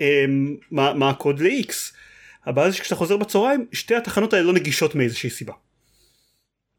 אמ, 0.00 0.56
מה 0.70 0.94
מה 0.94 1.10
הקוד 1.10 1.40
ל-X 1.40 1.72
הבעיה 2.46 2.70
זה 2.70 2.76
שכשאתה 2.76 2.94
חוזר 2.94 3.16
בצהריים 3.16 3.66
שתי 3.72 3.94
התחנות 3.94 4.32
האלה 4.32 4.44
לא 4.44 4.52
נגישות 4.52 4.94
מאיזושהי 4.94 5.30
סיבה. 5.30 5.52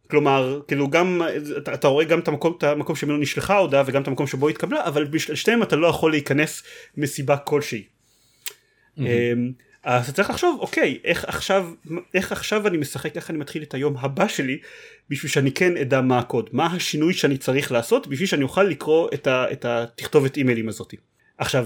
כלומר 0.09 0.61
כאילו 0.67 0.89
גם 0.89 1.21
אתה, 1.57 1.73
אתה 1.73 1.87
רואה 1.87 2.05
גם 2.05 2.19
את 2.19 2.27
המקום, 2.27 2.53
את 2.57 2.63
המקום 2.63 2.95
שממנו 2.95 3.17
נשלחה 3.17 3.53
ההודעה 3.53 3.83
וגם 3.85 4.01
את 4.01 4.07
המקם 4.07 4.27
שבו 4.27 4.49
התקבלה 4.49 4.85
אבל 4.85 5.03
בשתיהם 5.03 5.63
אתה 5.63 5.75
לא 5.75 5.87
יכול 5.87 6.11
להיכנס 6.11 6.63
מסיבה 6.97 7.37
כלשהי. 7.37 7.83
אמ, 8.97 9.51
אז 9.83 10.03
אתה 10.03 10.11
צריך 10.11 10.29
לחשוב 10.29 10.57
אוקיי 10.59 10.99
איך 11.03 11.25
עכשיו 11.25 11.71
איך 12.13 12.31
עכשיו 12.31 12.67
אני 12.67 12.77
משחק 12.77 13.15
איך 13.15 13.29
אני 13.29 13.37
מתחיל 13.37 13.63
את 13.63 13.73
היום 13.73 13.97
הבא 13.97 14.27
שלי 14.27 14.59
בשביל 15.09 15.31
שאני 15.31 15.51
כן 15.51 15.77
אדע 15.77 16.01
מה 16.01 16.19
הקוד 16.19 16.49
מה 16.53 16.65
השינוי 16.65 17.13
שאני 17.13 17.37
צריך 17.37 17.71
לעשות 17.71 18.07
בשביל 18.07 18.27
שאני 18.27 18.43
אוכל 18.43 18.63
לקרוא 18.63 19.09
את, 19.13 19.27
ה, 19.27 19.51
את 19.51 19.65
התכתובת 19.65 20.37
אימיילים 20.37 20.69
הזאתי. 20.69 20.97
עכשיו 21.37 21.65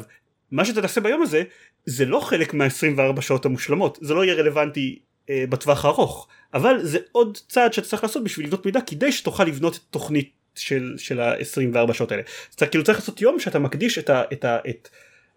מה 0.51 0.65
שאתה 0.65 0.81
תעשה 0.81 1.01
ביום 1.01 1.21
הזה 1.21 1.43
זה 1.85 2.05
לא 2.05 2.19
חלק 2.19 2.53
מה-24 2.53 3.21
שעות 3.21 3.45
המושלמות 3.45 3.97
זה 4.01 4.13
לא 4.13 4.25
יהיה 4.25 4.35
רלוונטי 4.35 4.99
אה, 5.29 5.43
בטווח 5.49 5.85
הארוך 5.85 6.27
אבל 6.53 6.79
זה 6.83 6.99
עוד 7.11 7.37
צעד 7.47 7.73
שאתה 7.73 7.87
צריך 7.87 8.03
לעשות 8.03 8.23
בשביל 8.23 8.45
לבנות 8.45 8.65
מידע 8.65 8.81
כדי 8.81 9.11
שתוכל 9.11 9.43
לבנות 9.43 9.75
את 9.75 9.81
תוכנית 9.89 10.31
של, 10.55 10.93
של 10.97 11.19
ה-24 11.19 11.93
שעות 11.93 12.11
האלה. 12.11 12.23
אתה 12.55 12.67
כאילו 12.67 12.83
צריך 12.83 12.99
לעשות 12.99 13.21
יום 13.21 13.39
שאתה 13.39 13.59
מקדיש 13.59 13.97
את, 13.97 14.09
ה, 14.09 14.23
את, 14.33 14.45
ה, 14.45 14.57
את 14.69 14.89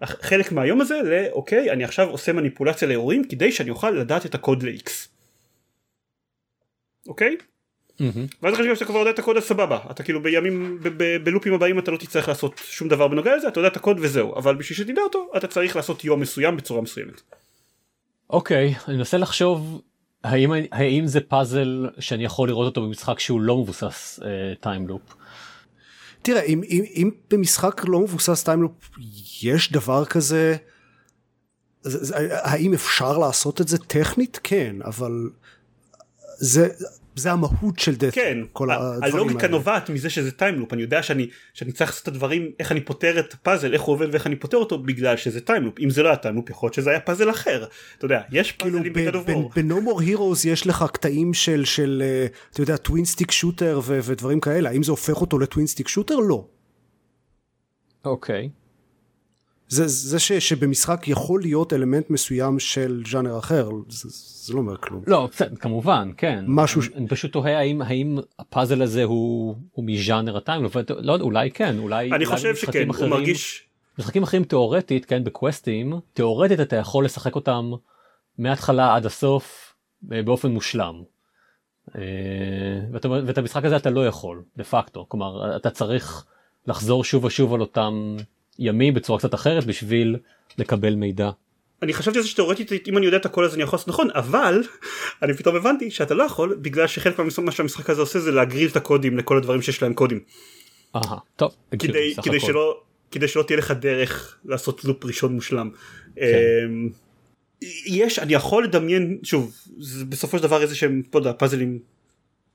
חלק 0.05 0.53
מהיום 0.53 0.81
הזה 0.81 1.01
לאוקיי 1.03 1.70
אני 1.70 1.85
עכשיו 1.85 2.09
עושה 2.09 2.33
מניפולציה 2.33 2.88
לאירועים 2.88 3.25
כדי 3.29 3.53
שאני 3.53 3.70
אוכל 3.70 3.90
לדעת 3.90 4.27
את 4.27 4.35
הקוד 4.35 4.62
ל-X. 4.62 4.90
אוקיי? 7.07 7.37
ואז 8.42 8.55
אחרי 8.55 8.75
שאתה 8.75 8.85
כבר 8.85 8.99
יודע 8.99 9.11
את 9.11 9.18
הקוד 9.18 9.37
אז 9.37 9.42
סבבה 9.42 9.79
אתה 9.90 10.03
כאילו 10.03 10.23
בימים 10.23 10.79
בלופים 11.25 11.55
הבאים 11.55 11.79
אתה 11.79 11.90
לא 11.90 11.96
תצטרך 11.96 12.29
לעשות 12.29 12.61
שום 12.64 12.88
דבר 12.88 13.09
בנוגע 13.09 13.37
לזה 13.37 13.49
אתה 13.49 13.61
יודע 13.61 13.68
את 13.68 13.77
הקוד 13.77 13.96
וזהו 14.01 14.37
אבל 14.37 14.55
בשביל 14.55 14.79
שתדע 14.79 15.03
אותו 15.03 15.33
אתה 15.37 15.46
צריך 15.46 15.77
לעשות 15.77 16.05
יום 16.05 16.20
מסוים 16.20 16.57
בצורה 16.57 16.81
מסוימת. 16.83 17.20
אוקיי 18.31 18.75
אני 18.88 18.96
מנסה 18.96 19.18
לחשוב 19.18 19.83
האם 20.25 20.53
האם 20.73 21.07
זה 21.07 21.21
פאזל 21.21 21.91
שאני 21.99 22.25
יכול 22.25 22.49
לראות 22.49 22.67
אותו 22.67 22.83
במשחק 22.87 23.19
שהוא 23.19 23.41
לא 23.41 23.59
מבוסס 23.59 24.21
טיימלופ. 24.61 25.03
תראה, 26.23 26.43
אם, 26.43 26.63
אם, 26.63 26.85
אם 26.95 27.11
במשחק 27.31 27.83
לא 27.89 28.01
מבוסס 28.01 28.45
time 28.45 28.68
loop 28.68 28.90
יש 29.43 29.73
דבר 29.73 30.05
כזה, 30.05 30.57
זה, 31.83 32.05
זה, 32.05 32.17
האם 32.43 32.75
אפשר 32.75 33.19
לעשות 33.19 33.61
את 33.61 33.69
זה 33.69 33.79
טכנית? 33.79 34.41
כן, 34.43 34.77
אבל 34.85 35.31
זה, 36.39 36.69
זה 37.21 37.33
המהות 37.33 37.79
של 37.79 37.95
that. 37.95 38.14
כן, 38.15 38.39
כל 38.53 38.71
הלוגיקה. 38.71 39.49
נובעת 39.49 39.91
מזה 39.91 40.11
שזה 40.11 40.31
time 40.31 40.52
loop 40.52 40.73
אני 40.73 40.83
יודע 40.83 41.03
שאני 41.03 41.29
שאני 41.55 41.73
צריך 41.73 41.91
לעשות 41.91 42.03
את 42.03 42.09
הדברים 42.09 42.51
איך 42.59 42.73
אני 42.73 42.81
פותר 42.81 43.19
את 43.19 43.35
ה-puzzle 43.35 43.73
איך 43.73 43.83
הוא 43.83 43.93
עובד 43.93 44.07
ואיך 44.13 44.27
אני 44.27 44.37
פותר 44.37 44.57
אותו 44.57 44.79
בגלל 44.79 45.17
שזה 45.17 45.41
time 45.40 45.61
loop 45.61 45.81
אם 45.81 45.91
זה 45.91 46.03
לא 46.03 46.09
היה 46.09 46.17
time 46.16 46.34
loop 46.34 46.51
יכול 46.51 46.67
להיות 46.67 46.75
שזה 46.75 46.91
היה 46.91 47.01
פאזל 47.01 47.31
אחר 47.31 47.65
אתה 47.99 48.05
יודע 48.05 48.21
יש 48.33 48.53
כאילו 48.53 48.79
פאזלים 48.95 49.09
of 49.09 49.29
War. 49.29 49.61
ב-No 49.61 49.89
More 49.89 50.01
Heroes 50.01 50.49
יש 50.49 50.67
לך 50.67 50.85
קטעים 50.93 51.35
של, 51.35 51.65
של 51.65 52.03
אה, 52.05 52.27
אתה 52.53 52.61
יודע, 52.61 52.77
twin 52.77 53.05
stick 53.05 53.31
shooter 53.31 53.81
ודברים 53.85 54.41
כאלה, 54.41 54.69
האם 54.69 54.83
זה 54.83 54.91
הופך 54.91 55.21
אותו 55.21 55.39
ל-twin 55.38 55.66
stick 55.66 55.88
shooter? 55.88 56.16
לא. 56.17 56.47
אוקיי. 58.05 58.51
זה, 59.73 59.87
זה 59.89 60.19
ש, 60.19 60.33
שבמשחק 60.33 61.09
יכול 61.09 61.41
להיות 61.41 61.73
אלמנט 61.73 62.11
מסוים 62.11 62.59
של 62.59 63.03
ז'אנר 63.11 63.39
אחר, 63.39 63.69
זה, 63.89 64.09
זה 64.47 64.55
לא 64.55 64.59
אומר 64.59 64.77
כלום. 64.77 65.03
לא 65.07 65.29
בסדר, 65.33 65.57
כמובן 65.57 66.11
כן 66.17 66.45
משהו 66.49 66.81
אני, 66.81 66.91
ש- 66.91 66.93
אני 66.97 67.09
פשוט 67.09 67.33
תוהה 67.33 67.59
האם 67.59 67.83
האם 67.83 68.19
ה-puzzle 68.38 68.83
הזה 68.83 69.05
הוא 69.05 69.57
הוא 69.73 69.85
מז'אנר 69.89 70.37
ה-time 70.37 70.61
loop 70.61 70.77
לא 70.99 71.13
יודע, 71.13 71.25
אולי 71.25 71.51
כן 71.51 71.79
אולי 71.79 72.05
אני 72.07 72.13
אולי 72.15 72.27
חושב 72.27 72.57
שכן 72.57 72.87
הוא 72.89 72.95
אחרים- 72.97 73.11
מרגיש 73.11 73.65
משחקים 73.99 74.23
אחרים 74.23 74.45
תיאורטית 74.45 75.05
כן 75.05 75.25
בקווסטים 75.25 75.93
תיאורטית 76.13 76.61
אתה 76.61 76.77
יכול 76.77 77.05
לשחק 77.05 77.35
אותם 77.35 77.71
מההתחלה 78.39 78.95
עד 78.95 79.07
הסוף 79.07 79.75
אה, 80.13 80.23
באופן 80.23 80.51
מושלם. 80.51 81.03
אה, 81.97 82.01
ואת, 82.93 83.07
ואת 83.27 83.39
המשחק 83.39 83.65
הזה 83.65 83.77
אתה 83.77 83.91
לא 83.91 84.07
יכול 84.07 84.43
דה 84.57 84.65
פקטו 84.65 85.07
כלומר 85.09 85.57
אתה 85.57 85.71
צריך 85.71 86.25
לחזור 86.67 87.05
שוב 87.05 87.25
ושוב 87.25 87.55
על 87.55 87.61
אותם 87.61 88.17
ימים 88.59 88.95
בצורה 88.95 89.19
קצת 89.19 89.35
אחרת 89.35 89.65
בשביל 89.65 90.17
לקבל 90.59 90.95
מידע. 90.95 91.31
אני 91.83 91.93
חשבתי 91.93 92.19
על 92.19 92.23
זה 92.23 92.29
שתאורטית 92.29 92.89
אם 92.89 92.99
אני 92.99 93.07
יודע 93.07 93.17
את 93.17 93.27
הכל 93.27 93.45
אז 93.45 93.55
אני 93.55 93.63
יכול 93.63 93.77
לעשות 93.77 93.89
נכון 93.89 94.09
אבל 94.15 94.63
אני 95.23 95.35
פתאום 95.35 95.57
הבנתי 95.57 95.91
שאתה 95.91 96.15
לא 96.15 96.23
יכול 96.23 96.59
בגלל 96.63 96.87
שחלק 96.87 97.21
מה 97.45 97.53
שהמשחק 97.53 97.91
הזה 97.91 98.01
עושה 98.01 98.19
זה 98.21 98.33
להגריל 98.33 98.69
את 98.69 98.77
הקודים 98.77 99.19
לכל 99.19 99.37
הדברים 99.37 99.63
שיש 99.63 99.83
להם 99.83 99.95
קודים 99.95 100.21
אהה, 100.97 101.19
טוב 101.37 101.55
כדי 101.71 102.15
כדי 102.23 102.37
הכל. 102.37 102.47
שלא 102.47 102.81
כדי 103.11 103.29
שלא 103.29 103.43
תהיה 103.43 103.59
לך 103.59 103.71
דרך 103.71 104.39
לעשות 104.45 104.85
loop 104.85 105.05
ראשון 105.05 105.33
מושלם. 105.33 105.71
כן. 106.17 106.23
אמ, 106.65 106.89
יש 107.87 108.19
אני 108.19 108.35
יכול 108.35 108.65
לדמיין 108.65 109.19
שוב 109.23 109.57
זה 109.79 110.05
בסופו 110.05 110.37
של 110.39 110.43
דבר 110.43 110.63
איזה 110.63 110.75
שהם 110.75 111.03
לא 111.15 111.19
יודע, 111.19 111.33
פאזלים. 111.33 111.79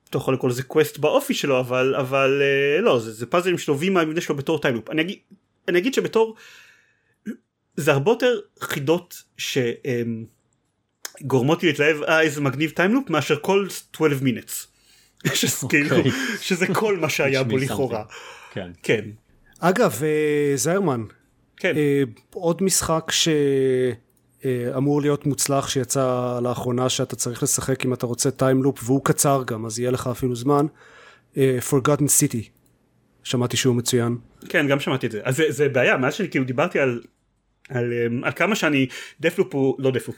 אתה 0.10 0.18
יכול 0.18 0.34
לקרוא 0.34 0.50
לזה 0.50 0.64
quest 0.64 0.98
באופי 0.98 1.34
שלו 1.34 1.60
אבל 1.60 1.96
אבל 1.96 2.42
אה, 2.42 2.82
לא 2.82 3.00
זה, 3.00 3.12
זה 3.12 3.26
פאזלים 3.26 3.58
שנובעים 3.58 3.94
מהמבנה 3.94 4.22
שלו 4.22 4.36
בתור 4.36 4.62
time 4.62 4.76
loop 4.76 4.90
אני 4.90 5.02
אגיד 5.02 5.18
אני 5.68 5.80
אגיד 5.80 5.94
שבתור 5.94 6.36
זה 7.76 7.92
הרבה 7.92 8.12
יותר 8.12 8.40
חידות 8.60 9.24
שגורמות 11.22 11.64
לי 11.64 11.70
להתלהב 11.70 12.04
אה 12.04 12.22
איזה 12.22 12.42
מגניב 12.42 12.70
time 12.70 12.90
loop 12.90 13.10
מאשר 13.10 13.40
כל 13.42 13.68
12 13.70 14.20
Minutes. 14.20 14.76
שזה 15.34 15.68
כאילו. 15.70 15.96
שזה 16.42 16.66
כל 16.74 16.98
מה 16.98 17.10
שהיה 17.16 17.44
בו 17.44 17.58
לכאורה. 17.58 18.04
כן. 18.52 18.72
כן. 18.84 19.06
אגב, 19.60 20.00
אה, 20.04 20.58
זיירמן, 20.58 21.04
כן. 21.58 21.78
אה, 21.78 22.04
עוד 22.34 22.64
משחק 22.64 23.12
שאמור 23.12 25.02
להיות 25.02 25.26
מוצלח 25.26 25.70
שיצא 25.70 26.40
לאחרונה 26.44 26.90
שאתה 26.90 27.16
צריך 27.16 27.44
לשחק 27.44 27.86
אם 27.86 27.94
אתה 27.94 28.06
רוצה 28.06 28.32
time 28.32 28.56
loop 28.56 28.80
והוא 28.84 29.06
קצר 29.06 29.44
גם 29.48 29.66
אז 29.66 29.80
יהיה 29.80 29.92
לך 29.92 30.08
אפילו 30.08 30.36
זמן 30.36 30.66
אה, 31.38 31.58
Forgotten 31.70 32.08
City 32.22 32.55
שמעתי 33.26 33.58
שהוא 33.58 33.76
מצוין 33.76 34.18
כן 34.50 34.68
גם 34.68 34.80
שמעתי 34.80 35.08
את 35.08 35.12
זה 35.12 35.20
אז 35.24 35.36
זה, 35.38 35.44
זה 35.50 35.70
בעיה 35.70 35.98
מאז 35.98 36.14
שאני 36.14 36.30
כאילו 36.30 36.46
דיברתי 36.46 36.80
על 36.80 37.02
על, 37.70 37.94
אמ, 37.94 38.24
על 38.24 38.32
כמה 38.32 38.56
שאני 38.56 38.88
Deathloop 39.20 39.56
הוא 39.56 39.76
לא 39.80 39.92
Deathloop. 39.92 40.16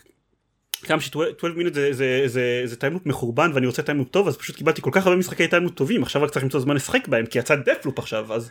כמה 0.84 1.02
ש-12 1.02 1.48
Minutes 1.56 1.74
זה, 1.74 1.94
זה, 1.94 2.24
זה, 2.26 2.62
זה 2.66 2.76
time 2.76 2.91
loop 2.91 3.06
מחורבן 3.06 3.52
ואני 3.54 3.66
רוצה 3.66 3.82
time 3.82 3.96
loop 3.96 4.10
טוב 4.10 4.28
אז 4.28 4.38
פשוט 4.38 4.56
קיבלתי 4.56 4.82
כל 4.82 4.90
כך 4.94 5.06
הרבה 5.06 5.18
משחקי 5.18 5.48
time 5.48 5.61
loop 5.61 5.74
טובים 5.74 6.04
עכשיו 6.04 6.22
רק 6.22 6.30
צריך 6.30 6.44
למצוא 6.44 6.60
זמן 6.60 6.76
לשחק 6.76 7.08
בהם 7.08 7.26
כי 7.26 7.40
יצא 7.40 7.56
Deathloop 7.56 8.00
עכשיו 8.00 8.34
אז 8.34 8.50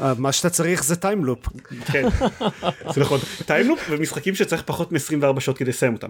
אה, 0.00 0.12
מה 0.18 0.32
שאתה 0.32 0.50
צריך 0.50 0.84
זה 0.84 0.96
time 0.96 1.21
loop 1.21 1.46
כן 1.92 2.08
זה 2.94 3.00
נכון 3.00 3.20
time 3.46 3.63
loop 3.63 3.80
ומשחקים 3.90 4.34
שצריך 4.34 4.62
פחות 4.62 4.92
מ-24 4.92 5.40
שעות 5.40 5.58
כדי 5.58 5.70
לסיים 5.70 5.92
אותם. 5.92 6.08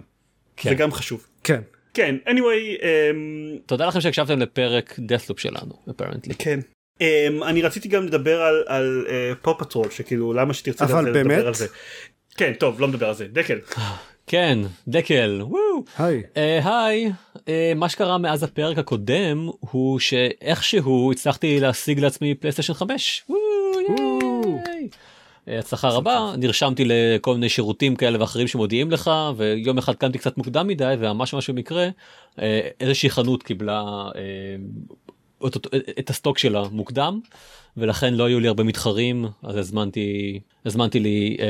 כן. 0.56 0.70
זה 0.70 0.74
גם 0.74 0.92
חשוב. 0.92 1.26
כן 1.44 1.60
כן 1.94 2.16
anyway 2.26 2.82
אמ, 2.82 3.58
תודה 3.66 3.86
לכם 3.86 4.00
שהקשבתם 4.00 4.38
לפרק 4.38 4.98
Deathloop 4.98 5.40
שלנו 5.40 5.74
apparently. 5.90 6.34
כן. 6.34 6.60
אמ, 7.02 7.44
אני 7.44 7.62
רציתי 7.62 7.88
גם 7.88 8.06
לדבר 8.06 8.42
על, 8.42 8.64
על 8.66 9.06
אה, 9.06 9.34
Paw 9.42 9.60
Patrol 9.60 9.90
שכאילו 9.90 10.32
למה 10.32 10.54
שתרצה 10.54 10.84
אבל 10.84 11.04
לדבר 11.04 11.12
באמת? 11.12 11.44
על 11.44 11.54
זה. 11.54 11.66
כן 12.36 12.52
טוב 12.58 12.80
לא 12.80 12.88
מדבר 12.88 13.08
על 13.08 13.14
זה 13.14 13.26
דקל. 13.32 13.58
כן 14.26 14.58
דקל 14.88 15.40
וואו. 15.42 15.84
היי 15.98 16.22
אה, 16.36 16.84
היי 16.84 17.12
אה, 17.48 17.72
מה 17.76 17.88
שקרה 17.88 18.18
מאז 18.18 18.42
הפרק 18.42 18.78
הקודם 18.78 19.48
הוא 19.60 19.98
שאיכשהו 19.98 21.12
הצלחתי 21.12 21.60
להשיג 21.60 22.00
לעצמי 22.00 22.34
פלייסטיישן 22.34 22.74
5. 22.74 23.24
וואו, 23.28 23.40
ייי. 24.66 24.88
אה, 25.48 25.58
הצלחה 25.58 25.88
רבה 25.88 26.34
נרשמתי 26.38 26.84
לכל 26.86 27.34
מיני 27.34 27.48
שירותים 27.48 27.96
כאלה 27.96 28.20
ואחרים 28.20 28.48
שמודיעים 28.48 28.90
לך 28.90 29.10
ויום 29.36 29.78
אחד 29.78 29.94
קמתי 29.94 30.18
קצת 30.18 30.36
מוקדם 30.36 30.66
מדי 30.66 30.94
וממש 30.98 31.34
ממש 31.34 31.50
במקרה 31.50 31.88
אה, 32.42 32.68
איזושהי 32.80 33.10
חנות 33.10 33.42
קיבלה 33.42 33.82
אה, 34.16 34.20
את, 35.46 35.56
את, 35.56 35.66
את 35.98 36.10
ה 36.10 36.15
stock 36.15 36.38
שלה 36.38 36.62
מוקדם 36.72 37.20
ולכן 37.76 38.14
לא 38.14 38.24
היו 38.24 38.40
לי 38.40 38.48
הרבה 38.48 38.64
מתחרים 38.64 39.26
אז 39.42 39.56
הזמנתי 39.56 40.40
הזמנתי 40.66 41.00
לי 41.00 41.36
אה, 41.40 41.46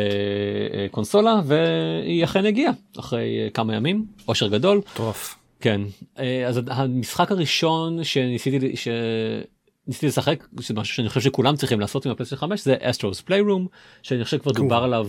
אה, 0.79 0.87
קונסולה 0.91 1.41
והיא 1.45 2.25
אכן 2.25 2.47
הגיעה 2.47 2.73
אחרי 2.99 3.45
אה, 3.45 3.51
כמה 3.51 3.75
ימים 3.77 4.07
אושר 4.29 4.49
גדול. 4.49 4.81
מטורף. 4.95 5.35
כן. 5.61 5.81
אה, 6.19 6.47
אז 6.47 6.61
המשחק 6.67 7.33
הראשון 7.33 8.05
שניסיתי 8.05 8.59
ל- 8.59 8.73
ניסיתי 9.87 10.07
לשחק 10.07 10.47
זה 10.61 10.75
משהו 10.75 10.95
שאני 10.95 11.09
חושב 11.09 11.21
שכולם 11.21 11.57
צריכים 11.57 11.81
לעשות 11.81 12.07
עם 12.07 12.13
הפלייסטיישן 12.13 12.47
5 12.47 12.61
זה 12.61 12.75
Astro's 12.81 13.21
Playroom 13.21 13.67
שאני 14.03 14.25
חושב 14.25 14.39
כבר 14.39 14.53
דובר 14.53 14.77
עליו 14.77 15.09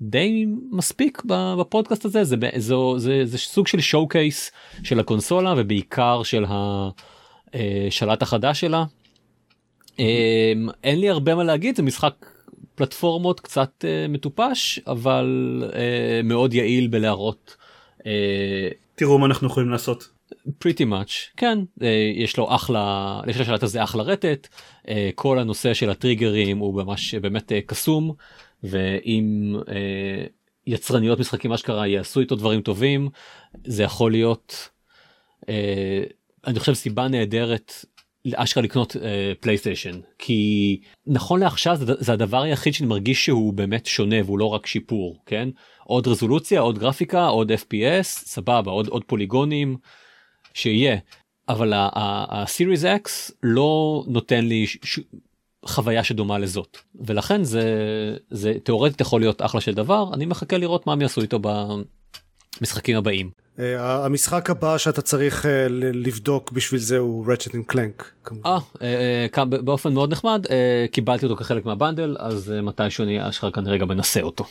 די 0.00 0.46
מספיק 0.70 1.22
בפודקאסט 1.58 2.04
הזה. 2.04 2.24
זה, 2.24 2.36
זה, 2.56 2.74
זה, 2.96 3.20
זה 3.24 3.38
סוג 3.38 3.66
של 3.66 3.80
showcase 3.80 4.50
של 4.82 5.00
הקונסולה 5.00 5.54
ובעיקר 5.56 6.22
של 6.22 6.44
השלט 7.54 8.22
החדש 8.22 8.60
שלה. 8.60 8.84
אמ, 9.98 10.68
אין 10.84 11.00
לי 11.00 11.10
הרבה 11.10 11.34
מה 11.34 11.44
להגיד 11.44 11.76
זה 11.76 11.82
משחק 11.82 12.26
פלטפורמות 12.74 13.40
קצת 13.40 13.84
uh, 13.84 14.08
מטופש 14.08 14.80
אבל 14.86 15.62
מאוד 16.24 16.54
יעיל 16.54 16.86
בלהראות. 16.86 17.56
תראו 18.94 19.18
מה 19.18 19.26
אנחנו 19.26 19.46
יכולים 19.46 19.70
לעשות. 19.70 20.08
pretty 20.64 20.84
much 20.90 21.12
כן 21.36 21.58
יש 22.14 22.36
לו 22.36 22.54
אחלה 22.54 23.20
יש 23.26 23.40
לשלט 23.40 23.62
הזה 23.62 23.82
אחלה 23.82 24.02
רטט 24.02 24.48
כל 25.14 25.38
הנושא 25.38 25.74
של 25.74 25.90
הטריגרים 25.90 26.58
הוא 26.58 26.74
ממש 26.74 27.14
באמת 27.14 27.52
קסום 27.66 28.12
ואם 28.62 29.54
יצרניות 30.66 31.18
משחקים 31.18 31.52
אשכרה 31.52 31.86
יעשו 31.86 32.20
איתו 32.20 32.36
דברים 32.36 32.60
טובים 32.60 33.08
זה 33.64 33.82
יכול 33.82 34.10
להיות 34.10 34.68
אני 36.46 36.60
חושב 36.60 36.74
סיבה 36.74 37.08
נהדרת 37.08 37.72
אשכרה 38.34 38.62
לקנות 38.62 38.96
פלייסטיישן 39.40 39.94
uh, 40.00 40.04
כי 40.18 40.80
נכון 41.06 41.40
לעכשיו 41.40 41.76
זה, 41.76 41.94
זה 41.98 42.12
הדבר 42.12 42.42
היחיד 42.42 42.74
שאני 42.74 42.88
מרגיש 42.88 43.24
שהוא 43.24 43.52
באמת 43.52 43.86
שונה 43.86 44.16
והוא 44.24 44.38
לא 44.38 44.44
רק 44.44 44.66
שיפור 44.66 45.16
כן? 45.26 45.48
עוד 45.84 46.08
רזולוציה 46.08 46.60
עוד 46.60 46.78
גרפיקה 46.78 47.26
עוד 47.26 47.52
fps 47.52 48.02
סבבה 48.02 48.70
עוד 48.70 48.88
עוד 48.88 49.04
פוליגונים 49.04 49.76
שיהיה. 50.54 50.96
אבל 51.48 51.72
ה-series 51.72 52.84
x 53.04 53.32
לא 53.42 54.04
נותן 54.06 54.44
לי 54.44 54.66
ש... 54.66 55.00
חוויה 55.64 56.04
שדומה 56.04 56.38
לזאת. 56.38 56.78
ולכן 56.94 57.44
זה 57.44 57.64
זה 58.30 58.54
תאורטית 58.64 59.00
יכול 59.00 59.20
להיות 59.20 59.42
אחלה 59.42 59.60
של 59.60 59.74
דבר 59.74 60.10
אני 60.14 60.26
מחכה 60.26 60.58
לראות 60.58 60.86
מה 60.86 60.92
הם 60.92 61.00
יעשו 61.00 61.20
איתו 61.20 61.38
במשחקים 62.58 62.96
הבאים. 62.96 63.30
אה, 63.58 64.04
המשחק 64.04 64.50
הבא 64.50 64.78
שאתה 64.78 65.02
צריך 65.02 65.46
אה, 65.46 65.66
לבדוק 65.94 66.52
בשביל 66.52 66.80
זה 66.80 66.98
הוא 66.98 67.32
Ratchet 67.32 67.54
and 67.54 67.64
Clank. 67.66 68.12
באופן 69.64 69.94
מאוד 69.94 70.12
נחמד 70.12 70.46
קיבלתי 70.92 71.26
אותו 71.26 71.36
כחלק 71.36 71.64
מה 71.64 71.77
bundle 71.77 72.16
אז 72.18 72.54
מתישהו 72.62 73.04
אני 73.04 73.28
אשכרה 73.28 73.50
כנראה 73.50 73.78
גם 73.78 73.88
מנסה 73.88 74.20
אותו. 74.20 74.44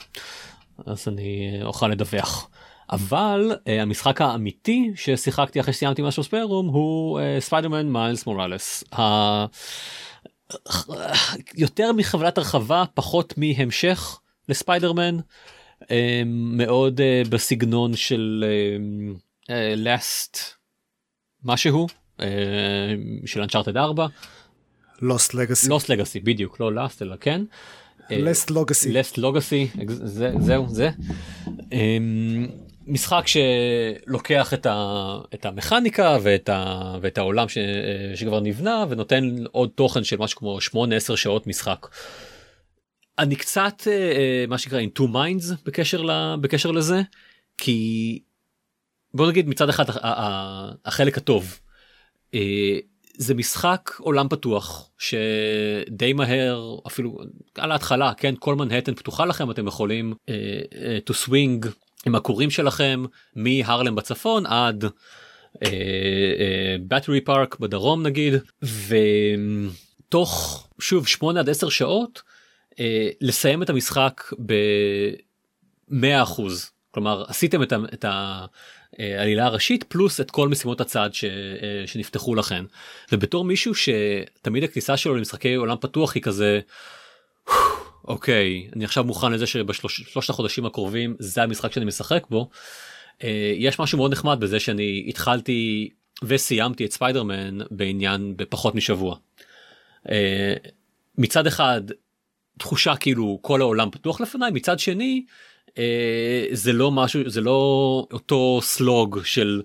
אז 0.85 1.07
אני 1.07 1.59
אוכל 1.63 1.87
לדווח. 1.87 2.49
אבל 2.91 3.51
אה, 3.51 3.71
המשחק 3.81 4.21
האמיתי 4.21 4.91
ששיחקתי 4.95 5.59
אחרי 5.59 5.73
שסיימתי 5.73 6.01
Astro's 6.01 6.23
Playroom 6.23 6.67
הוא 6.67 7.19
Spider-Man 7.39 7.89
Miles 7.89 8.25
Morales. 8.25 8.83
יותר 11.55 11.91
מחבלת 11.91 12.37
הרחבה 12.37 12.83
פחות 12.93 13.33
מהמשך 13.37 14.19
לספיידרמן 14.49 15.17
מאוד 16.25 16.99
uh, 16.99 17.29
בסגנון 17.29 17.95
של 17.95 18.45
לאסט 19.77 20.37
uh, 20.37 20.39
משהו 21.43 21.87
uh, 22.17 22.23
של 23.25 23.41
אנצ'ארטד 23.41 23.77
4. 23.77 24.07
לוסט 25.01 25.33
לגאסי. 25.33 25.69
לוסט 25.69 25.89
לגאסי 25.89 26.19
בדיוק 26.19 26.59
לא 26.59 26.73
לאסט 26.73 27.01
אלא 27.01 27.15
כן. 27.19 27.41
לסט 28.09 28.51
לוגאסי. 28.51 28.91
לסט 28.91 29.17
לוגאסי 29.17 29.67
זהו 30.39 30.69
זה. 30.69 30.89
Um, 31.47 32.69
משחק 32.87 33.23
שלוקח 33.27 34.53
את, 34.53 34.65
ה, 34.65 35.15
את 35.33 35.45
המכניקה 35.45 36.17
ואת, 36.21 36.49
ה, 36.49 36.95
ואת 37.01 37.17
העולם 37.17 37.49
ש, 37.49 37.57
שכבר 38.15 38.39
נבנה 38.39 38.85
ונותן 38.89 39.35
עוד 39.51 39.69
תוכן 39.75 40.03
של 40.03 40.17
משהו 40.17 40.39
כמו 40.39 40.57
8-10 40.57 41.15
שעות 41.15 41.47
משחק. 41.47 41.87
אני 43.19 43.35
קצת 43.35 43.87
אה, 43.87 44.45
מה 44.47 44.57
שנקרא 44.57 44.81
in 44.81 44.99
two 44.99 45.05
minds 45.05 45.53
בקשר, 45.65 46.01
ל, 46.01 46.35
בקשר 46.41 46.71
לזה 46.71 47.01
כי 47.57 48.19
בוא 49.13 49.27
נגיד 49.29 49.47
מצד 49.47 49.69
אחד 49.69 49.85
החלק 50.85 51.17
הטוב. 51.17 51.59
אה, 52.33 52.79
זה 53.17 53.33
משחק 53.33 53.91
עולם 53.97 54.29
פתוח 54.29 54.89
שדי 54.97 56.13
מהר 56.13 56.75
אפילו 56.87 57.19
על 57.57 57.71
ההתחלה 57.71 58.13
כן 58.17 58.33
כל 58.39 58.55
מנהטן 58.55 58.95
פתוחה 58.95 59.25
לכם 59.25 59.51
אתם 59.51 59.67
יכולים 59.67 60.13
to 61.09 61.13
swing 61.25 61.67
עם 62.05 62.15
הכורים 62.15 62.49
שלכם 62.49 63.03
מהרלם 63.35 63.95
בצפון 63.95 64.45
עד 64.45 64.85
בטרי 66.87 67.21
פארק 67.21 67.59
בדרום 67.59 68.03
נגיד 68.03 68.33
ותוך 70.07 70.67
שוב 70.79 71.07
8 71.07 71.39
עד 71.39 71.49
10 71.49 71.69
שעות 71.69 72.21
לסיים 73.21 73.63
את 73.63 73.69
המשחק 73.69 74.23
ב-100 74.45 76.23
אחוז 76.23 76.71
כלומר 76.91 77.23
עשיתם 77.27 77.63
את, 77.63 77.71
ה, 77.71 77.77
את 77.93 78.05
העלילה 78.99 79.45
הראשית 79.45 79.83
פלוס 79.83 80.21
את 80.21 80.31
כל 80.31 80.49
משימות 80.49 80.81
הצד 80.81 81.09
ש, 81.13 81.25
שנפתחו 81.85 82.35
לכם 82.35 82.65
ובתור 83.11 83.45
מישהו 83.45 83.73
שתמיד 83.75 84.63
הכניסה 84.63 84.97
שלו 84.97 85.15
למשחקי 85.15 85.53
עולם 85.53 85.77
פתוח 85.81 86.15
היא 86.15 86.23
כזה. 86.23 86.59
אוקיי 88.07 88.67
אני 88.75 88.85
עכשיו 88.85 89.03
מוכן 89.03 89.31
לזה 89.31 89.47
שבשלושת 89.47 90.29
החודשים 90.29 90.65
הקרובים 90.65 91.15
זה 91.19 91.43
המשחק 91.43 91.71
שאני 91.71 91.85
משחק 91.85 92.23
בו. 92.29 92.49
אה, 93.23 93.53
יש 93.55 93.79
משהו 93.79 93.97
מאוד 93.97 94.11
נחמד 94.11 94.39
בזה 94.39 94.59
שאני 94.59 95.05
התחלתי 95.07 95.89
וסיימתי 96.23 96.85
את 96.85 96.91
ספיידרמן 96.91 97.57
בעניין 97.71 98.33
בפחות 98.37 98.75
משבוע. 98.75 99.15
אה, 100.11 100.53
מצד 101.17 101.47
אחד 101.47 101.81
תחושה 102.59 102.95
כאילו 102.95 103.39
כל 103.41 103.61
העולם 103.61 103.91
פתוח 103.91 104.21
לפניי 104.21 104.51
מצד 104.51 104.79
שני 104.79 105.25
אה, 105.77 106.45
זה 106.51 106.73
לא 106.73 106.91
משהו 106.91 107.29
זה 107.29 107.41
לא 107.41 108.07
אותו 108.13 108.59
סלוג 108.61 109.19
של 109.23 109.61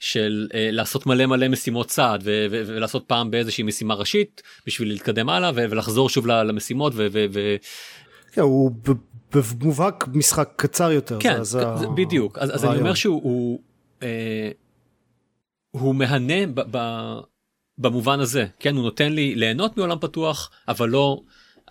של 0.00 0.48
uh, 0.50 0.54
לעשות 0.56 1.06
מלא 1.06 1.26
מלא 1.26 1.48
משימות 1.48 1.86
צעד 1.86 2.20
ו- 2.24 2.46
ו- 2.50 2.62
ולעשות 2.66 3.04
פעם 3.06 3.30
באיזושהי 3.30 3.64
משימה 3.64 3.94
ראשית 3.94 4.42
בשביל 4.66 4.88
להתקדם 4.88 5.28
הלאה 5.28 5.50
ו- 5.54 5.64
ולחזור 5.70 6.08
שוב 6.08 6.26
למשימות. 6.26 6.92
ו- 6.96 7.06
ו- 7.12 7.26
ו- 7.32 7.56
כן, 8.32 8.40
הוא 8.40 8.70
במובהק 9.34 10.08
משחק 10.08 10.52
קצר 10.56 10.90
יותר. 10.90 11.18
כן, 11.20 11.42
זה, 11.42 11.76
זה 11.76 11.86
בדיוק 11.96 12.38
אז, 12.38 12.54
אז 12.54 12.64
אני 12.64 12.78
אומר 12.78 12.94
שהוא 12.94 13.22
הוא, 13.22 13.60
אה, 14.02 14.50
הוא 15.70 15.94
מהנה 15.94 16.46
ב- 16.54 16.62
ב- 16.70 17.20
במובן 17.78 18.20
הזה 18.20 18.46
כן 18.58 18.76
הוא 18.76 18.84
נותן 18.84 19.12
לי 19.12 19.34
ליהנות 19.34 19.76
מעולם 19.76 19.98
פתוח 19.98 20.50
אבל 20.68 20.88
לא 20.88 21.20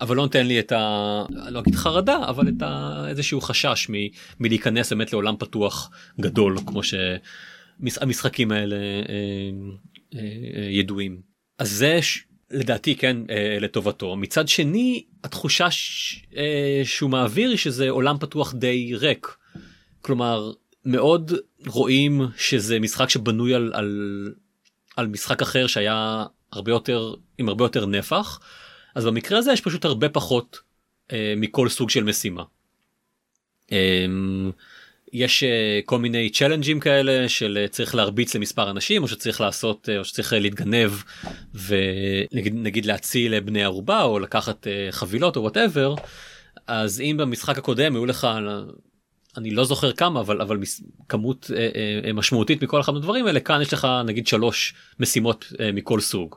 אבל 0.00 0.16
לא 0.16 0.22
נותן 0.22 0.46
לי 0.46 0.60
את 0.60 0.72
ה... 0.72 1.22
לא 1.48 1.60
אגיד 1.60 1.74
חרדה 1.74 2.18
אבל 2.28 2.48
את 2.48 2.62
ה... 2.62 3.04
איזשהו 3.08 3.40
חשש 3.40 3.86
מ... 3.90 3.94
מלהיכנס 4.40 4.92
באמת 4.92 5.12
לעולם 5.12 5.36
פתוח 5.38 5.90
גדול 6.20 6.56
כמו 6.66 6.82
ש... 6.82 6.94
המשחקים 8.00 8.52
האלה 8.52 8.76
אה, 8.76 8.80
אה, 10.14 10.20
אה, 10.56 10.68
ידועים. 10.70 11.20
אז 11.58 11.70
זה 11.70 12.00
לדעתי 12.50 12.96
כן 12.96 13.16
לטובתו. 13.60 14.16
מצד 14.16 14.48
שני 14.48 15.04
התחושה 15.24 15.68
שהוא 16.84 17.10
מעביר 17.10 17.50
היא 17.50 17.58
שזה 17.58 17.90
עולם 17.90 18.18
פתוח 18.18 18.54
די 18.54 18.94
ריק. 18.94 19.36
כלומר 20.00 20.52
מאוד 20.84 21.32
רואים 21.66 22.22
שזה 22.36 22.80
משחק 22.80 23.10
שבנוי 23.10 23.54
על, 23.54 23.72
על, 23.74 24.32
על 24.96 25.06
משחק 25.06 25.42
אחר 25.42 25.66
שהיה 25.66 26.24
הרבה 26.52 26.72
יותר 26.72 27.14
עם 27.38 27.48
הרבה 27.48 27.64
יותר 27.64 27.86
נפח. 27.86 28.40
אז 28.98 29.04
במקרה 29.04 29.38
הזה 29.38 29.52
יש 29.52 29.60
פשוט 29.60 29.84
הרבה 29.84 30.08
פחות 30.08 30.60
אה, 31.12 31.34
מכל 31.36 31.68
סוג 31.68 31.90
של 31.90 32.04
משימה. 32.04 32.42
אה, 33.72 34.06
יש 35.12 35.42
אה, 35.42 35.46
כל 35.84 35.98
מיני 35.98 36.30
challenge 36.30 36.71
ים 36.71 36.80
כאלה 36.80 37.28
של 37.28 37.64
אה, 37.64 37.70
צריך 37.70 37.94
להרביץ 37.94 38.34
למספר 38.34 38.70
אנשים 38.70 39.02
או 39.02 39.08
שצריך 39.08 39.40
לעשות 39.40 39.88
אה, 39.88 39.98
או 39.98 40.04
שצריך 40.04 40.32
אה, 40.32 40.36
להתגנב 40.36 40.90
ונגיד 41.54 42.86
להציל 42.86 43.40
בני 43.40 43.64
ערובה 43.64 44.02
או 44.02 44.18
לקחת 44.18 44.66
אה, 44.66 44.92
חבילות 44.92 45.36
או 45.36 45.42
whatever 45.42 45.94
אז 46.66 47.00
אם 47.00 47.16
במשחק 47.18 47.58
הקודם 47.58 47.94
היו 47.94 48.06
לך 48.06 48.28
אני 49.36 49.50
לא 49.50 49.64
זוכר 49.64 49.92
כמה 49.92 50.20
אבל 50.20 50.40
אבל 50.40 50.58
כמות 51.08 51.44
uh, 51.44 52.06
uh, 52.06 52.12
משמעותית 52.12 52.62
מכל 52.62 52.80
אחד 52.80 52.92
מהדברים 52.92 53.26
האלה 53.26 53.40
כאן 53.40 53.62
יש 53.62 53.72
לך 53.72 53.88
נגיד 54.06 54.26
שלוש 54.26 54.74
משימות 55.00 55.52
uh, 55.52 55.56
מכל 55.72 56.00
סוג. 56.00 56.36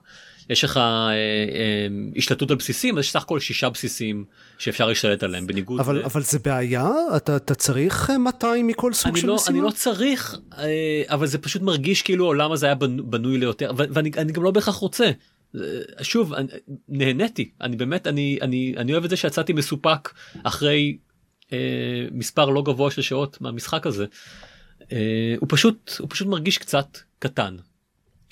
יש 0.52 0.64
לך 0.64 0.78
אה, 0.78 1.12
אה, 1.12 1.88
השתלטות 2.18 2.52
על 2.52 2.58
בסיסים 2.58 2.98
אז 2.98 3.04
יש 3.04 3.12
סך 3.12 3.22
הכל 3.22 3.40
שישה 3.40 3.70
בסיסים 3.70 4.26
שאפשר 4.58 4.88
להשתלט 4.88 5.24
עליהם 5.24 5.48
בניגוד 5.48 5.80
אבל 5.80 6.00
ל... 6.00 6.04
אבל 6.04 6.22
זה 6.22 6.40
בעיה 6.40 6.90
אתה 7.18 7.36
אתה 7.36 7.56
צריך 7.56 8.10
200 8.20 8.66
אה, 8.66 8.70
מכל 8.70 8.94
סוג 8.94 9.18
של 9.18 9.28
לא, 9.28 9.36
משימה? 9.36 9.58
אני 9.58 9.66
לא 9.66 9.72
צריך 9.72 10.36
אה, 10.58 11.04
אבל 11.08 11.28
זה 11.28 11.38
פשוט 11.38 11.62
מרגיש 11.62 12.02
כאילו 12.02 12.26
העולם 12.26 12.52
הזה 12.52 12.66
היה 12.66 12.76
בנוי 12.76 13.38
ליותר 13.38 13.72
ואני 13.78 14.10
גם 14.10 14.44
לא 14.44 14.52
בהכרח 14.52 14.76
רוצה. 14.76 15.12
אה, 15.56 16.04
שוב 16.04 16.34
אני, 16.34 16.48
נהניתי 16.90 17.52
אני 17.62 17.76
באמת 17.76 18.08
אני 18.08 18.38
אני 18.42 18.74
אני 18.78 18.92
אוהב 18.94 19.04
את 19.04 19.10
זה 19.10 19.16
שיצאתי 19.16 19.54
מסופק 19.54 20.14
אחרי 20.44 20.98
אה, 21.54 21.58
מספר 22.12 22.46
לא 22.46 22.62
גבוה 22.62 22.92
של 22.92 23.02
שעות 23.02 23.42
מהמשחק 23.42 23.88
הזה. 23.88 24.06
אה, 24.92 25.36
הוא 25.40 25.48
פשוט 25.52 25.92
הוא 26.00 26.08
פשוט 26.10 26.28
מרגיש 26.28 26.58
קצת 26.58 26.98
קטן 27.20 27.56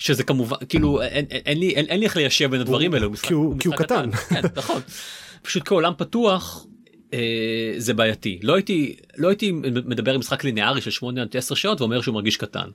שזה 0.00 0.24
כמובן 0.24 0.56
כאילו 0.68 1.02
אין, 1.02 1.26
אין, 1.30 1.42
אין 1.46 1.58
לי 1.58 1.70
אין, 1.70 1.86
אין 1.86 2.00
לי 2.00 2.06
איך 2.06 2.16
ליישב 2.16 2.50
בין 2.50 2.60
הדברים 2.60 2.94
האלו. 2.94 3.12
כי 3.22 3.32
הוא, 3.32 3.56
כי 3.58 3.68
הוא 3.68 3.76
קטן. 3.76 4.10
כן, 4.10 4.42
נכון. 4.56 4.82
פשוט 5.42 5.62
כעולם 5.68 5.92
פתוח 5.96 6.66
אה, 7.12 7.74
זה 7.78 7.94
בעייתי 7.94 8.40
לא 8.42 8.54
הייתי 8.54 8.96
לא 9.16 9.28
הייתי 9.28 9.52
מדבר 9.84 10.14
עם 10.14 10.20
משחק 10.20 10.44
לינארי 10.44 10.80
של 10.80 10.90
8 10.90 11.22
עד 11.22 11.36
10 11.36 11.54
שעות 11.54 11.80
ואומר 11.80 12.00
שהוא 12.00 12.14
מרגיש 12.14 12.36
קטן. 12.36 12.68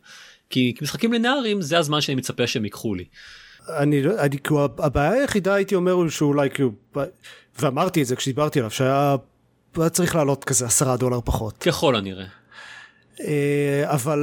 כי 0.50 0.74
משחקים 0.82 1.14
לינאריים 1.14 1.62
זה 1.62 1.78
הזמן 1.78 2.02
שאני 2.02 2.16
מצפה 2.16 2.48
שהם 2.48 2.64
ייקחו 2.66 2.96
לי. 2.96 3.06
אני 3.70 4.04
לא, 4.04 4.20
אני 4.20 4.38
כאילו 4.40 4.64
הבעיה 4.64 5.12
היחידה 5.12 5.54
הייתי 5.54 5.76
אומר 5.76 6.10
שאולי 6.10 6.50
כאילו 6.50 6.72
ואמרתי 7.60 8.02
את 8.02 8.08
זה 8.08 8.16
כשדיברתי 8.16 8.60
עליו 8.60 8.72
שהיה 8.72 9.16
צריך 9.92 10.16
לעלות 10.16 10.44
כזה 10.44 10.66
עשרה 10.66 10.98
דולר 10.98 11.20
פחות. 11.22 11.58
ככל 11.58 11.96
הנראה. 11.96 12.26
אה, 13.20 13.84
אבל 13.86 14.20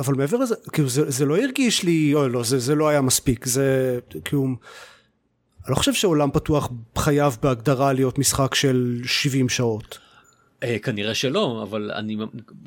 אבל 0.00 0.14
מעבר 0.14 0.36
לזה 0.36 0.54
כאילו 0.72 0.88
זה, 0.88 1.10
זה 1.10 1.24
לא 1.24 1.38
הרגיש 1.38 1.82
לי 1.82 2.14
אוי 2.14 2.28
לא 2.28 2.42
זה, 2.42 2.58
זה 2.58 2.74
לא 2.74 2.88
היה 2.88 3.00
מספיק 3.00 3.46
זה 3.46 3.98
כאילו 4.24 4.56
אני 5.66 5.70
לא 5.70 5.74
חושב 5.76 5.94
שעולם 5.94 6.30
פתוח 6.30 6.68
חייב 6.98 7.36
בהגדרה 7.42 7.92
להיות 7.92 8.18
משחק 8.18 8.54
של 8.54 9.00
70 9.04 9.48
שעות. 9.48 9.98
אה, 10.62 10.78
כנראה 10.78 11.14
שלא 11.14 11.62
אבל 11.62 11.90
אני 11.90 12.16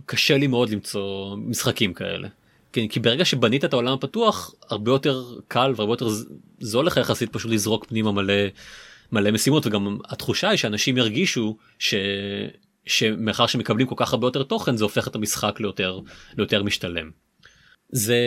קשה 0.05 0.37
לי 0.37 0.47
מאוד 0.47 0.69
למצוא 0.69 1.35
משחקים 1.35 1.93
כאלה. 1.93 2.27
כן, 2.73 2.87
כי 2.87 2.99
ברגע 2.99 3.25
שבנית 3.25 3.65
את 3.65 3.73
העולם 3.73 3.93
הפתוח 3.93 4.53
הרבה 4.69 4.91
יותר 4.91 5.23
קל 5.47 5.73
והרבה 5.75 5.93
יותר 5.93 6.07
זול 6.59 6.85
לך 6.85 6.97
יחסית 6.97 7.33
פשוט 7.33 7.51
לזרוק 7.51 7.85
פנימה 7.85 8.11
מלא 8.11 8.33
מלא 9.11 9.31
משימות 9.31 9.67
וגם 9.67 9.97
התחושה 10.09 10.49
היא 10.49 10.57
שאנשים 10.57 10.97
ירגישו 10.97 11.57
ש... 11.79 11.93
שמאחר 12.89 13.47
שמקבלים 13.47 13.87
כל 13.87 13.95
כך 13.97 14.13
הרבה 14.13 14.27
יותר 14.27 14.43
תוכן 14.43 14.77
זה 14.77 14.83
הופך 14.83 15.07
את 15.07 15.15
המשחק 15.15 15.59
ליותר 15.59 15.99
ליותר 16.37 16.63
משתלם. 16.63 17.09
זה 17.89 18.17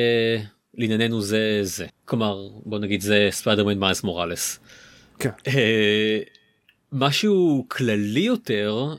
לענייננו 0.74 1.20
זה 1.20 1.60
זה 1.62 1.86
כלומר 2.04 2.48
בוא 2.64 2.78
נגיד 2.78 3.00
זה 3.00 3.28
ספיידרמן 3.30 3.78
מאייס 3.78 4.02
מוראלס. 4.02 4.60
כן. 5.18 5.30
אה, 5.46 6.18
משהו 6.92 7.66
כללי 7.68 8.20
יותר 8.20 8.94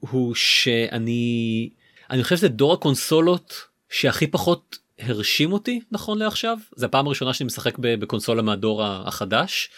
הוא 0.00 0.34
שאני 0.34 1.70
אני 2.10 2.22
חושב 2.22 2.36
שזה 2.36 2.48
דור 2.48 2.72
הקונסולות 2.72 3.54
שהכי 3.90 4.26
פחות 4.26 4.78
הרשים 4.98 5.52
אותי 5.52 5.80
נכון 5.92 6.18
לעכשיו 6.18 6.58
זה 6.76 6.86
הפעם 6.86 7.06
הראשונה 7.06 7.34
שאני 7.34 7.46
משחק 7.46 7.78
בקונסולה 7.78 8.42
מהדור 8.42 8.84
החדש 8.84 9.70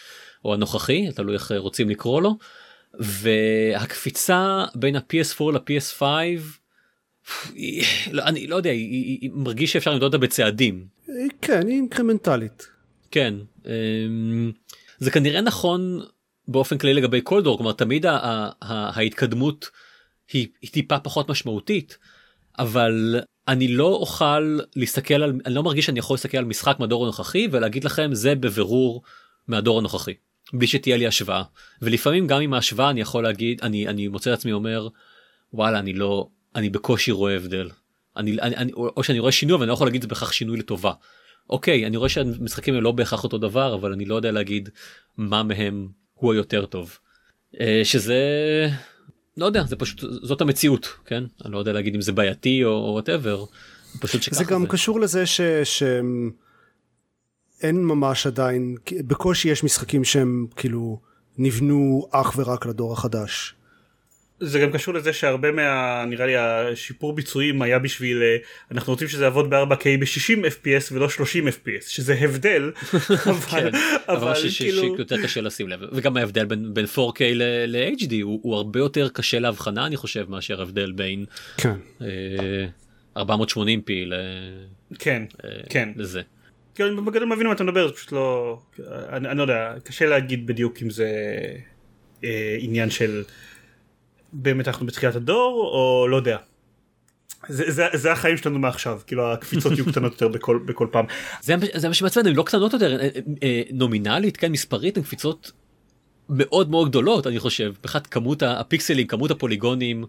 או 0.44 0.54
הנוכחי 0.54 1.12
תלוי 1.12 1.34
איך 1.34 1.52
רוצים 1.56 1.90
לקרוא 1.90 2.22
לו 2.22 2.36
והקפיצה 2.98 4.64
בין 4.74 4.96
ה-PS4 4.96 5.44
ל-PS5 5.52 6.02
לא, 8.12 8.22
אני 8.22 8.46
לא 8.46 8.56
יודע 8.56 8.70
היא, 8.70 8.90
היא, 8.90 9.18
היא 9.20 9.30
מרגיש 9.34 9.72
שאפשר 9.72 9.92
למדוד 9.92 10.14
אותה 10.14 10.26
בצעדים. 10.26 10.86
כן 11.42 11.66
היא 11.66 11.76
אינקרמנטלית. 11.76 12.66
כן 13.10 13.34
אמ, 13.66 14.52
זה 14.98 15.10
כנראה 15.10 15.40
נכון 15.40 16.00
באופן 16.48 16.78
כללי 16.78 16.94
לגבי 16.94 17.20
כל 17.24 17.42
דור 17.42 17.56
כלומר 17.56 17.72
תמיד 17.72 18.06
ההתקדמות 18.62 19.70
היא, 20.32 20.48
היא 20.62 20.70
טיפה 20.70 20.98
פחות 20.98 21.30
משמעותית 21.30 21.98
אבל 22.58 23.20
אני 23.48 23.68
לא 23.68 23.86
אוכל 23.86 24.58
להסתכל 24.76 25.14
על 25.14 25.40
אני 25.46 25.54
לא 25.54 25.62
מרגיש 25.62 25.86
שאני 25.86 25.98
יכול 25.98 26.14
להסתכל 26.14 26.38
על 26.38 26.44
משחק 26.44 26.76
מהדור 26.80 27.04
הנוכחי 27.04 27.48
ולהגיד 27.50 27.84
לכם 27.84 28.10
זה 28.12 28.34
בבירור 28.34 29.02
מהדור 29.48 29.78
הנוכחי 29.78 30.14
בלי 30.52 30.66
שתהיה 30.66 30.96
לי 30.96 31.06
השוואה 31.06 31.42
ולפעמים 31.82 32.26
גם 32.26 32.40
עם 32.40 32.54
ההשוואה 32.54 32.90
אני 32.90 33.00
יכול 33.00 33.24
להגיד 33.24 33.60
אני 33.62 33.88
אני 33.88 34.08
מוצא 34.08 34.30
לעצמי 34.30 34.52
אומר 34.52 34.88
וואלה 35.52 35.78
אני 35.78 35.92
לא 35.92 36.28
אני 36.54 36.70
בקושי 36.70 37.10
רואה 37.10 37.36
הבדל 37.36 37.70
אני, 38.16 38.32
אני, 38.40 38.56
אני 38.56 38.72
או 38.72 39.04
שאני 39.04 39.18
רואה 39.18 39.32
שינוי 39.32 39.54
אבל 39.54 39.62
אני 39.62 39.68
לא 39.68 39.74
יכול 39.74 39.86
להגיד 39.86 40.02
זה 40.02 40.08
בהכרח 40.08 40.32
שינוי 40.32 40.58
לטובה. 40.58 40.92
אוקיי 41.50 41.86
אני 41.86 41.96
רואה 41.96 42.08
שהמשחקים 42.08 42.74
הם 42.74 42.82
לא 42.82 42.92
בהכרח 42.92 43.24
אותו 43.24 43.38
דבר 43.38 43.74
אבל 43.74 43.92
אני 43.92 44.04
לא 44.04 44.14
יודע 44.14 44.30
להגיד 44.30 44.68
מה 45.16 45.42
מהם 45.42 45.88
הוא 46.14 46.32
היותר 46.32 46.66
טוב. 46.66 46.98
אה, 47.60 47.80
שזה 47.84 48.18
לא 49.36 49.46
יודע 49.46 49.64
זה 49.64 49.76
פשוט 49.76 50.00
זאת 50.00 50.40
המציאות 50.40 50.88
כן 51.06 51.24
אני 51.44 51.52
לא 51.52 51.58
יודע 51.58 51.72
להגיד 51.72 51.94
אם 51.94 52.00
זה 52.00 52.12
בעייתי 52.12 52.64
או 52.64 52.70
whatever. 52.70 53.44
פשוט 54.00 54.22
שככה 54.22 54.36
זה 54.36 54.44
גם 54.44 54.62
זה. 54.62 54.68
קשור 54.68 55.00
לזה 55.00 55.26
ש... 55.26 55.40
ש... 57.60 57.64
אין 57.64 57.84
ממש 57.84 58.26
עדיין 58.26 58.76
בקושי 58.92 59.48
יש 59.48 59.64
משחקים 59.64 60.04
שהם 60.04 60.46
כאילו 60.56 61.00
נבנו 61.38 62.08
אך 62.10 62.32
ורק 62.36 62.66
לדור 62.66 62.92
החדש. 62.92 63.54
זה 64.40 64.58
גם 64.60 64.72
קשור 64.72 64.94
לזה 64.94 65.12
שהרבה 65.12 65.52
מה 65.52 66.04
נראה 66.06 66.26
לי 66.26 66.36
השיפור 66.36 67.12
ביצועים 67.12 67.62
היה 67.62 67.78
בשביל 67.78 68.22
אה, 68.22 68.36
אנחנו 68.70 68.92
רוצים 68.92 69.08
שזה 69.08 69.24
יעבוד 69.24 69.50
ב-4K 69.50 69.84
ב-60 70.00 70.46
FPS 70.46 70.92
ולא 70.92 71.08
30 71.08 71.48
FPS 71.48 71.88
שזה 71.88 72.14
הבדל 72.20 72.72
אבל, 73.26 73.32
כן, 73.50 73.70
אבל 74.08 74.34
ש- 74.34 74.58
כאילו 74.62 74.96
יותר 74.98 75.22
קשה 75.22 75.40
לשים 75.40 75.68
לב 75.68 75.80
וגם 75.92 76.16
ההבדל 76.16 76.44
בין, 76.44 76.74
בין 76.74 76.84
4K 76.84 77.20
ל-HD 77.66 78.14
הוא, 78.22 78.40
הוא 78.42 78.54
הרבה 78.54 78.78
יותר 78.80 79.08
קשה 79.08 79.38
להבחנה 79.38 79.86
אני 79.86 79.96
חושב 79.96 80.26
מאשר 80.30 80.62
הבדל 80.62 80.92
בין 80.92 81.24
כן. 81.56 81.74
אה, 83.16 83.22
480p 83.24 83.90
ל... 84.06 84.14
כן 84.98 85.22
אה, 85.44 85.50
כן 85.70 85.88
לזה. 85.96 86.22
כן, 86.74 87.04
בגדול 87.04 87.24
מבין 87.24 87.46
מה 87.46 87.52
אתה 87.52 87.64
מדבר, 87.64 87.88
זה 87.88 87.94
פשוט 87.94 88.12
לא... 88.12 88.58
אני, 88.88 89.28
אני 89.28 89.38
לא 89.38 89.42
יודע, 89.42 89.74
קשה 89.84 90.06
להגיד 90.06 90.46
בדיוק 90.46 90.82
אם 90.82 90.90
זה 90.90 91.10
אה, 92.24 92.56
עניין 92.60 92.90
של 92.90 93.22
באמת 94.32 94.68
אנחנו 94.68 94.86
בתחילת 94.86 95.14
הדור, 95.14 95.70
או 95.72 96.08
לא 96.08 96.16
יודע. 96.16 96.36
זה, 97.48 97.70
זה, 97.70 97.86
זה 97.92 98.12
החיים 98.12 98.36
שלנו 98.36 98.58
מעכשיו, 98.58 99.00
כאילו 99.06 99.32
הקפיצות 99.32 99.72
יהיו 99.72 99.86
קטנות 99.86 100.12
יותר 100.12 100.28
בכל, 100.28 100.58
בכל 100.66 100.86
פעם. 100.90 101.04
זה, 101.40 101.54
זה 101.74 101.88
מה 101.88 101.94
שמעצבן, 101.94 102.26
הן 102.26 102.34
לא 102.34 102.42
קטנות 102.42 102.72
יותר, 102.72 103.00
אה, 103.00 103.08
אה, 103.42 103.62
נומינלית, 103.72 104.36
כן, 104.36 104.52
מספרית, 104.52 104.96
הן 104.96 105.02
קפיצות 105.02 105.52
מאוד 106.28 106.70
מאוד 106.70 106.88
גדולות, 106.88 107.26
אני 107.26 107.38
חושב, 107.38 107.72
מבחינת 107.78 108.06
כמות 108.06 108.42
הפיקסלים, 108.42 109.06
כמות 109.06 109.30
הפוליגונים, 109.30 110.04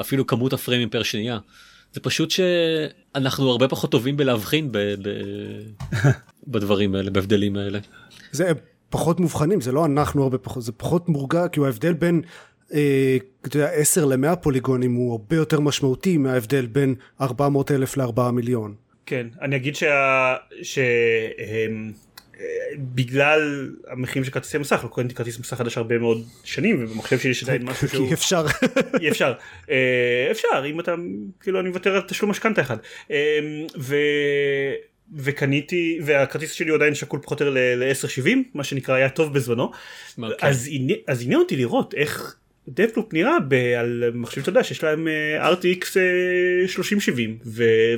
אפילו 0.00 0.26
כמות 0.26 0.52
הפריימים 0.52 0.88
פר 0.88 1.02
שנייה. 1.02 1.38
זה 1.92 2.00
פשוט 2.00 2.30
שאנחנו 2.30 3.50
הרבה 3.50 3.68
פחות 3.68 3.90
טובים 3.90 4.16
בלהבחין 4.16 4.72
ב, 4.72 4.78
ב, 4.78 5.08
בדברים 6.52 6.94
האלה 6.94 7.10
בהבדלים 7.10 7.56
האלה. 7.56 7.78
זה 8.32 8.52
פחות 8.90 9.20
מובחנים 9.20 9.60
זה 9.60 9.72
לא 9.72 9.84
אנחנו 9.84 10.22
הרבה 10.22 10.38
פחות 10.38 10.62
זה 10.62 10.72
פחות 10.72 11.08
מורגע 11.08 11.48
כי 11.48 11.60
הוא 11.60 11.66
ההבדל 11.66 11.92
בין 11.92 12.22
אה, 12.74 13.16
אתה 13.46 13.56
יודע, 13.56 13.68
10 13.68 14.04
ל-100 14.04 14.36
פוליגונים 14.36 14.94
הוא 14.94 15.12
הרבה 15.12 15.36
יותר 15.36 15.60
משמעותי 15.60 16.16
מההבדל 16.16 16.66
בין 16.66 16.94
400 17.20 17.70
אלף 17.70 17.96
ל-4 17.96 18.30
מיליון. 18.32 18.74
כן 19.06 19.26
אני 19.42 19.56
אגיד 19.56 19.76
שה... 19.76 20.34
ש... 20.62 20.78
בגלל 22.78 23.70
המחירים 23.88 24.24
של 24.24 24.30
כרטיסי 24.30 24.58
מסך 24.58 24.80
לא 24.84 24.90
קניתי 24.94 25.14
כרטיס 25.14 25.38
מסך 25.38 25.56
חדש 25.56 25.76
הרבה 25.76 25.98
מאוד 25.98 26.26
שנים 26.44 26.84
ובמחשב 26.84 27.18
שלי 27.18 27.30
יש 27.30 27.42
עדיין 27.42 27.62
משהו 27.62 27.88
שהוא 27.88 28.08
כי 28.08 28.14
אפשר. 28.14 28.46
אי 29.00 29.08
אפשר. 29.08 29.32
אה, 29.70 30.28
אפשר 30.30 30.64
אם 30.66 30.80
אתה 30.80 30.94
כאילו 31.40 31.60
אני 31.60 31.68
מוותר 31.68 31.94
על 31.94 32.02
תשלום 32.02 32.30
משכנתה 32.30 32.60
אחד. 32.60 32.76
אה, 33.10 33.38
ו... 33.78 33.96
וקניתי 35.14 35.98
והכרטיס 36.02 36.52
שלי 36.52 36.74
עדיין 36.74 36.94
שקול 36.94 37.20
פחות 37.22 37.42
או 37.42 37.46
יותר 37.46 37.58
ל-1070 37.76 38.36
מה 38.54 38.64
שנקרא 38.64 38.94
היה 38.94 39.08
טוב 39.08 39.34
בזמנו. 39.34 39.70
אז, 40.40 40.70
אז 41.06 41.22
עניין 41.22 41.40
אותי 41.40 41.56
לראות 41.56 41.94
איך 41.94 42.36
דפלופ 42.68 43.12
נראה 43.12 43.36
על 43.78 44.04
מחשב 44.14 44.40
אתה 44.40 44.50
יודע 44.50 44.64
שיש 44.64 44.84
להם 44.84 45.08
אה, 45.08 45.52
RTX 45.52 45.86
3070 46.66 47.38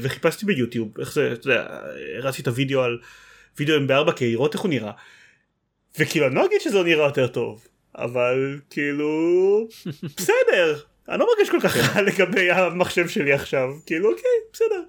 וחיפשתי 0.00 0.46
ביוטיוב. 0.46 0.88
איך 1.00 1.12
זה 1.12 1.32
אתה 1.32 1.46
יודע 1.46 1.66
הרצתי 2.18 2.42
את 2.42 2.48
הוידאו 2.48 2.82
על 2.82 2.98
וידאוים 3.58 3.86
ב-4K 3.86 4.20
לראות 4.20 4.54
איך 4.54 4.62
הוא 4.62 4.70
נראה. 4.70 4.92
וכאילו 5.98 6.26
אני 6.26 6.34
לא 6.34 6.46
אגיד 6.46 6.60
שזה 6.60 6.76
לא 6.76 6.84
נראה 6.84 7.04
יותר 7.04 7.26
טוב 7.26 7.66
אבל 7.94 8.60
כאילו 8.70 9.08
בסדר 10.16 10.78
אני 11.08 11.18
לא 11.18 11.26
מרגיש 11.26 11.50
כל 11.50 11.60
כך 11.60 11.76
רע 11.76 12.02
לגבי 12.08 12.50
המחשב 12.50 13.08
שלי 13.08 13.32
עכשיו 13.32 13.68
כאילו 13.86 14.10
אוקיי 14.10 14.30
בסדר. 14.52 14.82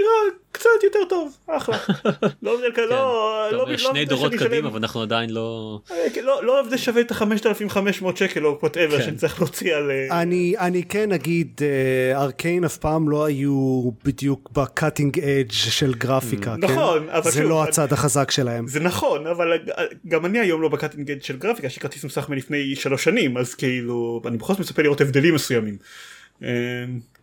נראה 0.00 0.36
קצת 0.52 0.84
יותר 0.84 0.98
טוב 1.08 1.36
אחלה. 1.46 1.76
לא 2.42 2.54
הבדל 2.54 2.72
כזה 2.74 2.88
לא 2.88 3.48
לא 3.52 3.76
שני 3.76 4.04
דורות 4.04 4.32
קדימה 4.34 4.74
ואנחנו 4.74 5.02
עדיין 5.02 5.30
לא 5.30 5.80
אה, 5.90 6.22
לא 6.22 6.44
לא 6.44 6.60
הבדל 6.60 6.76
שווה 6.76 7.00
את 7.00 7.12
ה-5500 7.12 8.06
שקל 8.14 8.46
או 8.46 8.58
whatever 8.62 8.98
כן. 8.98 9.16
שצריך 9.16 9.40
להוציא 9.40 9.74
על 9.74 9.90
אה, 9.90 10.22
אני 10.22 10.54
אני 10.58 10.82
כן 10.82 11.12
אגיד 11.12 11.60
Arkane 12.14 12.64
אף 12.64 12.76
פעם 12.76 13.08
לא 13.08 13.24
היו 13.24 13.90
בדיוק 14.04 14.50
ב 14.52 14.60
cutting 14.60 15.20
edge 15.20 15.52
של 15.52 15.94
גרפיקה 15.94 16.54
כן? 16.54 16.60
נכון 16.60 17.06
זה 17.22 17.42
לא 17.42 17.64
הצד 17.64 17.92
החזק 17.92 18.30
שלהם 18.30 18.66
זה 18.68 18.80
נכון 18.80 19.26
אבל 19.26 19.52
אה, 19.52 19.84
גם 20.08 20.26
אני 20.26 20.38
היום 20.38 20.62
לא 20.62 20.68
ב 20.68 20.73
cutting 20.73 21.10
edge 21.10 21.22
של 21.22 21.36
גרפיקה 21.36 21.66
יש 21.66 21.76
לי 21.76 21.82
כרטיס 21.82 22.04
מסך 22.04 22.28
מלפני 22.28 22.76
שלוש 22.76 23.04
שנים 23.04 23.36
אז 23.36 23.54
כאילו 23.54 24.22
אני 24.26 24.36
בכל 24.36 24.52
זאת 24.52 24.60
מצפה 24.60 24.82
לראות 24.82 25.00
הבדלים 25.00 25.34
מסוימים. 25.34 25.76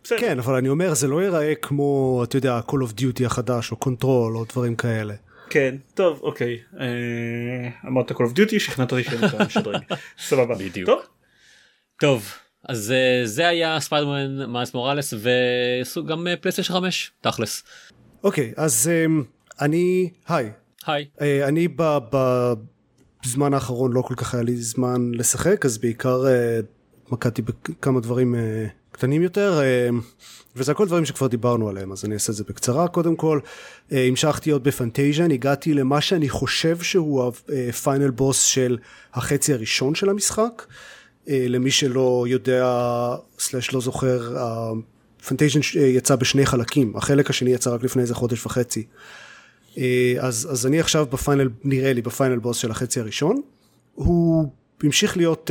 בסדר. 0.04 0.18
כן, 0.20 0.38
אבל 0.38 0.54
אני 0.54 0.68
אומר, 0.68 0.94
זה 0.94 1.08
לא 1.08 1.22
ייראה 1.22 1.54
כמו, 1.54 2.20
אתה 2.24 2.36
יודע, 2.36 2.60
Call 2.68 2.72
of 2.72 3.00
Duty 3.00 3.26
החדש, 3.26 3.72
או 3.72 3.76
Control, 3.84 4.04
או 4.04 4.44
דברים 4.52 4.76
כאלה. 4.76 5.14
כן, 5.50 5.74
טוב, 5.94 6.20
אוקיי. 6.22 6.58
אה, 6.80 6.86
אמרת 7.86 8.10
Call 8.10 8.14
of 8.14 8.38
Duty, 8.38 8.58
שכנעת 8.58 8.92
אותי 8.92 9.04
שאתה 9.04 9.44
משדרג. 9.44 9.82
סבבה. 10.28 10.54
בדיוק. 10.54 10.88
טוב. 10.90 11.00
טוב, 12.00 12.32
אז 12.68 12.92
אה, 12.92 13.26
זה 13.26 13.48
היה 13.48 13.80
Spider-Man 13.80 14.50
Miles 14.50 14.74
Morales, 14.74 15.14
וגם 15.96 16.26
פלייסטיישן 16.40 16.72
5, 16.72 17.12
תכלס. 17.20 17.62
אוקיי, 18.24 18.52
אז 18.56 18.90
אני, 19.60 20.10
היי. 20.28 20.50
היי. 20.86 21.08
אה, 21.20 21.48
אני 21.48 21.68
בזמן 23.24 23.54
האחרון 23.54 23.92
לא 23.92 24.02
כל 24.02 24.14
כך 24.14 24.34
היה 24.34 24.42
לי 24.42 24.56
זמן 24.56 25.10
לשחק, 25.14 25.64
אז 25.64 25.78
בעיקר 25.78 26.24
התמקדתי 27.04 27.42
בכמה 27.42 28.00
דברים 28.00 28.34
קטנים 28.98 29.22
יותר, 29.22 29.60
וזה 30.56 30.72
הכל 30.72 30.86
דברים 30.86 31.04
שכבר 31.04 31.26
דיברנו 31.26 31.68
עליהם, 31.68 31.92
אז 31.92 32.04
אני 32.04 32.14
אעשה 32.14 32.32
את 32.32 32.36
זה 32.36 32.44
בקצרה 32.48 32.88
קודם 32.88 33.16
כל. 33.16 33.40
המשכתי 33.90 34.50
עוד 34.50 34.64
ב 34.64 34.70
Fantasian, 34.70 35.30
הגעתי 35.30 35.74
למה 35.74 36.00
שאני 36.00 36.28
חושב 36.28 36.78
שהוא 36.82 37.32
ה 37.68 37.75
final 37.75 38.10
boss 38.10 38.42
של 38.42 38.78
החצי 39.14 39.52
הראשון 39.52 39.94
של 39.94 40.08
המשחק. 40.08 40.66
למי 41.26 41.70
שלא 41.70 42.26
יודע, 42.28 42.66
slash 43.38 43.72
לא 43.72 43.80
זוכר, 43.80 44.36
Fantasian 45.28 45.60
יצא 45.74 46.16
בשני 46.16 46.46
חלקים, 46.46 46.96
החלק 46.96 47.30
השני 47.30 47.50
יצא 47.50 47.70
רק 47.70 47.82
לפני 47.82 48.02
איזה 48.02 48.14
חודש 48.14 48.46
וחצי. 48.46 48.86
אז, 50.20 50.48
אז 50.50 50.66
אני 50.66 50.80
עכשיו 50.80 51.06
ב 51.06 51.12
final, 51.12 51.48
נראה 51.64 51.92
לי, 51.92 52.02
ב 52.02 52.08
final 52.08 52.38
boss 52.38 52.56
של 52.56 52.70
החצי 52.70 53.00
הראשון. 53.00 53.40
הוא 53.94 54.48
המשיך 54.82 55.16
להיות 55.16 55.50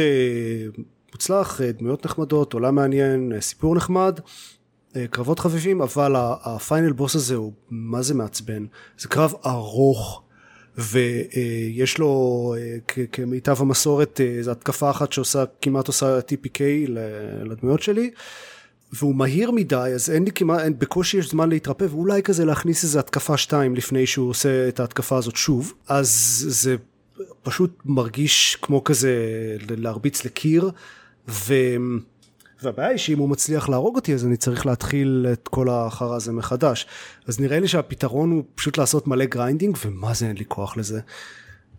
מוצלח, 1.14 1.62
דמויות 1.62 2.06
נחמדות, 2.06 2.54
עולם 2.54 2.76
מעניין, 2.76 3.34
סיפור 3.40 3.76
נחמד, 3.76 4.20
אה, 4.20 4.98
קרבות 5.10 5.40
חביבים, 5.40 5.82
אבל 5.82 6.14
ה 6.18 6.30
final 6.30 6.92
boss 6.92 7.16
הזה 7.16 7.36
הוא 7.36 7.54
מה 7.70 8.02
זה 8.02 8.14
מעצבן. 8.14 8.66
זה 8.98 9.08
קרב 9.08 9.34
ארוך. 9.46 10.24
ויש 10.78 11.98
לו 11.98 12.56
כמיטב 13.12 13.62
המסורת 13.62 14.22
איזו 14.42 14.52
התקפה 14.52 14.90
אחת 14.90 15.12
שעושה 15.12 15.44
כמעט 15.62 15.88
עושה 15.88 16.20
TPK 16.20 16.62
לדמויות 17.44 17.82
שלי 17.82 18.12
והוא 18.94 19.16
מהיר 19.16 19.52
מדי 19.52 19.92
אז 19.96 20.10
אין 20.10 20.24
לי 20.24 20.32
כמעט 20.32 20.60
אין, 20.60 20.80
בקושי 20.80 21.18
יש 21.18 21.30
זמן 21.30 21.50
להתרפא 21.50 21.86
ואולי 21.90 22.24
כזה 22.24 22.46
להכניס 22.46 22.84
איזה 22.84 23.00
התקפה 23.00 23.38
שתיים 23.38 23.76
לפני 23.76 24.08
שהוא 24.08 24.30
עושה 24.30 24.68
את 24.68 24.80
ההתקפה 24.80 25.18
הזאת 25.18 25.36
שוב 25.36 25.74
אז 25.88 26.10
זה 26.48 26.76
פשוט 27.44 27.82
מרגיש 27.86 28.58
כמו 28.62 28.84
כזה 28.84 29.16
להרביץ 29.70 30.26
לקיר 30.26 30.72
ו... 31.28 31.54
והבעיה 32.64 32.90
היא 32.90 32.98
שאם 32.98 33.20
הוא 33.20 33.30
מצליח 33.30 33.70
להרוג 33.70 33.96
אותי 33.96 34.14
אז 34.14 34.26
אני 34.26 34.38
צריך 34.38 34.66
להתחיל 34.66 35.28
את 35.34 35.48
כל 35.48 35.70
החרא 35.70 36.16
הזה 36.16 36.32
מחדש. 36.32 36.88
אז 37.28 37.40
נראה 37.40 37.60
לי 37.60 37.68
שהפתרון 37.68 38.32
הוא 38.32 38.44
פשוט 38.56 38.78
לעשות 38.78 39.08
מלא 39.08 39.26
grinding 39.26 39.78
ומה 39.86 40.14
זה 40.14 40.28
אין 40.28 40.38
לי 40.38 40.46
כוח 40.48 40.78
לזה. 40.78 41.00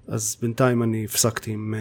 אז 0.09 0.37
בינתיים 0.43 0.83
אני 0.83 1.05
הפסקתי 1.05 1.51
עם 1.51 1.75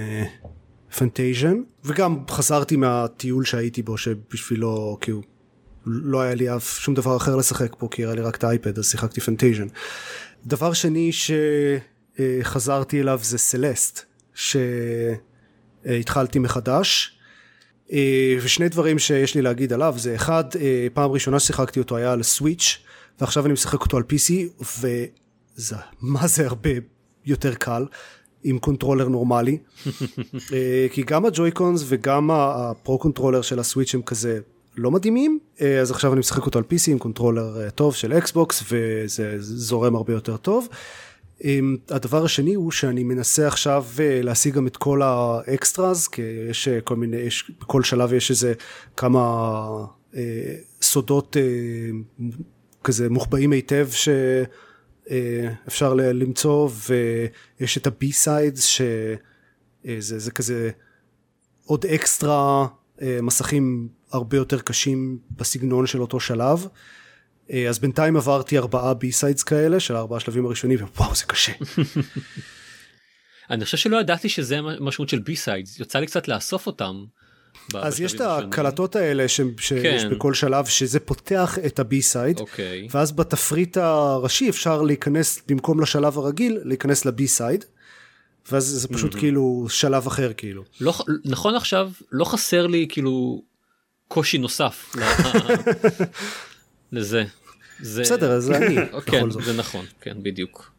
Fantasian 0.97 1.57
uh, 1.57 1.87
וגם 1.87 2.17
חזרתי 2.29 2.75
מהטיול 2.75 3.45
שהייתי 3.45 3.81
בו 3.81 3.97
שבשבילו 3.97 4.97
כאילו 5.01 5.21
לא 5.85 6.21
היה 6.21 6.35
לי 6.35 6.55
אף 6.55 6.79
שום 6.79 6.93
דבר 6.93 7.17
אחר 7.17 7.35
לשחק 7.35 7.75
פה 7.77 7.87
כי 7.91 8.05
היה 8.05 8.15
לי 8.15 8.21
רק 8.21 8.35
את 8.35 8.43
ה 8.43 8.50
iPad 8.50 8.77
אז 8.77 8.89
שיחקתי 8.89 9.21
Fantasian 9.21 9.67
דבר 10.45 10.73
שני 10.73 11.11
שחזרתי 12.17 13.01
אליו 13.01 13.19
זה 13.23 13.37
Celeste 13.37 14.01
שהתחלתי 15.85 16.39
מחדש 16.39 17.17
אה, 17.91 18.37
ושני 18.41 18.69
דברים 18.69 18.99
שיש 18.99 19.35
לי 19.35 19.41
להגיד 19.41 19.73
עליו 19.73 19.95
זה 19.97 20.15
אחד 20.15 20.43
אה, 20.59 20.87
פעם 20.93 21.11
ראשונה 21.11 21.39
ששיחקתי 21.39 21.79
אותו 21.79 21.97
היה 21.97 22.11
על 22.11 22.23
Switch 22.23 22.77
ועכשיו 23.19 23.45
אני 23.45 23.53
משחק 23.53 23.81
אותו 23.81 23.97
על 23.97 24.03
PC 24.03 24.33
וזה 24.61 25.75
מה 26.01 26.27
זה 26.27 26.45
הרבה 26.45 26.69
יותר 27.25 27.53
קל 27.53 27.85
עם 28.43 28.59
controller 28.59 29.07
נורמלי 29.07 29.57
אה, 30.53 30.87
כי 30.91 31.03
גם 31.03 31.25
ה 31.25 31.32
Joy-Cons 31.32 31.83
וגם 31.87 32.31
ה 32.31 32.48
Pro 32.48 32.99
Controller 32.99 33.41
של 33.41 33.59
ה 33.59 33.65
Switch 33.65 33.95
הם 33.95 34.01
כזה 34.01 34.39
לא 34.77 34.91
מדהימים 34.91 35.39
אז 35.81 35.91
עכשיו 35.91 36.13
אני 36.13 36.19
משחק 36.19 36.45
אותו 36.45 36.59
על 36.59 36.65
PC 36.71 36.91
עם 36.91 36.97
controller 36.97 37.69
טוב 37.69 37.95
של 37.95 38.13
Xbox 38.13 38.63
וזה 38.71 39.35
זורם 39.39 39.95
הרבה 39.95 40.13
יותר 40.13 40.37
טוב. 40.37 40.67
הדבר 41.89 42.25
השני 42.25 42.53
הוא 42.53 42.71
שאני 42.71 43.03
מנסה 43.03 43.47
עכשיו 43.47 43.85
אה, 43.99 44.21
להשיג 44.23 44.53
גם 44.53 44.67
את 44.67 44.77
כל 44.77 45.01
ה 45.01 45.17
extras 45.17 46.07
כי 46.07 46.21
יש 46.21 46.67
אה, 46.67 46.81
כל 46.81 46.95
מיני 46.95 47.17
יש 47.17 47.51
בכל 47.61 47.83
שלב 47.83 48.13
יש 48.13 48.31
איזה 48.31 48.53
כמה 48.97 49.19
אה, 50.15 50.55
סודות 50.81 51.37
אה, 51.37 51.41
כזה 52.83 53.09
מוחבאים 53.09 53.51
היטב 53.51 53.87
שאפשר 55.07 55.95
אה, 55.99 56.13
למצוא 56.13 56.69
ויש 57.59 57.77
את 57.77 57.87
ה 57.87 58.11
B-sides 58.11 58.63
שזה 58.63 59.17
אה, 59.87 59.95
זה 59.99 60.31
כזה 60.31 60.69
עוד 61.65 61.85
אקסטרה 61.85 62.67
אה, 63.01 63.19
מסכים 63.21 63.87
הרבה 64.11 64.37
יותר 64.37 64.59
קשים 64.59 65.17
בסגנון 65.31 65.87
של 65.87 66.01
אותו 66.01 66.19
שלב. 66.19 66.67
אה, 67.53 67.69
אז 67.69 67.79
בינתיים 67.79 68.17
עברתי 68.17 68.57
ארבעה 68.57 68.93
B-sides 68.93 69.43
כאלה 69.43 69.79
של 69.79 69.95
ארבעה 69.95 70.19
שלבים 70.19 70.45
הראשונים 70.45 70.79
וואו 70.95 71.15
זה 71.15 71.25
קשה. 71.25 71.51
אני 73.49 73.65
חושב 73.65 73.77
שלא 73.77 73.97
ידעתי 73.97 74.29
שזה 74.29 74.59
משמעות 74.79 75.09
של 75.09 75.19
B-sides 75.19 75.79
יוצא 75.79 75.99
לי 75.99 76.07
קצת 76.07 76.27
לאסוף 76.27 76.67
אותם. 76.67 77.05
אז 77.73 78.01
יש 78.01 78.13
את 78.13 78.21
הקלטות 78.21 78.95
האלה 78.95 79.27
ש... 79.27 79.41
שיש 79.59 80.03
כן. 80.03 80.09
בכל 80.09 80.33
שלב 80.33 80.65
שזה 80.65 80.99
פותח 80.99 81.57
את 81.65 81.79
ה 81.79 82.01
B-side 82.01 82.39
אוקיי. 82.39 82.87
ואז 82.91 83.11
בתפריט 83.11 83.77
הראשי 83.77 84.49
אפשר 84.49 84.81
להיכנס 84.81 85.41
במקום 85.47 85.81
לשלב 85.81 86.17
הרגיל 86.17 86.59
להיכנס 86.63 87.05
ל 87.05 87.27
B-side. 87.27 87.65
ואז 88.51 88.63
זה 88.63 88.87
פשוט 88.87 89.13
mm-hmm. 89.13 89.19
כאילו 89.19 89.65
שלב 89.69 90.07
אחר 90.07 90.33
כאילו. 90.37 90.63
לא, 90.81 90.93
נכון 91.25 91.55
עכשיו 91.55 91.91
לא 92.11 92.25
חסר 92.25 92.67
לי 92.67 92.85
כאילו 92.89 93.43
קושי 94.07 94.37
נוסף 94.37 94.95
לזה. 96.91 97.23
זה... 97.79 98.01
בסדר, 98.01 98.39
זה 98.39 98.57
אני, 98.57 98.75
כן, 99.11 99.29
זה 99.29 99.53
נכון, 99.53 99.85
כן, 100.01 100.17
בדיוק. 100.23 100.71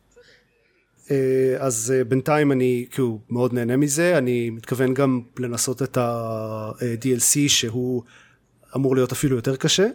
אה, 1.11 1.57
אז 1.59 1.95
אה, 1.97 2.05
בינתיים 2.05 2.53
אני 2.53 2.87
כאילו 2.91 3.21
מאוד 3.31 3.53
נהנה 3.53 3.77
מזה, 3.77 4.19
אני 4.19 4.51
מתכוון 4.51 4.95
גם 4.95 5.21
לנסות 5.39 5.83
את 5.83 5.97
ה-DLC 5.97 7.49
שהוא 7.49 8.03
אמור 8.77 8.95
להיות 8.95 9.13
אפילו 9.13 9.37
יותר 9.37 9.57
קשה. 9.57 9.87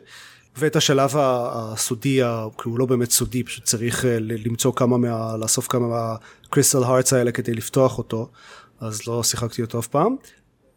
ואת 0.57 0.75
השלב 0.75 1.13
הסודי, 1.17 2.21
כאילו 2.57 2.77
לא 2.77 2.85
באמת 2.85 3.11
סודי, 3.11 3.43
פשוט 3.43 3.63
צריך 3.63 4.05
אה, 4.05 4.17
למצוא 4.19 4.73
כמה 4.75 4.97
מה... 4.97 5.37
לאסוף 5.37 5.67
כמה 5.67 5.87
מהקריסטל 5.87 6.83
הארטס 6.83 7.13
האלה 7.13 7.31
כדי 7.31 7.53
לפתוח 7.53 7.97
אותו, 7.97 8.29
אז 8.79 9.07
לא 9.07 9.23
שיחקתי 9.23 9.61
אותו 9.61 9.79
אף 9.79 9.87
פעם. 9.87 10.15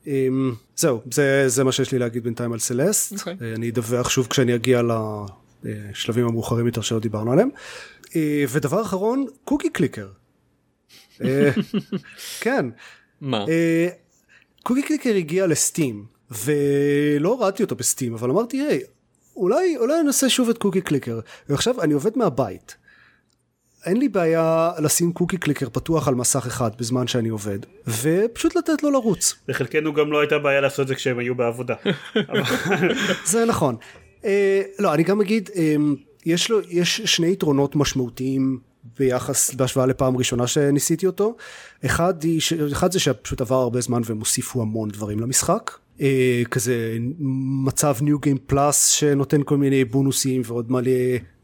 אמ, 0.07 0.55
זהו, 0.77 1.01
זה, 1.13 1.49
זה 1.49 1.65
מה 1.65 1.73
שיש 1.73 1.93
לי 1.93 1.99
להגיד 1.99 2.25
בינתיים 2.25 2.53
על 2.53 2.59
סלסט. 2.59 3.13
Okay. 3.13 3.19
אוקיי. 3.19 3.55
אני 3.55 3.71
אדווח 3.71 4.09
שוב 4.09 4.27
כשאני 4.27 4.55
אגיע 4.55 4.83
לשלבים 5.65 6.27
המאוחרים 6.27 6.67
יותר 6.67 6.81
שלא 6.81 6.99
דיברנו 6.99 7.33
עליהם. 7.33 7.49
אה, 8.17 8.45
ודבר 8.49 8.83
אחרון, 8.83 9.27
קוקי 9.45 9.71
קליקר. 9.71 10.09
אה, 11.25 11.51
כן. 12.43 12.67
מה? 13.21 13.45
אה, 13.49 13.89
קוקי 14.63 14.83
קליקר 14.83 15.15
הגיע 15.15 15.47
לסטים, 15.47 16.05
ולא 16.31 17.29
הורדתי 17.29 17.63
אותו 17.63 17.77
בסטים, 17.77 18.15
אבל 18.15 18.31
אמרתי, 18.31 18.57
היי, 18.57 18.81
אולי, 19.37 19.77
אולי 19.77 20.03
ננסה 20.03 20.29
שוב 20.29 20.49
את 20.49 20.59
קוקי 20.59 20.81
קליקר. 20.81 21.21
ועכשיו 21.49 21.83
אני 21.83 21.95
עובד 21.95 22.19
מהבית. 22.19 22.77
אין 23.87 23.97
לי 23.97 24.09
בעיה 24.09 24.71
לשים 24.79 25.13
קוקי 25.13 25.37
קליקר 25.37 25.69
פתוח 25.73 26.09
על 26.09 26.15
מסך 26.15 26.47
אחד 26.47 26.71
בזמן 26.79 27.07
שאני 27.07 27.29
עובד 27.29 27.59
ופשוט 28.03 28.57
לתת 28.57 28.83
לו 28.83 28.91
לרוץ. 28.91 29.35
לחלקנו 29.49 29.93
גם 29.93 30.13
לא 30.13 30.21
הייתה 30.21 30.39
בעיה 30.39 30.61
לעשות 30.61 30.81
את 30.81 30.89
זה 30.89 30.95
כשהם 30.95 31.19
היו 31.19 31.35
בעבודה. 31.35 31.75
זה 33.33 33.45
נכון. 33.45 33.77
Uh, 34.23 34.27
לא 34.79 34.95
אני 34.95 35.03
גם 35.03 35.21
אגיד 35.21 35.51
um, 35.53 35.59
יש 36.27 36.51
לו 36.51 36.61
יש 36.69 37.01
שני 37.01 37.33
יתרונות 37.33 37.77
משמעותיים 37.77 38.59
ביחס 38.99 39.55
בהשוואה 39.55 39.87
לפעם 39.87 40.17
ראשונה 40.17 40.47
שניסיתי 40.47 41.07
אותו 41.07 41.37
אחד, 41.85 42.15
אחד 42.73 42.93
זה 42.93 43.01
שפשוט 43.01 43.41
עבר 43.41 43.57
הרבה 43.57 43.81
זמן 43.81 44.01
והם 44.05 44.19
הוסיפו 44.19 44.63
המון 44.63 44.89
דברים 44.89 45.21
למשחק 45.21 45.71
אה, 46.01 46.43
כזה 46.51 46.97
מצב 47.65 47.97
ניו 48.01 48.19
גיים 48.19 48.39
פלאס 48.47 48.89
שנותן 48.89 49.41
כל 49.45 49.57
מיני 49.57 49.85
בונוסים 49.85 50.43
ועוד 50.45 50.73
מלא 50.73 50.91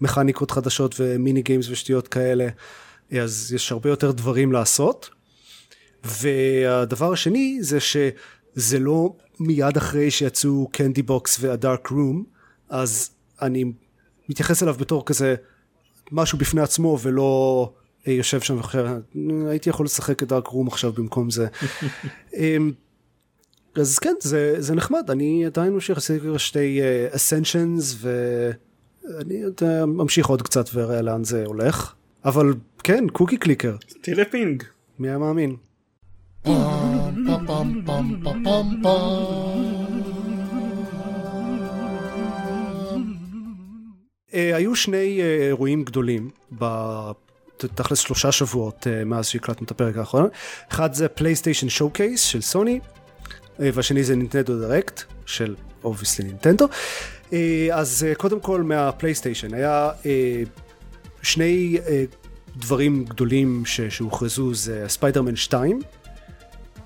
מכניקות 0.00 0.50
חדשות 0.50 0.94
ו 0.98 1.07
mini 1.07 1.42
games 1.42 1.68
ושטויות 1.68 2.08
כאלה 2.08 2.48
אה, 3.12 3.22
אז 3.22 3.52
יש 3.54 3.72
הרבה 3.72 3.90
יותר 3.90 4.10
דברים 4.10 4.52
לעשות. 4.52 5.10
והדבר 6.04 7.12
השני 7.12 7.58
זה 7.60 7.80
שזה 7.80 8.78
לא 8.78 9.14
מיד 9.40 9.76
אחרי 9.76 10.10
שיצאו 10.10 10.68
Candy 10.72 11.02
Box 11.02 11.38
וה 11.40 11.56
Dark 11.56 11.86
Room 11.86 12.24
אז 12.68 13.10
אני 13.42 13.64
מתייחס 14.28 14.62
אליו 14.62 14.74
בתור 14.74 15.04
כזה 15.06 15.34
משהו 16.12 16.38
בפני 16.38 16.60
עצמו 16.60 16.98
ולא 17.02 17.72
אה, 18.08 18.12
יושב 18.12 18.40
שם 18.40 18.58
וחושב 18.58 18.86
הייתי 19.48 19.70
יכול 19.70 19.86
לשחק 19.86 20.22
את 20.22 20.28
Dark 20.28 20.46
Room 20.46 20.68
עכשיו 20.68 20.92
במקום 20.92 21.30
זה. 21.30 21.46
אמ, 22.36 22.72
אז 23.76 23.98
כן 23.98 24.14
זה 24.20 24.54
זה 24.58 24.74
נחמד 24.74 25.10
אני 25.10 25.46
עדיין 25.46 25.72
ממשיך 25.72 25.98
לעשות 25.98 26.40
שתי 26.40 26.80
ascensions 27.10 27.92
uh, 27.92 27.96
ואני 28.02 29.44
uh, 29.44 29.64
ממשיך 29.86 30.26
עוד 30.26 30.42
קצת 30.42 30.74
ואראה 30.74 31.02
לאן 31.02 31.24
זה 31.24 31.44
הולך 31.46 31.94
אבל 32.24 32.54
כן 32.84 33.08
Cookie 33.12 33.36
Clicker. 33.36 33.76
תראה 34.00 34.24
פינג. 34.24 34.62
מי 34.98 35.08
היה 35.08 35.18
מאמין. 35.18 35.56
Uh, 36.44 36.48
היו 44.34 44.76
שני 44.76 45.18
uh, 45.20 45.22
אירועים 45.42 45.84
גדולים 45.84 46.30
תכלס 47.56 47.98
שלושה 47.98 48.32
שבועות 48.32 48.86
מאז 49.06 49.26
שהקלטנו 49.26 49.64
את 49.66 49.70
הפרק 49.70 49.96
האחרון. 49.96 50.28
אחד 50.72 50.94
זה 50.94 51.08
PlayStation 51.08 51.68
Showcase 51.68 52.22
של 52.22 52.40
סוני, 52.40 52.80
והשני 53.58 54.04
זה 54.04 54.16
Nintendo 54.16 54.58
Direct 54.60 55.02
של 55.26 55.54
obviously 55.84 56.24
Nintendo. 56.24 56.68
Uh, 57.30 57.34
אז 57.72 58.06
uh, 58.12 58.14
קודם 58.18 58.40
כל 58.40 58.62
מה 58.62 58.77
PlayStation 58.77 59.54
היה 59.54 59.90
שני 61.22 61.78
דברים 62.56 63.04
גדולים 63.04 63.62
ש- 63.66 63.80
שהוכרזו 63.80 64.54
זה 64.54 64.84
ספיידרמן 64.88 65.36
2 65.36 65.80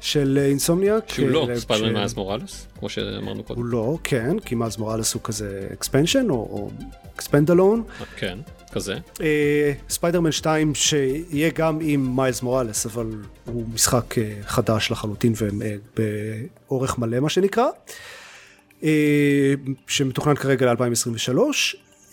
של 0.01 0.39
Insomniac. 0.49 1.13
שהוא 1.13 1.29
לא 1.29 1.49
אה, 1.51 1.61
Spider-Man 1.61 1.93
Miles 1.93 2.15
Morales, 2.15 2.67
כמו 2.79 2.89
שאמרנו 2.89 3.43
קודם. 3.43 3.61
הוא 3.61 3.67
לא, 3.67 3.99
כן, 4.05 4.39
כי 4.39 4.55
Miles 4.55 4.79
Morales 4.79 5.15
הוא 5.15 5.23
כזה 5.23 5.69
expansion 5.73 6.31
או 6.31 6.71
expandalone. 7.17 7.83
כן, 8.17 8.39
כזה. 8.73 8.95
אה, 9.21 9.73
ספיידרמן 9.89 10.33
2 10.33 10.75
שיהיה 10.75 11.51
גם 11.55 11.79
עם 11.83 12.17
Miles 12.17 12.43
Morales, 12.43 12.87
אבל 12.87 13.07
הוא 13.45 13.65
משחק 13.75 14.19
אה, 14.19 14.33
חדש 14.43 14.91
לחלוטין 14.91 15.33
ובאורך 15.37 16.99
מלא 16.99 17.21
מה 17.21 17.29
שנקרא, 17.29 17.67
אה, 18.83 19.55
שמתוכנן 19.87 20.35
כרגע 20.35 20.73
ל-2023, 20.73 21.39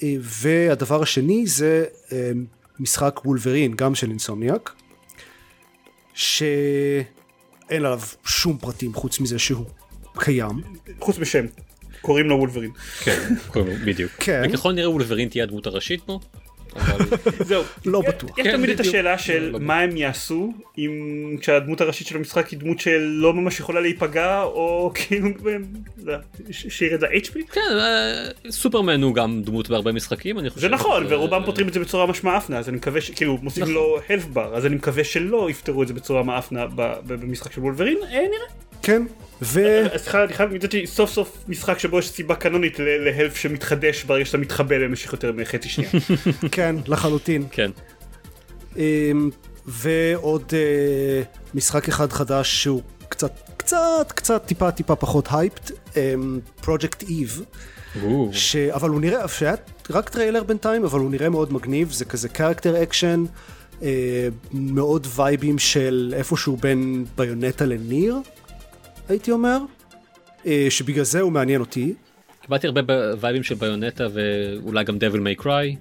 אה, 0.04 0.16
והדבר 0.20 1.02
השני 1.02 1.48
זה 1.48 1.86
אה, 2.12 2.32
משחק 2.80 3.22
וולברין, 3.26 3.74
גם 3.74 3.96
של 3.96 4.10
אינסומניאק, 4.10 4.74
שאין 6.14 7.06
עליו 7.70 8.02
שום 8.26 8.58
פרטים 8.58 8.94
חוץ 8.94 9.20
מזה 9.20 9.40
שהוא 9.40 9.66
קיים. 10.18 10.62
חוץ 11.00 11.20
משם, 11.20 11.46
קוראים 12.04 12.30
לו 12.30 12.36
וולברין. 12.38 12.72
כן, 13.04 13.20
קוראים 13.48 13.72
לו, 13.72 13.86
בדיוק. 13.86 14.12
כן. 14.20 14.44
וככל 14.50 14.72
נראה 14.72 14.90
וולברין 14.90 15.30
תהיה 15.30 15.44
הדמות 15.44 15.68
הראשית 15.68 16.02
פה, 16.06 16.20
זהו. 17.50 17.64
לא 17.86 18.02
בטוח. 18.02 18.38
יש 18.38 18.48
כן, 18.48 18.52
תמיד 18.58 18.70
את. 18.70 18.80
השאלה 18.80 19.12
לא, 19.12 19.18
של 19.18 19.50
לא 19.54 19.60
מה 19.60 19.80
הם 19.80 19.98
יעשו 19.98 20.54
אם 20.78 20.92
כשהדמות 21.42 21.82
הראשית 21.82 22.08
של 22.08 22.16
המשחק 22.18 22.48
היא 22.48 22.60
דמות 22.60 22.80
שלא 22.80 23.34
ממש 23.34 23.60
יכולה 23.60 23.82
להיפגע 23.82 24.42
או 24.42 24.92
כאילו 24.96 25.30
לא, 26.04 26.14
שירד 26.52 27.02
לה 27.02 27.08
HP. 27.10 27.34
כן, 27.52 27.62
אה, 27.72 28.28
סופרמן 28.52 29.04
הוא 29.04 29.16
גם 29.16 29.42
דמות 29.44 29.70
בהרבה 29.70 29.92
משחקים, 29.92 30.40
אני 30.40 30.50
חושב. 30.50 30.62
זה 30.62 30.70
נכון 30.70 31.06
אז, 31.06 31.12
ורובם 31.12 31.42
אה, 31.42 31.46
פותרים 31.46 31.68
את 31.68 31.74
זה 31.74 31.80
בצורה 31.80 32.06
משמעפנה 32.08 32.58
אז 32.58 32.70
אני 32.70 32.78
מקווה 32.78 33.02
שכאילו 33.02 33.38
מוסיפים 33.42 33.64
נכון. 33.64 33.74
לו 33.76 33.98
health 34.08 34.36
bar 34.38 34.56
אז 34.56 34.66
אני 34.66 34.76
מקווה 34.76 35.04
שלא 35.04 35.50
יפתרו 35.50 35.84
את 35.84 35.88
זה 35.88 35.94
בצורה 35.94 36.24
מאפנה 36.24 36.66
ב- 36.68 36.72
ב- 36.76 37.14
במשחק 37.14 37.52
של 37.52 37.62
וולברין 37.62 37.98
אה, 38.04 38.10
נראה. 38.10 38.48
כן, 38.84 39.04
ו... 39.44 39.86
אז 39.94 40.02
סליחה 40.02 40.24
אני 40.24 40.34
חייב 40.34 40.54
מצד 40.54 40.72
שני 40.72 40.88
סוף 40.88 41.12
סוף 41.12 41.44
משחק 41.48 41.80
שבו 41.80 42.00
יש 42.00 42.10
סיבה 42.10 42.36
קנונית 42.36 42.80
להלף 42.80 43.36
שמתחדש 43.36 44.04
ברגע 44.04 44.26
שאתה 44.26 44.38
מתחבא 44.38 44.80
במשך 44.80 45.14
יותר 45.14 45.32
מחצי 45.32 45.70
שנייה. 45.70 45.92
כן, 46.52 46.76
לחלוטין. 46.88 47.44
כן, 47.52 47.72
אמ, 48.78 49.30
ועוד 49.66 50.54
אה, 50.54 51.22
משחק 51.54 51.88
אחד 51.88 52.12
חדש 52.12 52.64
שהוא 52.64 52.82
קצת, 53.10 53.32
קצת, 53.58 54.12
קצת 54.16 54.46
טיפה 54.46 54.72
טיפה 54.72 54.96
פחות 54.96 55.28
hyped, 55.32 55.72
Project 56.62 57.04
Eve, 57.04 57.42
או, 58.04 58.32
אבל 58.72 58.90
הוא 58.90 59.02
נראה, 59.02 59.28
שהיה 59.28 59.54
רק 59.90 60.10
טריילר 60.10 60.44
בינתיים, 60.44 60.84
אבל 60.84 61.00
הוא 61.00 61.12
נראה 61.12 61.30
מאוד 61.30 61.54
מגניב, 61.54 61.92
זה 61.92 62.06
כזה 62.06 62.30
character 62.30 62.84
action, 62.84 63.24
מאוד 64.54 65.08
וייבים 65.16 65.60
של 65.60 66.14
איפשהו 66.18 66.58
בין 66.58 67.06
Bayonetta 67.18 67.66
ל 67.66 67.74
Nier, 67.74 68.16
הייתי 69.10 69.32
אומר, 69.32 69.58
אה, 70.46 70.68
שבגלל 70.70 71.04
זה 71.04 71.22
הוא 71.22 71.32
מעניין 71.32 71.62
אותי. 71.62 71.94
קיבלתי 72.42 72.68
הרבה 72.68 72.82
וייבים 73.20 73.44
של 73.44 73.56
Bayonetta 73.56 74.08
ואולי 74.14 74.84
גם 74.84 74.98
Devil 74.98 75.22
May 75.22 75.36
Cry. 75.36 75.76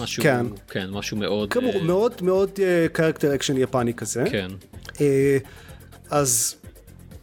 משהו, 0.00 0.22
כן. 0.22 0.46
כן, 0.68 0.90
משהו 0.90 1.16
מאוד, 1.16 1.52
כאמור, 1.52 1.74
אה, 1.74 1.82
מאוד 1.82 2.12
מאוד 2.22 2.50
character 2.92 3.34
action 3.34 3.56
יפני 3.56 3.94
כזה. 3.94 4.24
כן, 4.30 4.48
אה, 5.00 5.38
אז 6.10 6.56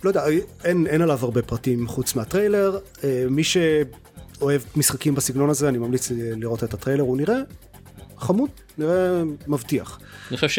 לא 0.03 0.09
יודע, 0.09 0.23
אין, 0.63 0.87
אין 0.87 1.01
עליו 1.01 1.19
הרבה 1.21 1.41
פרטים 1.41 1.87
חוץ 1.87 2.15
מהטריילר. 2.15 2.77
אה, 3.03 3.25
מי 3.29 3.43
שאוהב 3.43 4.61
משחקים 4.75 5.15
בסגנון 5.15 5.49
הזה, 5.49 5.69
אני 5.69 5.77
ממליץ 5.77 6.11
לראות 6.15 6.63
את 6.63 6.73
הטריילר, 6.73 7.03
הוא 7.03 7.17
נראה 7.17 7.37
חמוד, 8.17 8.49
נראה 8.77 9.23
מבטיח. 9.47 9.99
אני 10.29 10.37
חושב 10.37 10.49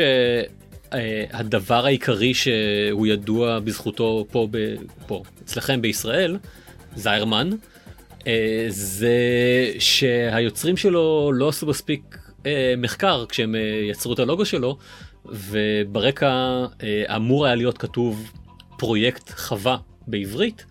שהדבר 0.94 1.86
העיקרי 1.86 2.34
שהוא 2.34 3.06
ידוע 3.06 3.60
בזכותו 3.60 4.26
פה, 4.30 4.48
ב, 4.50 4.74
פה 5.06 5.22
אצלכם 5.44 5.82
בישראל, 5.82 6.38
זיירמן, 6.96 7.50
אה, 8.26 8.66
זה 8.68 9.16
שהיוצרים 9.78 10.76
שלו 10.76 11.32
לא 11.34 11.48
עשו 11.48 11.66
מספיק 11.66 12.18
אה, 12.46 12.74
מחקר 12.78 13.24
כשהם 13.28 13.54
אה, 13.54 13.60
יצרו 13.90 14.12
את 14.12 14.18
הלוגו 14.18 14.44
שלו, 14.44 14.76
וברקע 15.26 16.64
אה, 16.82 17.16
אמור 17.16 17.46
היה 17.46 17.54
להיות 17.54 17.78
כתוב 17.78 18.32
פרויקט 18.78 19.30
חווה 19.30 19.76
בעברית. 20.06 20.64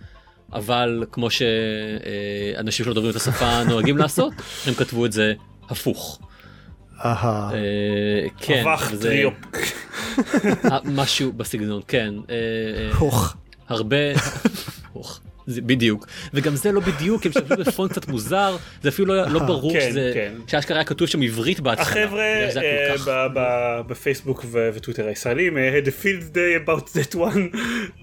אבל 0.53 1.03
כמו 1.11 1.27
שאנשים 1.29 2.85
שלא 2.85 2.93
דוברים 2.93 3.11
את 3.11 3.15
השפה 3.15 3.63
נוהגים 3.63 3.97
לעשות, 3.97 4.33
הם 4.67 4.73
כתבו 4.73 5.05
את 5.05 5.11
זה 5.11 5.33
הפוך. 5.69 6.19
אהה, 7.05 7.49
אה, 7.53 7.59
כן, 8.39 8.63
אב"ח 8.67 8.91
טריופ. 9.01 9.33
אה, 10.71 10.77
משהו 10.85 11.31
בסגנון, 11.33 11.81
כן. 11.87 12.13
אה, 12.29 12.35
הוך. 12.97 13.35
הרבה... 13.67 13.97
הוך, 14.93 15.19
זה 15.47 15.61
בדיוק. 15.61 16.07
וגם 16.33 16.55
זה 16.55 16.71
לא 16.71 16.79
בדיוק, 16.79 17.25
הם 17.25 17.31
השתמשו 17.35 17.55
בפונט 17.71 17.91
קצת 17.91 18.07
מוזר, 18.07 18.55
זה 18.81 18.89
אפילו 18.89 19.07
לא- 19.15 19.27
לא 19.29 19.39
ברור 19.39 19.73
כן, 19.73 19.89
שזה... 19.89 20.11
כן. 20.13 20.33
שאשכרה 20.47 20.77
היה 20.77 20.83
כתוב 20.85 21.07
שם 21.07 21.21
עברית 21.21 21.59
בהתחלה. 21.59 22.03
החבר'ה 22.03 22.21
אה, 22.23 22.49
כך- 22.97 23.07
ב- 23.07 23.27
ב- 23.33 23.81
בפייסבוק 23.87 24.45
ו- 24.51 24.69
וטוויטר 24.73 25.07
הישראלים 25.07 25.57
had 25.57 25.87
a 25.87 26.03
field 26.03 26.35
day 26.35 26.67
about 26.69 26.83
that 26.83 27.15
one. 27.15 27.57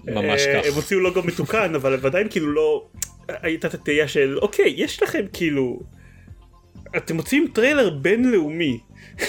ממש 0.05 0.41
אה, 0.41 0.61
כך. 0.61 0.67
הם 0.67 0.73
הוציאו 0.73 0.99
לוגו 0.99 1.21
מתוקן 1.23 1.75
אבל 1.75 1.99
עדיין 2.05 2.27
כאילו 2.29 2.51
לא 2.51 2.85
הייתה 3.29 3.67
את 3.67 3.73
התהייה 3.73 4.07
של 4.07 4.37
אוקיי 4.41 4.73
יש 4.77 5.03
לכם 5.03 5.21
כאילו 5.33 5.79
אתם 6.97 7.15
מוציאים 7.15 7.47
טריילר 7.53 7.89
בינלאומי 7.89 8.79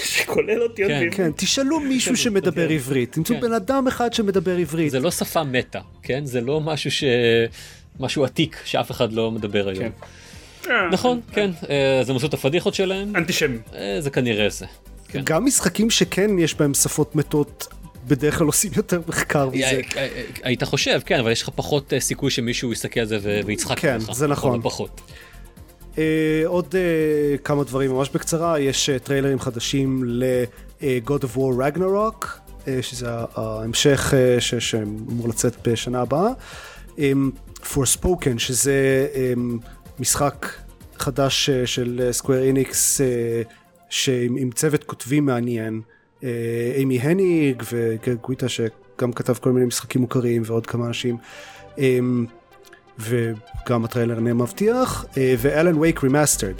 שכולל 0.03 0.61
אותיות 0.61 0.89
כן. 0.89 0.93
בעברית. 0.93 1.13
כן, 1.13 1.31
תשאלו 1.35 1.79
מישהו 1.79 2.17
שמדבר 2.17 2.67
כן. 2.67 2.73
עברית, 2.73 3.11
תמצאו 3.11 3.35
כן. 3.35 3.41
בן 3.41 3.53
אדם 3.53 3.87
אחד 3.87 4.13
שמדבר 4.13 4.57
עברית. 4.57 4.91
זה 4.91 4.99
לא 4.99 5.11
שפה 5.11 5.43
מתה, 5.43 5.79
כן? 6.03 6.25
זה 6.25 6.41
לא 6.41 6.61
משהו 6.61 6.91
ש... 6.91 7.03
משהו 7.99 8.25
עתיק 8.25 8.57
שאף 8.65 8.91
אחד 8.91 9.13
לא 9.13 9.31
מדבר 9.31 9.67
היום. 9.67 9.89
כן. 10.63 10.71
אה, 10.71 10.89
נכון, 10.91 11.21
כן. 11.31 11.51
אה, 11.69 11.99
אז 11.99 12.09
הם 12.09 12.15
עשו 12.15 12.27
את 12.27 12.33
הפדיחות 12.33 12.73
שלהם, 12.73 13.15
אנטישמי. 13.15 13.57
אה, 13.75 13.95
זה 13.99 14.09
כנראה 14.09 14.49
זה. 14.49 14.65
כן. 15.07 15.21
גם 15.23 15.45
משחקים 15.45 15.89
שכן 15.89 16.39
יש 16.39 16.55
בהם 16.55 16.73
שפות 16.73 17.15
מתות, 17.15 17.67
בדרך 18.07 18.37
כלל 18.37 18.47
עושים 18.47 18.71
יותר 18.75 19.01
מחקר 19.07 19.49
מזה. 19.49 19.65
אה, 19.65 19.81
אה, 19.97 20.23
היית 20.43 20.63
חושב, 20.63 20.99
כן, 21.05 21.19
אבל 21.19 21.31
יש 21.31 21.41
לך 21.41 21.49
פחות 21.55 21.93
אה, 21.93 21.99
סיכוי 21.99 22.31
שמישהו 22.31 22.71
יסתכל 22.71 22.99
על 22.99 23.05
זה 23.05 23.41
ויצחק 23.45 23.79
כן. 23.79 23.99
זה 23.99 24.27
נכון. 24.27 24.61
פחות. 24.61 25.01
אה, 25.97 26.03
עוד 26.45 26.75
אה, 26.75 27.37
כמה 27.37 27.63
דברים 27.63 27.91
ממש 27.91 28.09
בקצרה, 28.13 28.59
יש 28.59 28.89
אה, 28.89 28.99
טריילרים 28.99 29.39
חדשים 29.39 30.01
ל-God 30.05 31.21
of 31.23 31.37
War 31.37 31.77
Ragnarok, 31.77 32.27
אה, 32.67 32.81
שזה 32.81 33.07
ההמשך 33.35 34.13
אה, 34.17 34.41
ש- 34.41 34.55
שאמור 34.55 35.29
לצאת 35.29 35.67
בשנה 35.67 36.01
הבאה. 36.01 36.29
אה, 36.99 37.11
Forspoken, 37.63 38.37
שזה 38.37 39.07
אה, 39.15 39.33
משחק 39.99 40.47
חדש 40.97 41.49
אה, 41.49 41.67
של 41.67 42.09
סקוויר 42.11 42.43
איניקס, 42.43 43.01
שעם 43.89 44.35
עם 44.37 44.51
צוות 44.51 44.83
כותבים 44.83 45.25
מעניין, 45.25 45.81
אה, 46.23 46.29
אימי 46.75 46.99
הניג 46.99 47.63
וגוויטה 47.73 48.49
שגם 48.49 49.13
כתב 49.13 49.33
כל 49.33 49.51
מיני 49.51 49.65
משחקים 49.65 50.01
מוכרים 50.01 50.41
ועוד 50.45 50.65
כמה 50.65 50.87
אנשים. 50.87 51.17
אה, 51.79 51.99
וגם 52.99 53.85
הטריילר 53.85 54.19
נראה 54.19 54.33
מבטיח, 54.33 55.05
אה, 55.17 55.35
ו 55.37 55.45
Alan 55.45 55.77
Wake 55.77 56.03
Remastered, 56.03 56.55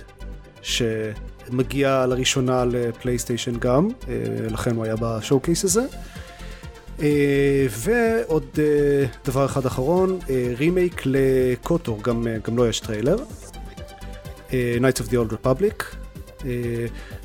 שמגיע 0.61 2.05
לראשונה 2.09 2.65
ל 2.65 2.73
PlayStation 2.73 3.59
גם, 3.59 3.87
אה, 4.07 4.13
לכן 4.49 4.75
הוא 4.75 4.85
היה 4.85 4.95
ב 4.99 5.39
Showcase 5.39 5.63
הזה. 5.63 5.83
אה, 7.01 7.65
ועוד 7.69 8.59
דבר 9.25 9.45
אחד 9.45 9.65
אחרון, 9.65 10.19
רימייק 10.57 11.01
ל 11.05 11.19
KOTOR, 11.19 12.03
גם, 12.03 12.27
גם 12.47 12.57
לו 12.57 12.67
יש 12.67 12.79
טריילר. 12.79 13.17
Knights 14.49 14.99
of 14.99 15.07
the 15.09 15.13
Old 15.13 15.33
Republic, 15.33 15.95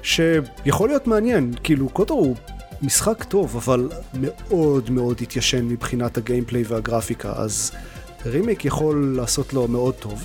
שיכול 0.02 0.88
להיות 0.88 1.06
מעניין, 1.06 1.54
כאילו 1.62 1.88
KOTOR 1.88 2.20
הוא 2.20 2.36
משחק 2.82 3.24
טוב, 3.24 3.56
אבל 3.56 3.88
מאוד 4.14 4.90
מאוד 4.90 5.18
התיישן 5.22 5.64
מבחינת 5.68 6.16
ה 6.16 6.21
gameplay 6.21 6.64
והגרפיקה, 6.68 7.32
אז 7.36 7.72
רימייק 8.26 8.64
יכול 8.64 9.12
לעשות 9.16 9.52
לו 9.52 9.68
מאוד 9.68 9.94
טוב. 9.94 10.24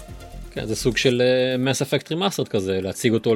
כן, 0.52 0.66
זה 0.66 0.76
סוג 0.76 0.98
של 0.98 1.22
Mass 1.60 1.82
Effect 1.82 2.12
Remastered 2.12 2.48
כזה, 2.48 2.82
להציג 2.82 3.14
אותו 3.14 3.36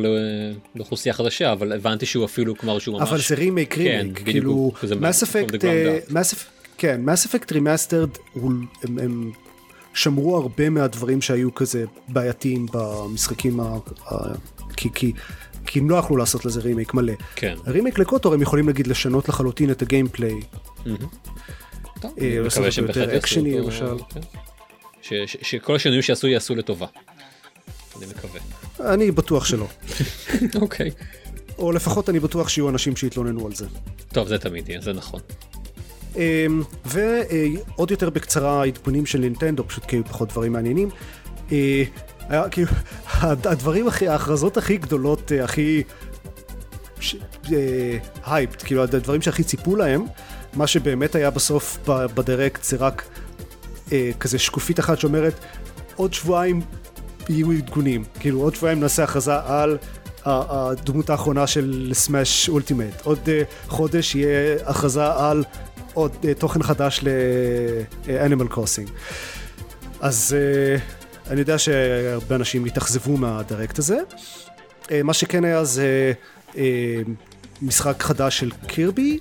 לאוכלוסייה 0.76 1.14
חדשה, 1.14 1.52
אבל 1.52 1.72
הבנתי 1.74 2.06
שהוא 2.06 2.26
אפילו 2.26 2.58
כלומר 2.58 2.80
שהוא 2.80 3.00
ממש... 3.00 3.10
אבל 3.10 3.20
זה 3.22 3.36
רימייק 3.36 3.74
כן, 3.74 3.80
רימייק, 3.82 4.22
בדיוק, 4.22 4.26
כאילו 4.26 4.72
זה 4.84 4.96
Mass 4.96 5.24
from 5.24 5.28
the 5.28 5.28
אפקט. 5.28 6.44
כן, 6.78 7.02
Mass 7.04 7.26
Effect 7.26 7.52
Remastered, 7.52 8.10
הם 8.84 9.32
שמרו 9.94 10.38
הרבה 10.38 10.70
מהדברים 10.70 11.22
שהיו 11.22 11.56
כזה 11.56 11.86
בעייתיים 12.08 12.66
במשחקים, 12.74 13.60
ה- 13.60 13.78
כי- 14.78 14.90
כי 14.96 15.14
כי 15.66 15.80
הם 15.80 15.90
לא 15.90 15.96
יכלו 15.96 16.18
לעשות 16.18 16.46
לזה 16.46 16.62
רימייק 16.62 16.94
מלא. 16.94 17.14
כן. 17.36 17.56
רימייק 17.68 18.00
לקוטור 18.00 18.34
הם 18.34 18.42
יכולים 18.42 18.70
נגיד 18.70 18.88
לשנות 18.88 19.30
לחלוטין 19.30 19.72
את 19.72 19.82
הגיימפליי. 19.82 20.34
טוב, 22.02 22.14
אה, 22.22 22.28
אני 22.38 22.48
מקווה 22.48 22.72
שהם 22.72 22.88
בהחלט 22.88 23.10
יעשו 23.14 23.40
אותו, 23.40 23.58
למשל. 23.64 24.04
כן. 24.14 24.20
ש- 25.10 25.14
ש- 25.26 25.38
שכל 25.42 25.76
השינויים 25.76 26.02
שיעשו 26.02 26.28
יעשו 26.28 26.56
לטובה. 26.56 26.86
אני 27.98 28.06
מקווה. 28.06 28.40
אני 28.94 29.12
בטוח 29.12 29.46
שלא. 29.46 29.68
אוקיי. 30.62 30.92
או 31.58 31.72
לפחות 31.72 32.10
אני 32.10 32.20
בטוח 32.20 32.50
שיהיו 32.50 32.70
אנשים 32.70 32.96
שיתלוננו 32.96 33.46
על 33.46 33.54
זה. 33.56 33.66
טוב 34.14 34.28
זה 34.28 34.38
תמיד 34.38 34.70
יהיה, 34.70 34.82
זה 34.82 34.94
נכון. 34.94 35.20
אמ, 36.16 36.22
ועוד 36.86 37.92
יותר 37.92 38.10
בקצרה 38.10 38.62
העדכונים 38.62 39.06
של 39.06 39.20
נינטנדו, 39.20 39.68
פשוט 39.68 39.86
כי 39.86 39.96
היו 39.96 40.06
פחות 40.06 40.30
דברים 40.30 40.54
מעניינים. 40.54 40.90
אה, 41.52 41.84
היה 42.30 42.50
כאילו, 42.50 42.68
הד- 43.06 43.48
הדברים 43.48 43.88
הכי, 43.88 44.08
ההכרזות 44.08 44.58
הכי 44.58 44.78
גדולות, 44.78 45.32
אה, 45.32 45.44
הכי 45.44 45.84
hyped, 48.26 48.64
כאילו 48.66 48.84
הדברים 48.84 49.22
שהכי 49.22 49.44
ציפו 49.44 49.76
להם, 49.76 50.06
מה 50.54 50.68
שבאמת 50.68 51.16
היה 51.16 51.30
בסוף 51.30 51.78
ב 51.88 51.99
Direct 51.99 52.64
זה 52.64 52.78
רק 52.78 53.04
אה, 53.92 54.12
כזה 54.20 54.40
שקופית 54.40 54.80
אחת 54.80 55.00
שאומרת 55.00 55.34
עוד 55.96 56.14
שבועיים 56.14 56.62
יהיו 57.30 57.52
עדכונים, 57.52 58.04
כאילו 58.20 58.42
עוד 58.42 58.56
שבועיים 58.56 58.80
נעשה 58.80 59.04
הכרזה 59.04 59.36
על 59.46 59.78
הדמות 60.26 61.10
האחרונה 61.10 61.48
של 61.48 61.92
Smash 61.94 62.50
Ultimate, 62.50 63.02
עוד 63.04 63.20
אה, 63.28 63.42
חודש 63.68 64.16
יהיה 64.16 64.58
הכרזה 64.66 65.14
על 65.14 65.44
עוד 65.94 66.16
אה, 66.26 66.34
תוכן 66.34 66.64
חדש 66.64 67.00
ל-Animal 67.04 68.54
Crossing. 68.54 68.90
אז 70.02 70.36
אה, 70.38 70.78
אני 71.32 71.40
יודע 71.40 71.58
שהרבה 71.58 72.36
אנשים 72.36 72.66
התאכזבו 72.66 73.18
מהדירקט 73.18 73.80
הזה. 73.80 74.00
אה, 74.92 75.04
מה 75.04 75.14
שכן 75.14 75.46
היה 75.46 75.64
זה 75.64 76.14
אה, 76.58 77.02
משחק 77.62 78.04
חדש 78.04 78.40
של 78.40 78.52
קירבי, 78.68 79.20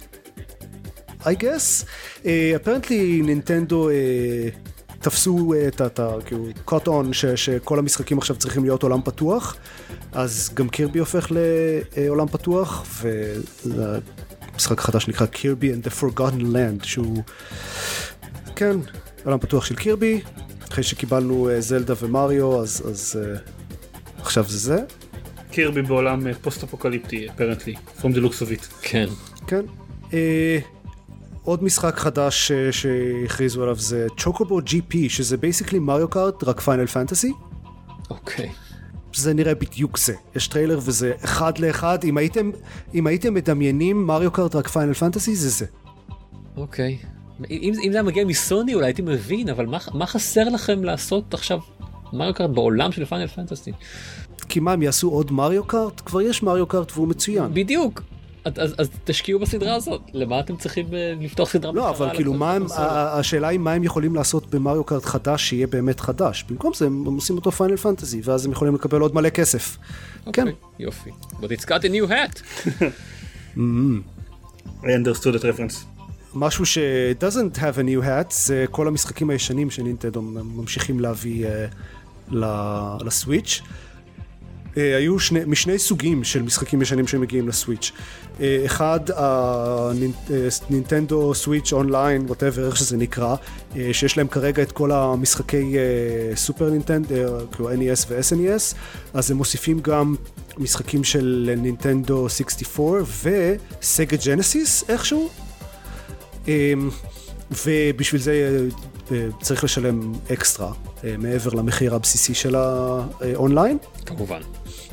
I 1.27 1.43
guess. 1.43 1.87
אפרנטלי 2.57 3.22
נינטנדו 3.22 3.91
תפסו 5.01 5.55
אה, 5.55 5.68
את 5.68 5.81
ה... 5.81 5.87
את 5.87 6.01
ה- 6.01 6.16
כאילו 6.27 6.47
on 6.87 7.12
ש, 7.12 7.24
שכל 7.27 7.79
המשחקים 7.79 8.18
עכשיו 8.18 8.37
צריכים 8.37 8.64
להיות 8.64 8.83
עולם 8.83 9.03
פתוח, 9.03 9.57
אז 10.12 10.51
גם 10.55 10.68
קירבי 10.68 10.99
הופך 10.99 11.33
לעולם 11.97 12.29
פתוח, 12.29 12.87
ומשחק 13.66 14.81
חדש 14.81 15.09
נקרא 15.09 15.27
קירבי 15.27 15.72
and 15.72 15.87
the 15.87 15.91
Forgotten 16.03 16.41
Land, 16.41 16.85
שהוא... 16.87 17.22
כן, 18.57 18.77
עולם 19.24 19.39
פתוח 19.39 19.64
של 19.64 19.74
קירבי, 19.74 20.20
אחרי 20.68 20.85
שקיבלנו 20.85 21.49
אה, 21.51 21.61
זלדה 21.61 21.95
ומריו, 22.01 22.62
אז, 22.62 22.83
אז 22.89 23.20
אה, 23.22 23.39
עכשיו 24.20 24.45
זה 24.49 24.59
זה. 24.59 24.79
קירבי 25.51 25.83
בעולם 25.83 26.33
פוסט 26.43 26.62
אפוקליפטי, 26.62 27.29
apparently, 27.29 28.01
from 28.01 28.07
the 28.07 28.18
looks 28.18 28.41
of 28.43 28.61
it. 28.61 28.66
כן. 28.83 29.07
כן. 29.47 29.62
אה, 30.12 30.59
עוד 31.47 31.64
משחק 31.64 31.97
חדש 31.99 32.51
אה, 32.51 32.72
שהכריזו 32.72 33.62
עליו 33.62 33.76
זה 33.78 34.07
Chocobo 34.18 34.61
GP, 34.61 34.94
שזה 35.09 35.36
basically 35.37 35.78
Mario 35.78 36.09
Kart, 36.09 36.45
רק 36.44 36.61
Final 36.61 36.87
Fantasy. 36.87 37.32
אוקיי. 38.11 38.51
זה 39.14 39.34
נראה 39.34 39.55
בדיוק 39.55 39.99
זה. 39.99 40.14
יש 40.36 40.49
טריילר 40.49 40.78
וזה 40.82 41.12
אחד 41.24 41.59
לאחד. 41.59 42.05
אם 42.05 42.16
הייתם, 42.16 42.51
אם 42.94 43.07
הייתם 43.07 43.34
מדמיינים 43.34 44.07
Mario 44.07 44.30
Kart 44.30 44.55
רק 44.55 44.68
Final 44.68 44.95
Fantasy, 44.95 45.37
זה 45.36 45.49
זה. 45.49 45.66
אוקיי. 46.57 46.99
אם, 47.51 47.72
אם 47.82 47.88
זה 47.92 47.99
היה 47.99 48.03
מגיע 48.03 48.24
מסוני 48.24 48.74
אולי 48.74 48.86
הייתי 48.86 49.03
מבין 49.03 49.49
אבל 49.49 49.66
מה, 49.66 49.78
מה 49.94 50.07
חסר 50.07 50.44
לכם 50.44 50.84
לעשות 50.84 51.34
עכשיו 51.34 51.59
Mario 52.12 52.34
Kart 52.34 52.51
בעולם 52.51 52.92
של 52.92 53.05
Final 53.05 53.26
Fantasy? 53.26 53.72
כי 54.49 54.61
מה, 54.61 54.72
הם 54.72 54.82
יעשו 54.82 55.11
עוד 55.11 55.32
Mario 55.32 55.64
Kart? 55.64 56.01
כבר 56.01 56.20
יש 56.20 56.42
Mario 56.43 56.66
Kart 56.66 56.93
והוא 56.92 57.09
מצוין. 57.09 57.55
בדיוק. 57.55 58.03
אז, 58.47 58.53
אז, 58.57 58.74
אז 58.78 58.88
תשקיעו 59.05 59.40
בסדרה 59.40 59.74
הזאת 59.74 60.01
למה 60.14 60.40
אתם 60.40 60.57
צריכים 60.57 60.86
אה, 60.94 61.14
לפתוח 61.20 61.51
סדרה 61.51 61.72
לא, 61.72 61.90
אבל 61.90 62.11
כאילו, 62.14 62.34
מה 62.34 62.53
הם, 62.53 62.66
השאלה 62.76 63.49
היא 63.49 63.59
מה 63.59 63.72
הם 63.72 63.84
יכולים 63.84 64.14
לעשות 64.14 64.55
ב 64.55 64.59
Mario 64.59 64.84
Kart 64.84 65.05
חדש 65.05 65.49
שיהיה 65.49 65.66
באמת 65.66 66.01
חדש. 66.01 66.44
במקום 66.49 66.74
זה 66.74 66.86
הם 66.86 67.05
עושים 67.05 67.36
אותו 67.36 67.53
Final 67.53 67.76
Fantasy, 67.76 68.20
ואז 68.24 68.47
הם 68.47 68.53
יכולים 68.53 68.74
לקבל 68.74 69.01
עוד 69.01 69.14
מלא 69.14 69.28
כסף. 69.28 69.76
כן. 69.76 70.26
אוקיי, 70.26 70.53
יופי. 70.78 71.11
But 71.32 71.44
it's 71.44 71.64
got 71.64 71.82
a 71.82 71.88
new 71.88 72.11
hat. 72.11 72.40
I 74.82 74.92
understood 74.92 75.34
that 75.34 75.42
reference. 75.42 75.74
משהו 76.34 76.66
ש- 76.66 76.78
doesn't 77.20 77.57
have 77.59 77.78
a 77.78 77.82
new 77.82 78.05
hat 78.05 78.34
זה 78.34 78.64
כל 78.70 78.88
המשחקים 78.88 79.30
הישנים 79.30 79.70
שנינטנדו 79.70 80.22
ממשיכים 80.22 81.01
להביא 81.01 81.47
ל- 82.30 82.97
לסוויץ'. 83.05 83.61
אה, 83.62 83.86
היו 84.77 85.18
שני, 85.18 85.41
משני 85.47 85.79
סוגים 85.79 86.24
של 86.24 86.43
משחקים 86.43 86.83
ישנים 86.83 87.07
שמגיעים 87.07 87.49
לסוויץ'. 87.49 87.93
אה, 88.41 88.62
אחד, 88.66 89.01
הנינטנדו 90.68 91.35
סוויץ' 91.35 91.72
אונליין, 91.72 92.22
ווטאבר, 92.29 92.66
איך 92.66 92.77
שזה 92.77 92.97
נקרא, 92.97 93.37
אה, 93.77 93.89
שיש 93.93 94.16
להם 94.16 94.29
כרגע 94.29 94.62
את 94.62 94.72
כל 94.72 94.93
המשחקי 94.93 95.79
אה, 95.79 96.37
סופר 96.37 96.70
נינטנדו, 96.70 97.14
כאילו 97.53 97.70
NES 97.70 98.05
ו-SNES, 98.09 98.74
אז 99.14 99.31
הם 99.31 99.37
מוסיפים 99.37 99.81
גם 99.81 100.14
משחקים 100.59 101.05
של 101.05 101.55
נינטנדו 101.57 102.29
64 102.29 103.01
ו 103.80 103.88
Sega 103.88 104.16
Genesis 104.24 104.84
איכשהו. 104.89 105.31
ובשביל 107.51 108.20
זה 108.20 108.68
אה, 109.12 109.27
צריך 109.41 109.64
לשלם 109.64 110.12
אקסטרה 110.33 110.66
אה, 110.68 110.95
מעבר 111.18 111.50
למחיר 111.50 111.94
הבסיסי 111.94 112.34
של 112.34 112.54
האונליין. 112.54 113.78
כמובן. 114.07 114.40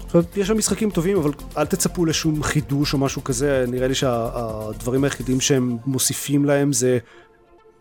עכשיו, 0.06 0.24
יש 0.36 0.48
שם 0.48 0.58
משחקים 0.58 0.90
טובים, 0.90 1.18
אבל 1.18 1.32
אל 1.58 1.66
תצפו 1.66 2.06
לשום 2.06 2.44
חידוש 2.44 2.94
או 2.94 2.98
משהו 2.98 3.24
כזה, 3.24 3.66
נראה 3.68 3.88
לי 3.88 3.96
שהדברים 3.96 5.04
היחידים 5.04 5.42
שהם 5.42 5.78
מוסיפים 5.86 6.46
להם 6.46 6.74
זה 6.74 6.98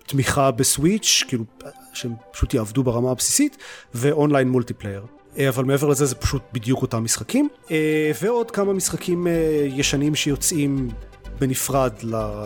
תמיכה 0.07 0.51
בסוויץ', 0.51 1.25
כאילו 1.29 1.45
שהם 1.95 2.15
פשוט 2.33 2.55
יעבדו 2.55 2.83
ברמה 2.83 3.11
הבסיסית, 3.11 3.57
ו 3.95 4.03
online 4.03 4.49
multiplayer. 4.49 5.03
אה, 5.39 5.49
אבל 5.49 5.65
מעבר 5.65 5.89
לזה 5.89 6.07
זה 6.07 6.15
פשוט 6.15 6.43
בדיוק 6.53 6.83
אותם 6.83 7.05
משחקים. 7.05 7.49
אה, 7.71 8.11
ועוד 8.23 8.51
כמה 8.51 8.73
משחקים 8.73 9.27
אה, 9.27 9.33
ישנים 9.67 10.15
שיוצאים 10.15 10.89
בנפרד 11.39 11.93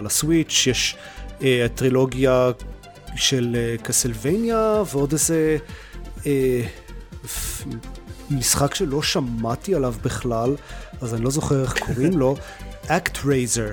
לסוויץ', 0.03 0.67
יש 0.67 0.97
אה, 1.43 1.65
הטרילוגיה 1.65 2.51
של 3.17 3.57
אה, 3.59 3.77
Castlevania 3.83 4.83
ועוד 4.93 5.13
איזה 5.13 5.57
אה, 6.27 6.63
משחק 8.31 8.75
שלא 8.75 9.03
שמעתי 9.03 9.75
עליו 9.75 9.95
בכלל, 10.03 10.57
אז 11.01 11.15
אני 11.15 11.25
לא 11.25 11.31
זוכר 11.31 11.63
איך 11.63 11.79
קוראים 11.79 12.19
לו, 12.19 12.37
ActRaiser. 12.89 13.71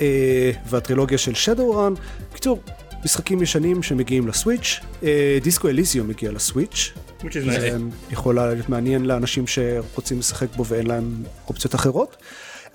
אה, 0.00 0.50
והטרילוגיה 0.66 1.18
של 1.18 1.34
שדו 1.34 1.70
רן. 1.70 1.94
בקיצור, 2.30 2.62
משחקים 3.04 3.42
ישנים 3.42 3.82
שמגיעים 3.82 4.28
לסוויץ'. 4.28 4.80
אה, 5.02 5.38
דיסקו 5.42 5.68
אליזיו 5.68 6.04
מגיע 6.04 6.32
לסוויץ'. 6.32 6.92
which 7.20 7.24
is 7.24 7.50
זה 7.50 7.76
nice. 7.76 8.12
יכול 8.12 8.34
להיות 8.34 8.68
מעניין 8.68 9.04
לאנשים 9.04 9.46
שרוצים 9.46 10.18
לשחק 10.18 10.56
בו 10.56 10.64
ואין 10.66 10.86
להם 10.86 11.22
אופציות 11.48 11.74
אחרות. 11.74 12.16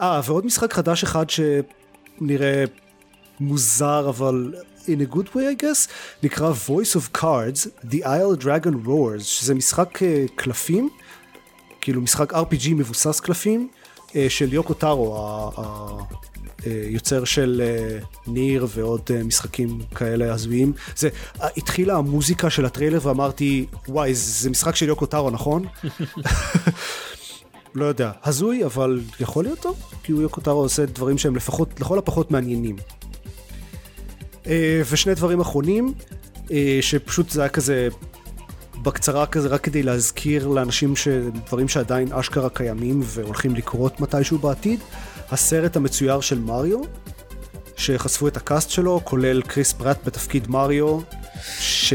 אה, 0.02 0.22
ועוד 0.26 0.46
משחק 0.46 0.74
חדש 0.74 1.04
אחד 1.04 1.26
שנראה 1.30 2.64
מוזר 3.40 4.10
אבל 4.10 4.54
in 4.88 5.12
a 5.12 5.16
good 5.16 5.36
way 5.36 5.60
I 5.60 5.64
guess, 5.64 5.90
נקרא 6.24 6.54
Voice 6.68 6.96
of 6.96 7.22
Cards, 7.22 7.68
The 7.92 8.04
Isle 8.04 8.44
Dragon 8.44 8.88
Roars, 8.88 9.24
שזה 9.24 9.54
משחק 9.54 10.04
אה, 10.04 10.26
קלפים, 10.36 10.90
כאילו 11.82 12.02
משחק 12.02 12.34
RPG 12.34 12.70
מבוסס 12.70 13.20
קלפים, 13.20 13.68
אה, 14.16 14.26
של 14.30 14.54
יוקו 14.54 14.74
טארו, 14.74 15.16
היוצר 16.66 17.24
של 17.24 17.62
אה, 17.66 18.00
ניר 18.28 18.68
ועוד 18.70 19.02
אה, 19.14 19.24
משחקים 19.24 19.80
כאלה 19.96 20.34
הזויים. 20.34 20.74
זה, 20.96 21.10
אה, 21.42 21.48
התחילה 21.58 21.98
המוזיקה 21.98 22.50
של 22.50 22.66
הטריילר 22.66 23.00
ואמרתי, 23.04 23.66
וואי, 23.88 24.14
זה 24.14 24.50
משחק 24.50 24.76
של 24.76 24.88
יוקו 24.88 25.06
טארו, 25.06 25.30
נכון? 25.30 25.66
לא 27.76 27.86
יודע, 27.86 28.12
הזוי, 28.24 28.66
אבל 28.66 29.02
יכול 29.20 29.44
להיות 29.44 29.60
טוב, 29.60 29.80
כי 30.04 30.12
הוא 30.12 30.22
יוקו 30.22 30.42
טארו 30.42 30.60
עושה 30.60 30.86
דברים 30.86 31.18
שהם 31.18 31.36
לפחות, 31.36 31.80
לכל 31.80 31.98
הפחות 31.98 32.32
מעניינים. 32.32 32.76
אה, 34.48 34.82
ושני 34.90 35.16
דברים 35.16 35.40
אחרונים, 35.40 35.94
אה, 36.52 36.80
שפשוט 36.82 37.30
זה 37.30 37.42
היה 37.42 37.50
כזה 37.50 37.90
בקצרה 38.82 39.26
כזה 39.26 39.48
רק 39.48 39.62
כדי 39.62 39.84
להזכיר 39.84 40.48
לאנשים 40.48 40.96
שדברים 40.96 41.68
שעדיין 41.68 42.14
אשכרה 42.14 42.50
קיימים 42.50 43.00
והולכים 43.04 43.56
לקרות 43.56 44.00
מתישהו 44.00 44.38
בעתיד, 44.38 44.80
הסרט 45.32 45.76
המצויר 45.76 46.22
של 46.22 46.40
מריו, 46.40 46.82
שחשפו 47.78 48.28
את 48.28 48.38
ה 48.38 48.44
cast 48.44 48.70
שלו, 48.70 49.02
כולל 49.04 49.42
קריס 49.42 49.74
פרט 49.74 49.98
בתפקיד 50.06 50.50
מריו, 50.50 51.00
ש... 51.60 51.94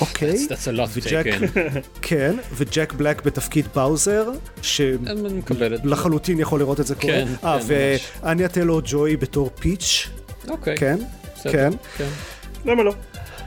אוקיי, 0.00 0.46
That's 0.50 0.80
וג'ק. 0.92 1.26
כן, 2.02 2.36
וג'ק 2.52 2.92
בלק 2.92 3.22
בתפקיד 3.22 3.66
באוזר. 3.74 4.30
שלחלוטין 4.62 6.40
יכול 6.40 6.60
לראות 6.60 6.80
את 6.80 6.86
זה 6.86 6.94
קורה. 6.94 7.12
כן, 7.12 7.28
אה, 7.44 7.58
כן. 7.60 7.66
ואניה 8.22 8.48
טיילור 8.48 8.80
ג'וי 8.84 9.16
בתור 9.16 9.50
פיץ', 9.60 10.08
אוקיי. 10.48 10.76
כן, 10.76 10.98
בסדר, 11.44 11.52
כן. 11.70 11.76
כן. 11.98 12.08
למה 12.70 12.82
לא? 12.82 12.94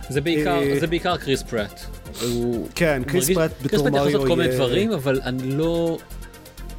זה 0.10 0.22
בעיקר, 0.22 0.60
אה, 0.64 0.80
זה 0.80 0.88
בעיקר 0.88 1.18
קריס 1.18 1.44
פרט. 1.44 1.80
הוא 2.22 2.68
כן, 2.76 3.02
קריס 3.08 3.30
פרט 3.30 3.52
קריס 3.60 3.72
בתור 3.72 3.80
פרט 3.84 3.88
יכול 3.88 4.00
מריו 4.00 4.06
לעשות 4.06 4.28
כל 4.28 4.36
מיני 4.36 4.56
דברים, 4.56 4.92
אבל 4.92 5.22
אני 5.24 5.52
לא... 5.52 5.98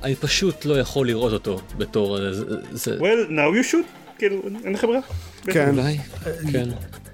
אני 0.03 0.15
פשוט 0.15 0.65
לא 0.65 0.81
יכול 0.81 1.07
לראות 1.07 1.33
אותו 1.33 1.61
בתור... 1.79 2.19
אה, 2.19 2.33
זה, 2.73 2.97
well 2.99 3.31
now 3.31 3.63
you 3.63 3.73
should 3.73 3.87
כאילו 4.19 4.43
אין 4.65 4.73
לך 4.73 4.85
ברירה. 4.85 5.01
כן. 5.45 5.69
אולי, 5.79 5.99
כן, 6.53 6.69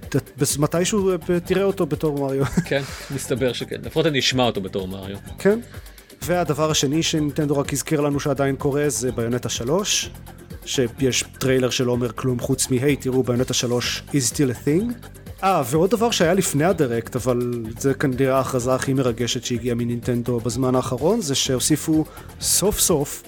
ת- 0.09 0.39
בס- 0.39 0.59
מתישהו 0.59 1.11
אה, 1.11 1.17
תראה 1.45 1.63
אותו 1.63 1.87
בתור 1.87 2.19
מריו. 2.19 2.45
כן, 2.69 2.83
מסתבר 3.15 3.53
שכן. 3.53 3.77
לפחות 3.85 4.07
אני 4.07 4.19
אשמע 4.19 4.43
אותו 4.45 4.61
בתור 4.61 4.89
מריו. 4.89 5.17
כן. 5.39 5.59
והדבר 6.23 6.71
השני 6.71 7.03
שנינטנדו 7.03 7.59
רק 7.59 7.73
הזכיר 7.73 8.01
לנו 8.01 8.21
שעדיין 8.21 8.57
קורה 8.57 8.89
זה 8.89 9.13
Bayonetta 9.13 9.49
3, 9.49 10.11
שיש 10.65 11.25
טריילר 11.39 11.71
שלא 11.71 11.93
אומר 11.93 12.13
כלום 12.13 12.41
חוץ 12.41 12.71
מ-היי 12.71 12.97
תראו 12.97 13.23
Bayonetta 13.23 13.55
3 13.55 14.03
is 14.09 14.33
still 14.33 14.51
a 14.51 14.67
thing. 14.67 15.09
אה, 15.43 15.63
ועוד 15.71 15.91
דבר 15.91 16.11
שהיה 16.11 16.35
לפני 16.35 16.65
ה 16.65 16.71
Direct, 16.71 17.17
אבל 17.17 17.53
זה 17.79 17.95
כנראה 17.95 18.37
ההכרזה 18.37 18.75
הכי 18.75 18.95
מרגשת 18.95 19.45
שהגיעה 19.45 19.75
מנינטנדו 19.75 20.41
בזמן 20.41 20.75
האחרון, 20.75 21.21
זה 21.21 21.35
שהוסיפו 21.35 22.05
סוף 22.41 22.81
סוף 22.81 23.23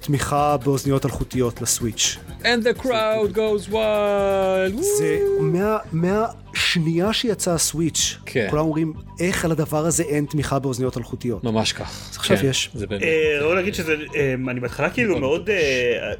תמיכה 0.00 0.56
באוזניות 0.56 1.04
אלחוטיות 1.06 1.62
לסוויץ'. 1.62 2.16
And 2.42 2.44
the 2.64 2.82
crowd 2.82 3.34
goes 3.34 3.70
wild. 3.72 4.82
זה 4.98 5.18
מה, 5.40 5.76
מהשנייה 5.92 7.12
שיצא 7.12 7.50
הסוויץ', 7.54 8.18
כן. 8.26 8.46
כולם 8.50 8.62
אומרים 8.64 8.92
איך 9.20 9.44
על 9.44 9.52
הדבר 9.52 9.86
הזה 9.86 10.02
אין 10.02 10.24
תמיכה 10.30 10.58
באוזניות 10.58 10.96
אלחוטיות. 10.96 11.44
ממש 11.44 11.72
כך. 11.72 12.08
אז 12.10 12.16
עכשיו 12.16 12.36
יש. 12.46 12.70
זה 12.74 12.86
באמת. 12.86 13.02
אה, 13.02 13.38
ראוי 13.40 13.54
להגיד 13.54 13.74
שזה, 13.74 13.94
אה, 14.16 14.34
אני 14.48 14.60
בהתחלה 14.60 14.90
כאילו 14.90 15.18
מאוד, 15.18 15.50
אה, 15.50 16.12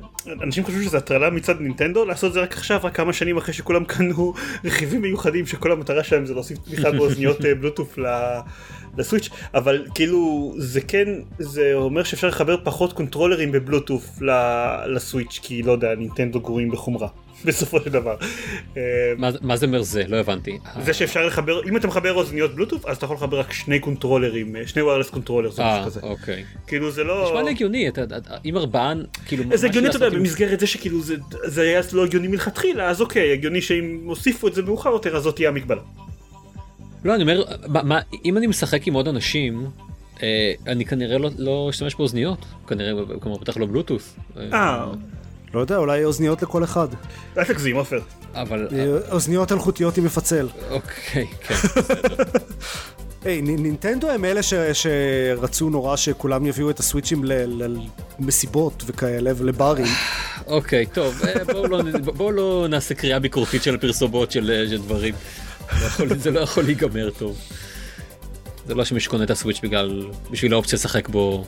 אנשים 0.43 0.65
חושבים 0.65 0.83
שזה 0.85 0.97
הטרלה 0.99 1.31
מצד 1.31 1.61
נינטנדו 1.61 2.05
לעשות 2.05 2.29
את 2.29 2.35
זה 2.35 2.41
רק 2.41 2.53
עכשיו, 2.53 2.81
רק 2.83 2.97
כמה 2.97 3.13
שנים 3.13 3.37
אחרי 3.37 3.55
שכולם 3.55 3.85
קנו 3.85 4.35
רכיבים 4.65 5.03
מיוחדים 5.03 5.47
שכל 5.47 5.73
המטרה 5.73 6.05
שלהם 6.05 6.27
זה 6.27 6.35
להוסיף 6.35 6.59
תמיכה 6.59 6.91
באוזניות 6.99 7.45
אה, 7.45 7.55
בלוטוף 7.55 7.99
ל- 7.99 8.39
לסוויץ', 8.99 9.29
אבל 9.55 9.87
כאילו 9.95 10.53
זה 10.59 10.81
כן, 10.81 11.09
זה 11.39 11.71
אומר 11.75 12.03
שאפשר 12.03 12.29
לחבר 12.29 12.57
פחות 12.65 12.93
קונטרולרים 12.93 13.53
בבלוטוף 13.53 14.19
לסוויץ', 14.87 15.39
כי 15.43 15.63
לא 15.63 15.73
יודע, 15.73 15.95
נינטנדו 15.95 16.41
גרועים 16.41 16.71
בחומרה. 16.71 17.09
בסופו 17.45 17.81
של 17.81 17.91
דבר. 17.91 18.17
אה, 18.77 18.83
מה- 19.19 19.31
מה 19.41 19.57
זה 19.57 19.67
אומר 19.67 19.83
זה? 19.83 20.05
לא 20.09 20.17
הבנתי. 20.17 20.59
זה 20.85 20.93
שאפשר 20.93 21.27
לחבר, 21.27 21.65
אם 21.69 21.77
אתה 21.77 21.87
מחבר 21.89 22.13
אוזניות 22.13 22.55
בלוטוף 22.55 22.87
אז 22.87 22.97
אתה 22.97 23.05
יכול 23.05 23.17
לחבר 23.17 23.41
רק 23.41 23.53
שני 23.53 23.79
קונטרולרים, 23.79 24.57
אה, 24.57 24.67
שני 24.67 24.83
wireless 24.83 25.11
controller, 25.11 25.51
זה 25.51 25.63
אה, 25.63 25.73
משהו 25.79 25.87
כזה. 25.87 26.01
אוקיי. 26.03 26.45
כאילו 26.67 26.91
זה 26.91 27.05
לא... 27.05 27.25
נשמע 27.27 27.43
לי 27.43 27.51
הגיוני, 27.51 27.91
אם 28.45 28.57
ארבעה, 28.57 28.93
כאילו... 29.27 29.45
זה 29.55 29.67
הגיוני 29.67 29.89
אתה 29.89 29.97
יודע 29.97 30.11
במסגרת 30.11 30.61
זה 30.61 30.67
שכאילו 30.67 31.03
זה, 31.03 31.15
זה 31.45 31.63
היה 31.63 31.81
לא 31.93 32.05
הגיוני 32.05 32.29
מלכתחילה 32.29 32.89
אז 32.89 33.01
אוקיי 33.01 33.33
הגיוני 33.33 33.63
שאם 33.63 34.01
הוסיפו 34.05 34.49
את 34.49 34.55
זה 34.55 34.63
מאוחר 34.63 34.91
יותר 34.91 35.17
אז 35.17 35.23
זאת 35.23 35.37
תהיה 35.37 35.49
המגבלה. 35.49 35.81
לא, 37.05 37.15
אני 37.15 37.23
אומר, 37.23 37.43
מה- 37.69 37.83
מה- 37.83 38.01
אם 38.25 38.37
אני 38.37 38.47
משחק 38.47 38.87
עם 38.87 38.95
עוד 38.95 39.09
אנשים, 39.09 39.67
אה, 40.23 40.53
אני 40.67 40.85
כנראה 40.85 41.19
לא- 41.19 41.31
לא 41.39 41.67
אשתמש 41.71 41.95
באוזניות. 41.95 42.39
כנראה, 42.69 42.93
כלומר, 43.21 43.39
בטח 43.39 43.57
לא 43.57 43.67
בלוטוס. 43.67 44.15
אה, 44.53 44.87
לא 45.55 45.61
יודע, 45.61 45.77
אולי 45.77 46.05
אוזניות 46.05 46.43
לכל 46.43 46.65
אחד. 46.65 46.89
אל 47.39 47.45
תגזים 47.45 47.77
עופר. 47.77 48.01
אבל... 48.35 48.69
אה, 48.73 49.13
אוזניות 49.13 49.53
אלחוטיות 49.53 49.99
עם 49.99 50.05
מפצל. 50.05 50.49
אוקיי, 50.71 51.27
כן. 51.41 51.55
היי, 53.25 53.43
נ- 53.43 53.63
נינטנדו 53.63 54.11
הם 54.11 54.25
אלה 54.25 54.43
ש, 54.43 54.55
שרצו 54.73 55.71
נורא 55.71 55.97
שכולם 55.97 56.47
יביאו 56.47 56.71
את 56.71 56.79
הסוויצ'ים 56.79 57.25
ל- 57.25 57.33
ל- 57.63 57.77
למסיבות 58.19 58.83
וכאלה 58.87 59.31
ולברים. 59.37 59.87
אוקיי, 60.47 60.87
טוב, 60.87 61.23
אה, 61.25 61.45
בואו 61.45 61.67
לא, 61.67 61.83
בואו 62.17 62.31
לא 62.33 62.67
נעשה 62.71 62.95
קריאה 62.95 63.19
ביקורתית 63.19 63.63
של 63.63 63.75
הפרסומות 63.75 64.31
של, 64.33 64.51
אה, 64.51 64.69
של 64.71 64.79
דברים. 64.83 65.15
לא 65.99 66.17
זה 66.17 66.31
לא 66.31 66.41
יכול 66.41 66.65
להיגמר 66.65 67.11
טוב. 67.11 67.39
זה 68.67 68.75
לא 68.75 68.85
שמישהו 68.85 69.11
קונה 69.11 69.25
את 69.25 69.31
הסוויץ' 69.31 69.61
בגלל, 69.63 70.07
בשביל 70.31 70.53
האופציה 70.53 70.77
לשחק 70.77 71.09
בו 71.09 71.47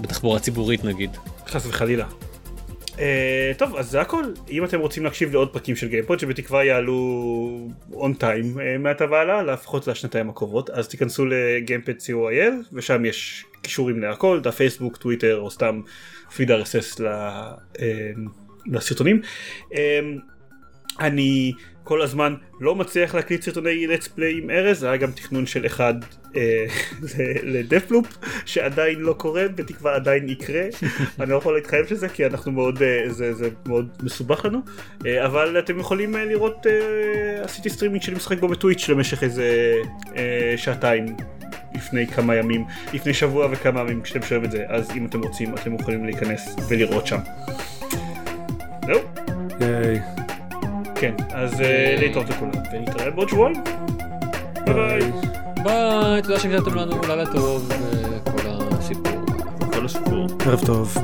בתחבורה 0.00 0.40
ציבורית 0.40 0.84
נגיד. 0.84 1.10
חס 1.46 1.66
וחלילה. 1.66 2.06
אה, 2.94 2.96
טוב 3.58 3.76
אז 3.76 3.90
זה 3.90 4.00
הכל 4.00 4.24
אם 4.50 4.64
אתם 4.64 4.80
רוצים 4.80 5.04
להקשיב 5.04 5.32
לעוד 5.32 5.52
פרקים 5.52 5.76
של 5.76 5.88
גיימפוד 5.88 6.18
שבתקווה 6.18 6.64
יעלו 6.64 7.68
on 7.92 8.14
time 8.14 8.58
אה, 8.58 8.60
מעתה 8.78 9.04
והלאה 9.10 9.42
לפחות 9.42 9.86
לשנתיים 9.86 10.30
הקרובות 10.30 10.70
אז 10.70 10.88
תיכנסו 10.88 11.26
לגיימפוד 11.26 11.92
co.il 11.92 12.52
ושם 12.72 13.04
יש 13.04 13.44
קישורים 13.62 14.00
להכל 14.00 14.40
דף 14.42 14.54
פייסבוק 14.54 14.96
טוויטר 14.96 15.38
או 15.38 15.50
סתם 15.50 15.80
פיד 16.36 16.50
RSS 16.50 17.02
ל, 17.02 17.06
אה, 17.76 17.80
לסרטונים. 18.66 19.20
אה, 19.70 19.76
אני 21.00 21.52
כל 21.84 22.02
הזמן 22.02 22.34
לא 22.60 22.74
מצליח 22.74 23.14
להקליט 23.14 23.42
סרטוני 23.42 23.86
let's 23.86 24.06
play 24.16 24.42
עם 24.42 24.50
ארז, 24.50 24.78
זה 24.78 24.88
היה 24.88 24.96
גם 24.96 25.10
תכנון 25.10 25.46
של 25.46 25.66
אחד 25.66 25.94
אה, 26.36 26.66
לדפלופ 27.54 28.06
שעדיין 28.44 29.00
לא 29.00 29.12
קורה, 29.12 29.48
בתקווה 29.48 29.94
עדיין 29.94 30.28
יקרה, 30.28 30.62
אני 31.20 31.30
לא 31.30 31.36
יכול 31.36 31.54
להתחייב 31.54 31.86
שזה 31.86 32.08
כי 32.08 32.26
אנחנו 32.26 32.52
מאוד, 32.52 32.82
אה, 32.82 33.04
זה, 33.08 33.34
זה 33.34 33.48
מאוד 33.66 33.88
מסובך 34.02 34.44
לנו, 34.44 34.58
אה, 35.06 35.26
אבל 35.26 35.58
אתם 35.58 35.78
יכולים 35.78 36.16
אה, 36.16 36.24
לראות, 36.24 36.66
אה, 36.66 37.44
עשיתי 37.44 37.70
סטרימינג 37.70 38.02
שאני 38.02 38.16
משחק 38.16 38.38
בו 38.40 38.48
בטוויץ' 38.48 38.88
למשך 38.88 39.22
איזה 39.22 39.74
אה, 40.16 40.54
שעתיים. 40.56 41.06
לפני 41.74 42.06
כמה 42.06 42.34
ימים, 42.34 42.64
לפני 42.92 43.14
שבוע 43.14 43.48
וכמה 43.50 43.80
ימים 43.80 44.02
כשאתם 44.02 44.22
שומעים 44.22 44.44
את 44.44 44.50
זה, 44.50 44.64
אז 44.68 44.90
אם 44.96 45.06
אתם 45.06 45.20
רוצים 45.20 45.54
אתם 45.54 45.74
יכולים 45.74 46.04
להיכנס 46.04 46.56
ולראות 46.68 47.06
שם. 47.06 47.18
זהו. 48.86 49.00
היי. 49.60 50.23
כן, 51.04 51.14
אז 51.32 51.60
אה, 51.60 51.96
להתראות 51.98 52.28
לכולם, 52.30 52.50
ונתראה 52.72 53.10
בעוד 53.10 53.28
שבועיים. 53.28 53.56
ביי 54.64 54.74
ביי. 54.74 55.00
ביי, 55.62 56.22
תודה 56.22 56.40
שהקלטתם 56.40 56.74
לנו 56.74 57.00
לילה 57.08 57.26
טוב, 57.32 57.72
וכל 58.26 58.48
הסיפור. 58.78 59.12
כל 59.72 59.84
הסיפור. 59.84 60.26
ערב 60.46 60.66
טוב. 60.66 60.96